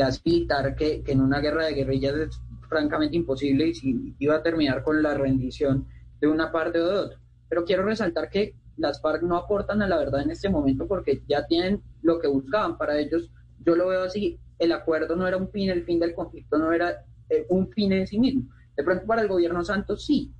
[0.00, 4.42] aniquilación que, que en una guerra de guerrillas es francamente imposible y si iba a
[4.42, 5.86] terminar con la rendición
[6.20, 7.18] de una parte o de otra.
[7.48, 11.22] Pero quiero resaltar que las FARC no aportan a la verdad en este momento porque
[11.28, 12.78] ya tienen lo que buscaban.
[12.78, 13.30] Para ellos,
[13.64, 16.72] yo lo veo así, el acuerdo no era un fin, el fin del conflicto no
[16.72, 18.48] era eh, un fin en sí mismo.
[18.76, 20.32] De pronto para el gobierno Santos sí,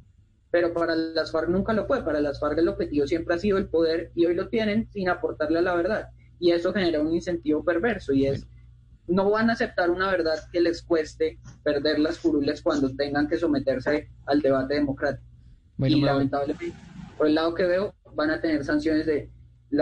[0.50, 2.02] pero para las FARC nunca lo fue.
[2.02, 5.10] Para las FARC el objetivo siempre ha sido el poder y hoy lo tienen sin
[5.10, 6.08] aportarle a la verdad
[6.42, 8.48] y eso genera un incentivo perverso y es
[9.06, 13.38] no van a aceptar una verdad que les cueste perder las curules cuando tengan que
[13.38, 15.26] someterse al debate democrático.
[15.78, 16.72] y lamentablemente,
[17.16, 19.30] por el lado que veo, van a tener sanciones de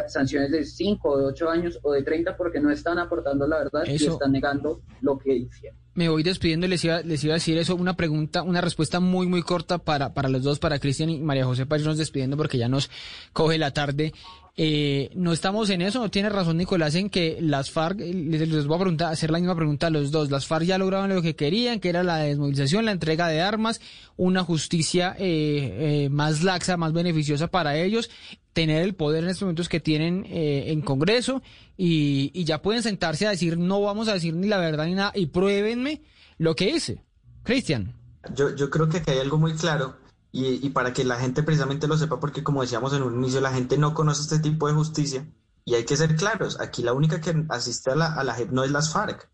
[0.07, 3.83] sanciones de 5 de 8 años o de 30 porque no están aportando la verdad
[3.87, 5.79] y están negando lo que hicieron.
[5.95, 9.27] Me voy despidiendo les iba, les iba a decir eso, una pregunta, una respuesta muy,
[9.27, 12.59] muy corta para, para los dos, para Cristian y María José, para irnos despidiendo porque
[12.59, 12.89] ya nos
[13.33, 14.13] coge la tarde.
[14.57, 18.67] Eh, no estamos en eso, no tiene razón Nicolás en que las FARC, eh, les,
[18.67, 21.23] voy a preguntar, hacer la misma pregunta a los dos, las FARC ya lograron lo
[21.23, 23.81] que querían, que era la desmovilización, la entrega de armas,
[24.17, 28.11] una justicia eh, más laxa, más beneficiosa para ellos,
[28.53, 31.41] tener el poder en estos momentos que tienen en Congreso
[31.77, 34.95] y, y, ya pueden sentarse a decir no vamos a decir ni la verdad ni
[34.95, 36.03] nada y pruébenme
[36.37, 37.05] lo que hice.
[37.45, 37.95] Cristian.
[38.35, 40.00] yo, yo creo que hay algo muy claro
[40.33, 43.41] y, y, para que la gente precisamente lo sepa, porque como decíamos en un inicio,
[43.41, 45.29] la gente no conoce este tipo de justicia
[45.65, 48.51] y hay que ser claros, aquí la única que asiste a la, a la JEP
[48.51, 49.29] no es las FARC,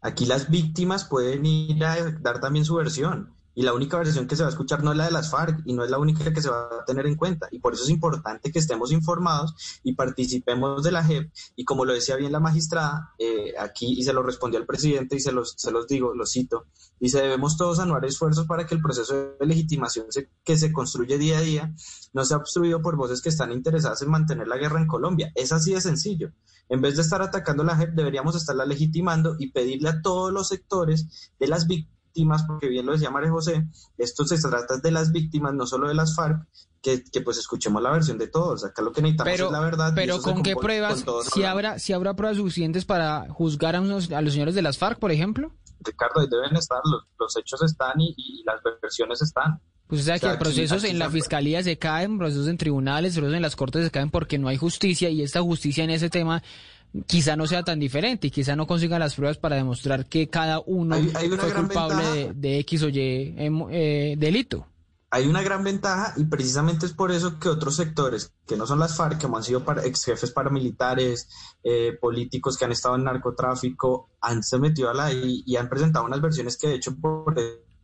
[0.00, 4.36] aquí las víctimas pueden ir a dar también su versión y la única versión que
[4.36, 6.32] se va a escuchar no es la de las FARC y no es la única
[6.32, 7.46] que se va a tener en cuenta.
[7.50, 11.30] Y por eso es importante que estemos informados y participemos de la JEP.
[11.56, 15.16] Y como lo decía bien la magistrada, eh, aquí, y se lo respondió al presidente
[15.16, 16.68] y se los, se los digo, lo cito,
[16.98, 20.06] dice, debemos todos anuar esfuerzos para que el proceso de legitimación
[20.42, 21.74] que se construye día a día
[22.14, 25.32] no sea obstruido por voces que están interesadas en mantener la guerra en Colombia.
[25.34, 26.32] Es así de sencillo.
[26.70, 30.48] En vez de estar atacando la JEP, deberíamos estarla legitimando y pedirle a todos los
[30.48, 33.66] sectores de las víctimas víctimas, porque bien lo decía María José,
[33.96, 36.46] esto se trata de las víctimas, no solo de las FARC,
[36.82, 38.64] que, que pues escuchemos la versión de todos.
[38.64, 39.92] Acá lo que necesitamos es la verdad.
[39.94, 41.04] Pero ¿con qué pruebas?
[41.32, 44.78] si habrá, si habrá pruebas suficientes para juzgar a, unos, a los señores de las
[44.78, 45.52] FARC, por ejemplo.
[45.80, 49.60] Ricardo, ahí deben estar, los, los hechos están y, y, las versiones están.
[49.86, 53.42] Pues o sea, que procesos en la fiscalía se caen, procesos en tribunales, procesos en
[53.42, 56.44] las cortes se caen porque no hay justicia y esta justicia en ese tema
[57.06, 60.60] quizá no sea tan diferente y quizá no consiga las pruebas para demostrar que cada
[60.60, 64.66] uno fue culpable de, X o Y em, eh, delito.
[65.12, 68.78] Hay una gran ventaja y precisamente es por eso que otros sectores, que no son
[68.78, 71.28] las FARC, como han sido ex jefes paramilitares,
[71.64, 75.68] eh, políticos que han estado en narcotráfico, han se metido a la y, y han
[75.68, 77.34] presentado unas versiones que de hecho por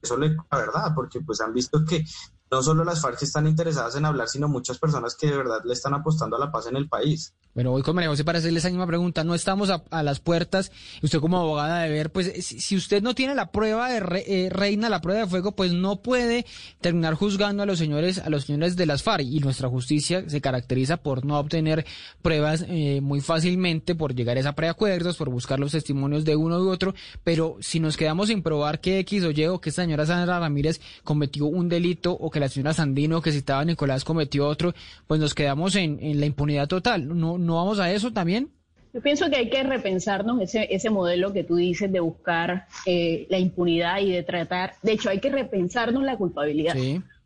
[0.01, 2.05] eso le la verdad, porque pues han visto que
[2.51, 5.73] no solo las FARC están interesadas en hablar, sino muchas personas que de verdad le
[5.73, 7.35] están apostando a la paz en el país.
[7.56, 9.24] Bueno, voy con María José para hacerle esa misma pregunta.
[9.24, 10.70] No estamos a, las puertas,
[11.02, 14.90] usted como abogada de ver, pues si, usted no tiene la prueba de eh, reina,
[14.90, 16.44] la prueba de fuego, pues no puede
[16.82, 19.24] terminar juzgando a los señores, a los señores de las FARC.
[19.24, 21.86] Y nuestra justicia se caracteriza por no obtener
[22.20, 26.59] pruebas eh, muy fácilmente, por llegar a esa preacuerdos, por buscar los testimonios de uno
[26.59, 26.94] u otro.
[27.24, 30.40] Pero si nos quedamos sin probar que X o Y o que esta señora Sandra
[30.40, 34.74] Ramírez cometió un delito o que la señora Sandino que citaba Nicolás cometió otro,
[35.06, 37.08] pues nos quedamos en, en la impunidad total.
[37.08, 38.50] No, ¿No vamos a eso también?
[38.92, 43.26] Yo pienso que hay que repensarnos ese, ese modelo que tú dices de buscar eh,
[43.30, 46.74] la impunidad y de tratar, de hecho hay que repensarnos la culpabilidad,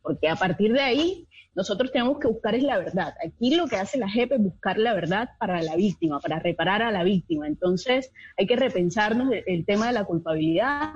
[0.00, 1.26] porque a partir de ahí
[1.56, 3.14] nosotros tenemos que buscar es la verdad.
[3.26, 6.82] Aquí lo que hace la JEP es buscar la verdad para la víctima, para reparar
[6.82, 7.48] a la víctima.
[7.48, 10.92] Entonces hay que repensarnos el tema de la culpabilidad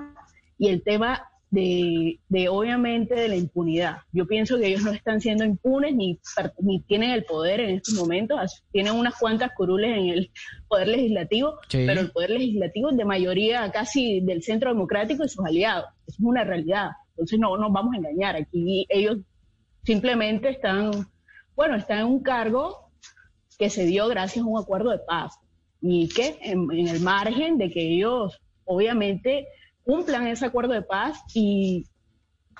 [0.57, 2.19] y el tema de,
[2.49, 3.97] obviamente de la impunidad.
[4.11, 6.19] Yo pienso que ellos no están siendo impunes ni,
[6.59, 10.31] ni tienen el poder en estos momentos, tienen unas cuantas curules en el
[10.67, 15.45] poder legislativo, pero el poder legislativo es de mayoría casi del centro democrático y sus
[15.45, 15.85] aliados.
[16.07, 16.89] Eso es una realidad.
[17.11, 18.35] Entonces no nos vamos a engañar.
[18.35, 19.19] Aquí ellos
[19.83, 20.91] simplemente están,
[21.55, 22.89] bueno, están en un cargo
[23.57, 25.39] que se dio gracias a un acuerdo de paz
[25.79, 29.47] y que en el margen de que ellos obviamente
[29.85, 31.85] cumplan ese acuerdo de paz y,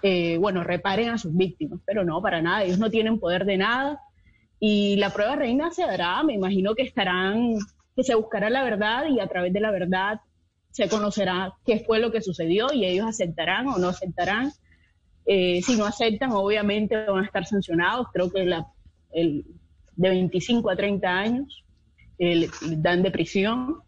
[0.01, 1.79] eh, bueno, reparen a sus víctimas.
[1.85, 3.99] Pero no, para nada, ellos no tienen poder de nada.
[4.59, 7.57] Y la prueba reina se dará, me imagino que estarán,
[7.95, 10.21] que se buscará la verdad y a través de la verdad
[10.71, 14.51] se conocerá qué fue lo que sucedió y ellos aceptarán o no aceptarán.
[15.25, 18.07] Eh, si no aceptan, obviamente van a estar sancionados.
[18.13, 18.67] Creo que la,
[19.11, 19.45] el,
[19.95, 21.65] de 25 a 30 años
[22.17, 23.81] dan de prisión.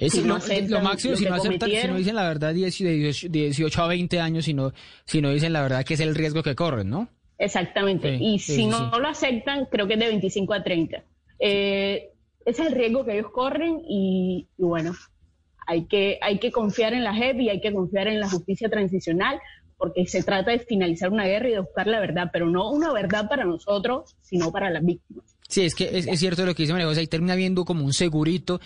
[0.00, 0.32] Es lo,
[0.80, 4.54] máximo, si no aceptan, si no dicen la verdad, de 18 a 20 años, si
[4.54, 4.72] no,
[5.04, 7.08] si no dicen la verdad, que es el riesgo que corren, ¿no?
[7.36, 8.16] Exactamente.
[8.16, 11.04] y si no lo aceptan, creo que es de 25 a 30.
[11.38, 12.10] Eh,
[12.46, 14.94] ese es el riesgo que ellos corren y, bueno,
[15.66, 18.70] hay que, hay que confiar en la JEP y hay que confiar en la justicia
[18.70, 19.38] transicional
[19.76, 22.92] porque se trata de finalizar una guerra y de buscar la verdad, pero no una
[22.92, 25.24] verdad para nosotros, sino para las víctimas.
[25.48, 27.92] Sí, es que es, cierto lo que dice María José, y termina viendo como un
[27.92, 28.60] segurito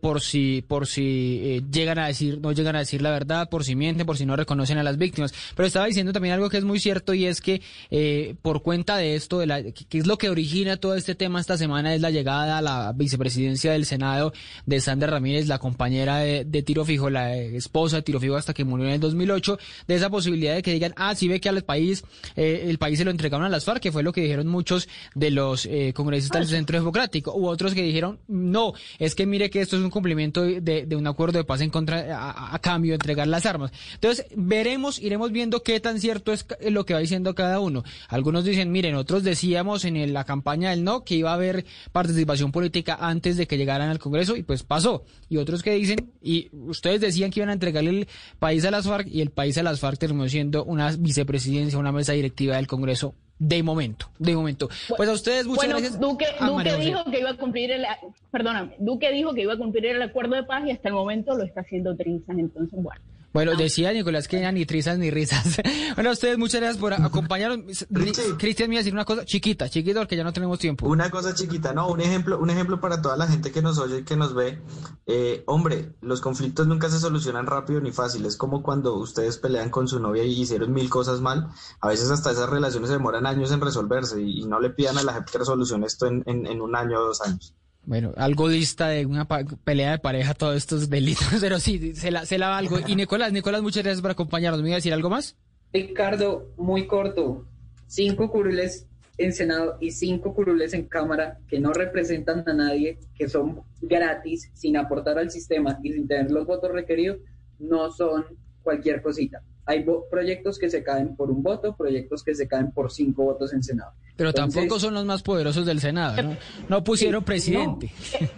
[0.00, 3.64] por si, por si eh, llegan a decir, no llegan a decir la verdad, por
[3.64, 5.34] si mienten, por si no reconocen a las víctimas.
[5.54, 7.60] Pero estaba diciendo también algo que es muy cierto y es que
[7.90, 11.40] eh, por cuenta de esto, de la, que, es lo que origina todo este tema
[11.40, 14.32] esta semana, es la llegada a la vicepresidencia del Senado
[14.64, 18.64] de Sandra Ramírez, la compañera de, Tiro Fijo, la esposa de Tiro Fijo hasta que
[18.64, 21.62] murió en el 2008, de esa posibilidad de que digan, ah, sí ve que al
[21.64, 22.02] país,
[22.34, 24.88] eh, el país se lo entregaron a las FARC, que fue lo que dijeron muchos
[25.14, 29.65] de los congresistas del Centro Democrático, u otros que dijeron, no, es que mire que
[29.66, 33.26] esto es un cumplimiento de, un acuerdo de paz en contra a, cambio de entregar
[33.26, 33.72] las armas.
[33.94, 37.82] Entonces, veremos, iremos viendo qué tan cierto es lo que va diciendo cada uno.
[38.08, 42.52] Algunos dicen, miren, otros decíamos en la campaña del no que iba a haber participación
[42.52, 45.04] política antes de que llegaran al Congreso y pues pasó.
[45.28, 48.86] Y otros que dicen, y ustedes decían que iban a entregarle el país a las
[48.86, 52.68] FARC y el país a las FARC terminó siendo una vicepresidencia, una mesa directiva del
[52.68, 54.68] Congreso de momento, de momento.
[54.96, 56.00] Pues a ustedes muchas bueno, gracias.
[56.00, 57.84] Duque, Duque dijo que iba a cumplir el,
[58.30, 61.36] perdóname, Duque dijo que iba a cumplir el acuerdo de paz y hasta el momento
[61.36, 63.00] lo está haciendo Trinzas, entonces bueno.
[63.36, 65.58] Bueno, decía Nicolás que ni trizas ni risas.
[65.94, 67.86] bueno, a ustedes muchas gracias por acompañarnos.
[68.38, 70.88] Cristian me iba a decir una cosa chiquita, chiquita, porque ya no tenemos tiempo.
[70.88, 73.98] Una cosa chiquita, no, un ejemplo, un ejemplo para toda la gente que nos oye
[73.98, 74.62] y que nos ve.
[75.04, 78.24] Eh, hombre, los conflictos nunca se solucionan rápido ni fácil.
[78.24, 81.48] Es como cuando ustedes pelean con su novia y hicieron mil cosas mal.
[81.82, 85.12] A veces hasta esas relaciones demoran años en resolverse y, no le pidan a la
[85.12, 87.54] gente que resolucione esto en, en un año o dos años.
[87.86, 92.26] Bueno, algo dista de una pelea de pareja todos estos delitos, pero sí, se la,
[92.26, 92.78] se la algo.
[92.84, 94.60] Y Nicolás, Nicolás, muchas gracias por acompañarnos.
[94.60, 95.36] ¿Me iba a decir algo más?
[95.72, 97.46] Ricardo, muy corto.
[97.86, 98.88] Cinco curules
[99.18, 104.50] en Senado y cinco curules en Cámara que no representan a nadie, que son gratis,
[104.52, 107.18] sin aportar al sistema y sin tener los votos requeridos,
[107.60, 108.26] no son
[108.62, 109.42] cualquier cosita.
[109.66, 113.52] Hay proyectos que se caen por un voto, proyectos que se caen por cinco votos
[113.52, 113.92] en Senado.
[114.16, 116.36] Pero tampoco son los más poderosos del Senado, ¿no?
[116.68, 117.90] No pusieron presidente.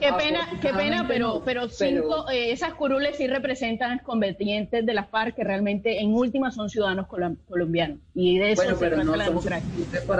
[0.00, 5.04] Qué pena, qué pena, pero, pero cinco, eh, esas curules sí representan convenientes de la
[5.04, 7.98] FARC que realmente en última son ciudadanos colombianos.
[8.14, 9.70] Y de eso se trata la democracia.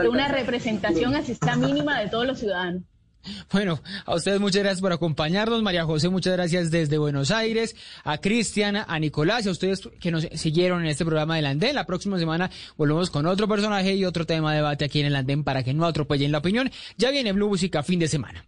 [0.00, 2.82] De una representación así está mínima de todos los ciudadanos.
[3.52, 5.62] Bueno, a ustedes muchas gracias por acompañarnos.
[5.62, 7.76] María José, muchas gracias desde Buenos Aires.
[8.04, 11.74] A Cristiana, a Nicolás y a ustedes que nos siguieron en este programa del Andén.
[11.74, 15.16] La próxima semana volvemos con otro personaje y otro tema de debate aquí en el
[15.16, 16.70] Andén para que no atropellen la opinión.
[16.96, 18.44] Ya viene Blue Música fin de semana.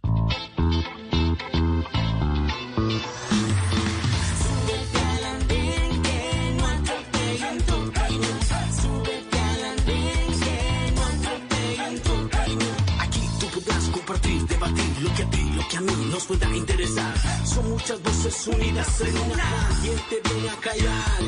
[16.17, 17.13] Nos pueda interesar.
[17.45, 19.69] Son muchas voces unidas en una.
[19.83, 21.21] ¿Quién te viene a callar?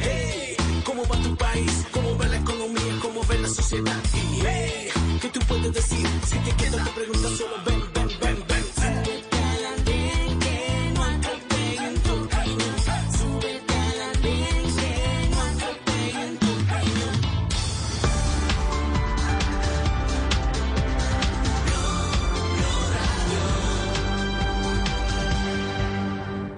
[0.00, 0.56] Hey,
[0.86, 1.86] ¿cómo va tu país?
[1.92, 2.94] ¿Cómo va la economía?
[3.02, 4.00] ¿Cómo va la sociedad?
[4.42, 4.88] Hey,
[5.20, 6.06] ¿qué tú puedes decir?
[6.24, 7.81] Si te quedas te preguntas solo ven,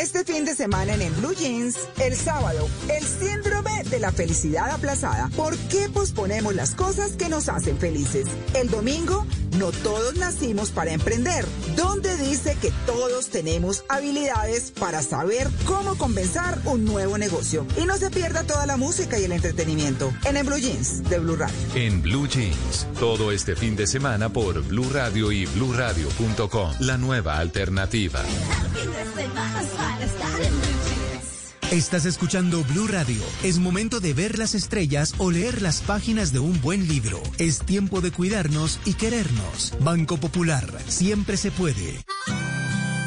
[0.00, 5.28] Este fin de semana en, Blue Jeans, el sábado, el síndrome de la felicidad aplazada.
[5.34, 8.26] ¿Por qué posponemos las cosas que nos hacen felices?
[8.54, 9.26] El domingo,
[9.58, 11.44] no todos nacimos para emprender.
[11.74, 17.66] ¿Dónde dice que todos tenemos habilidades para saber cómo comenzar un nuevo negocio?
[17.76, 21.18] Y no se pierda toda la música y el entretenimiento en, en Blue Jeans de
[21.18, 21.56] Blue Radio.
[21.74, 26.74] En Blue Jeans, todo este fin de semana por Blue Radio y BlueRadio.com.
[26.78, 28.22] La nueva alternativa.
[31.70, 33.20] Estás escuchando Blue Radio.
[33.42, 37.22] Es momento de ver las estrellas o leer las páginas de un buen libro.
[37.36, 39.74] Es tiempo de cuidarnos y querernos.
[39.80, 40.66] Banco Popular.
[40.88, 42.02] Siempre se puede.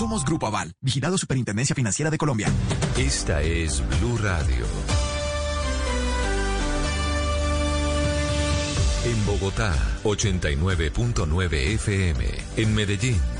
[0.00, 2.48] Somos Grupo Aval, vigilado Superintendencia Financiera de Colombia.
[2.96, 4.64] Esta es Blue Radio.
[9.04, 12.24] En Bogotá, 89.9 FM.
[12.56, 13.39] En Medellín.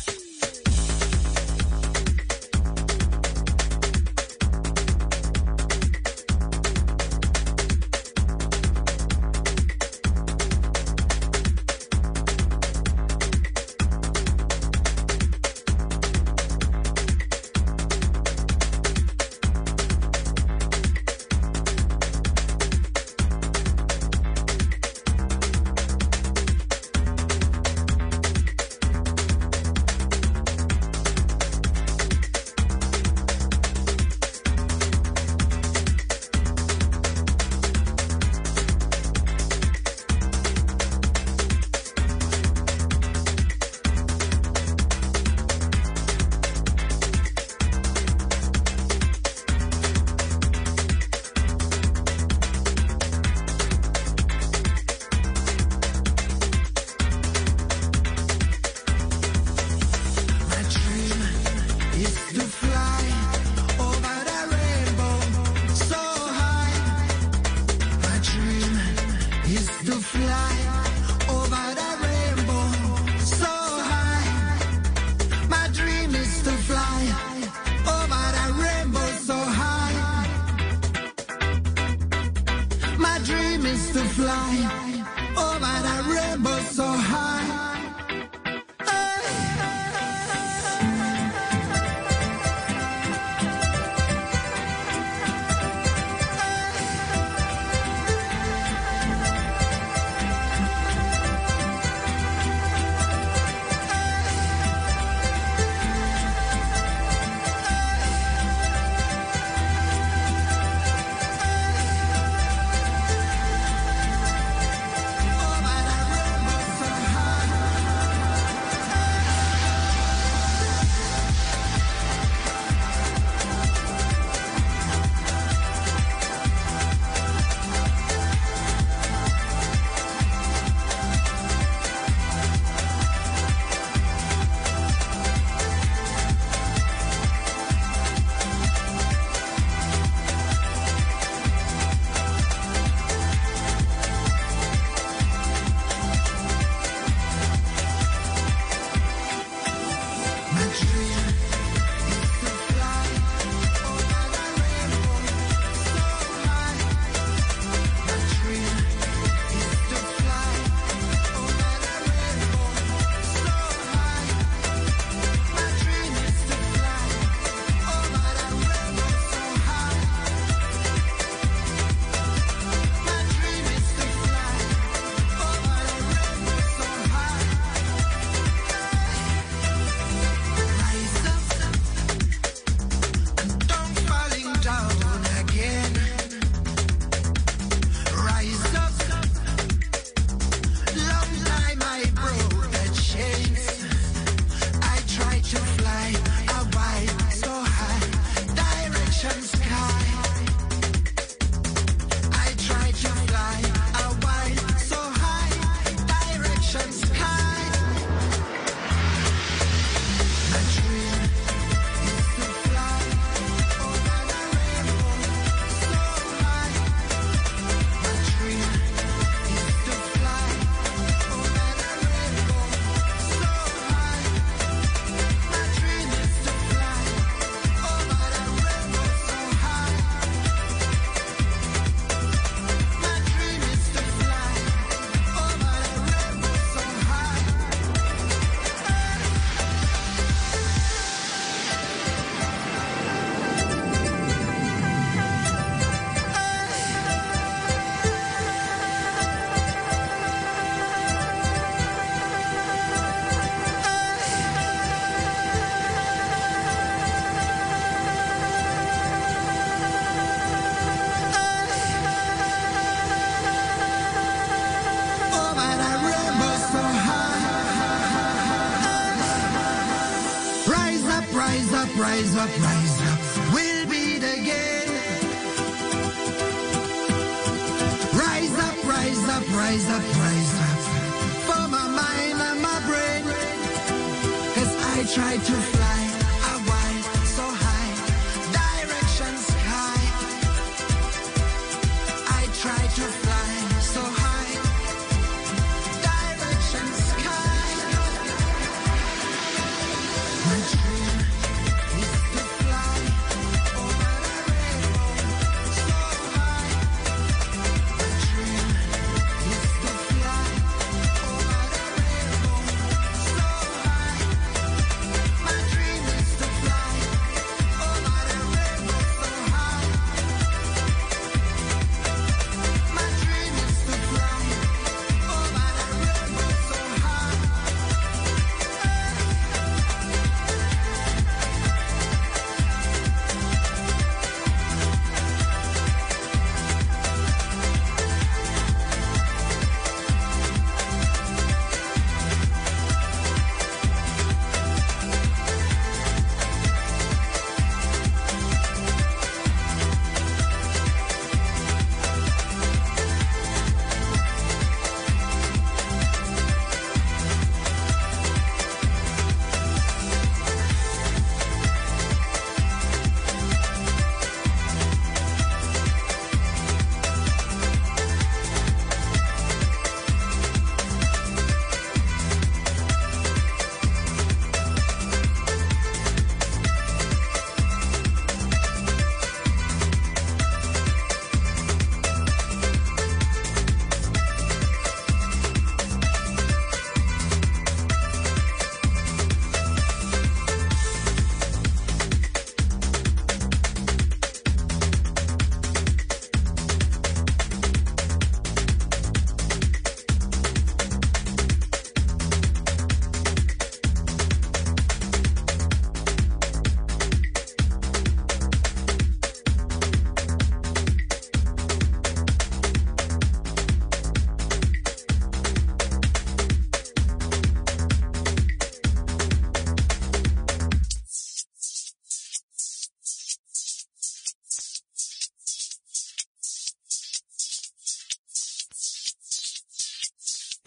[272.01, 272.80] Rise up, rise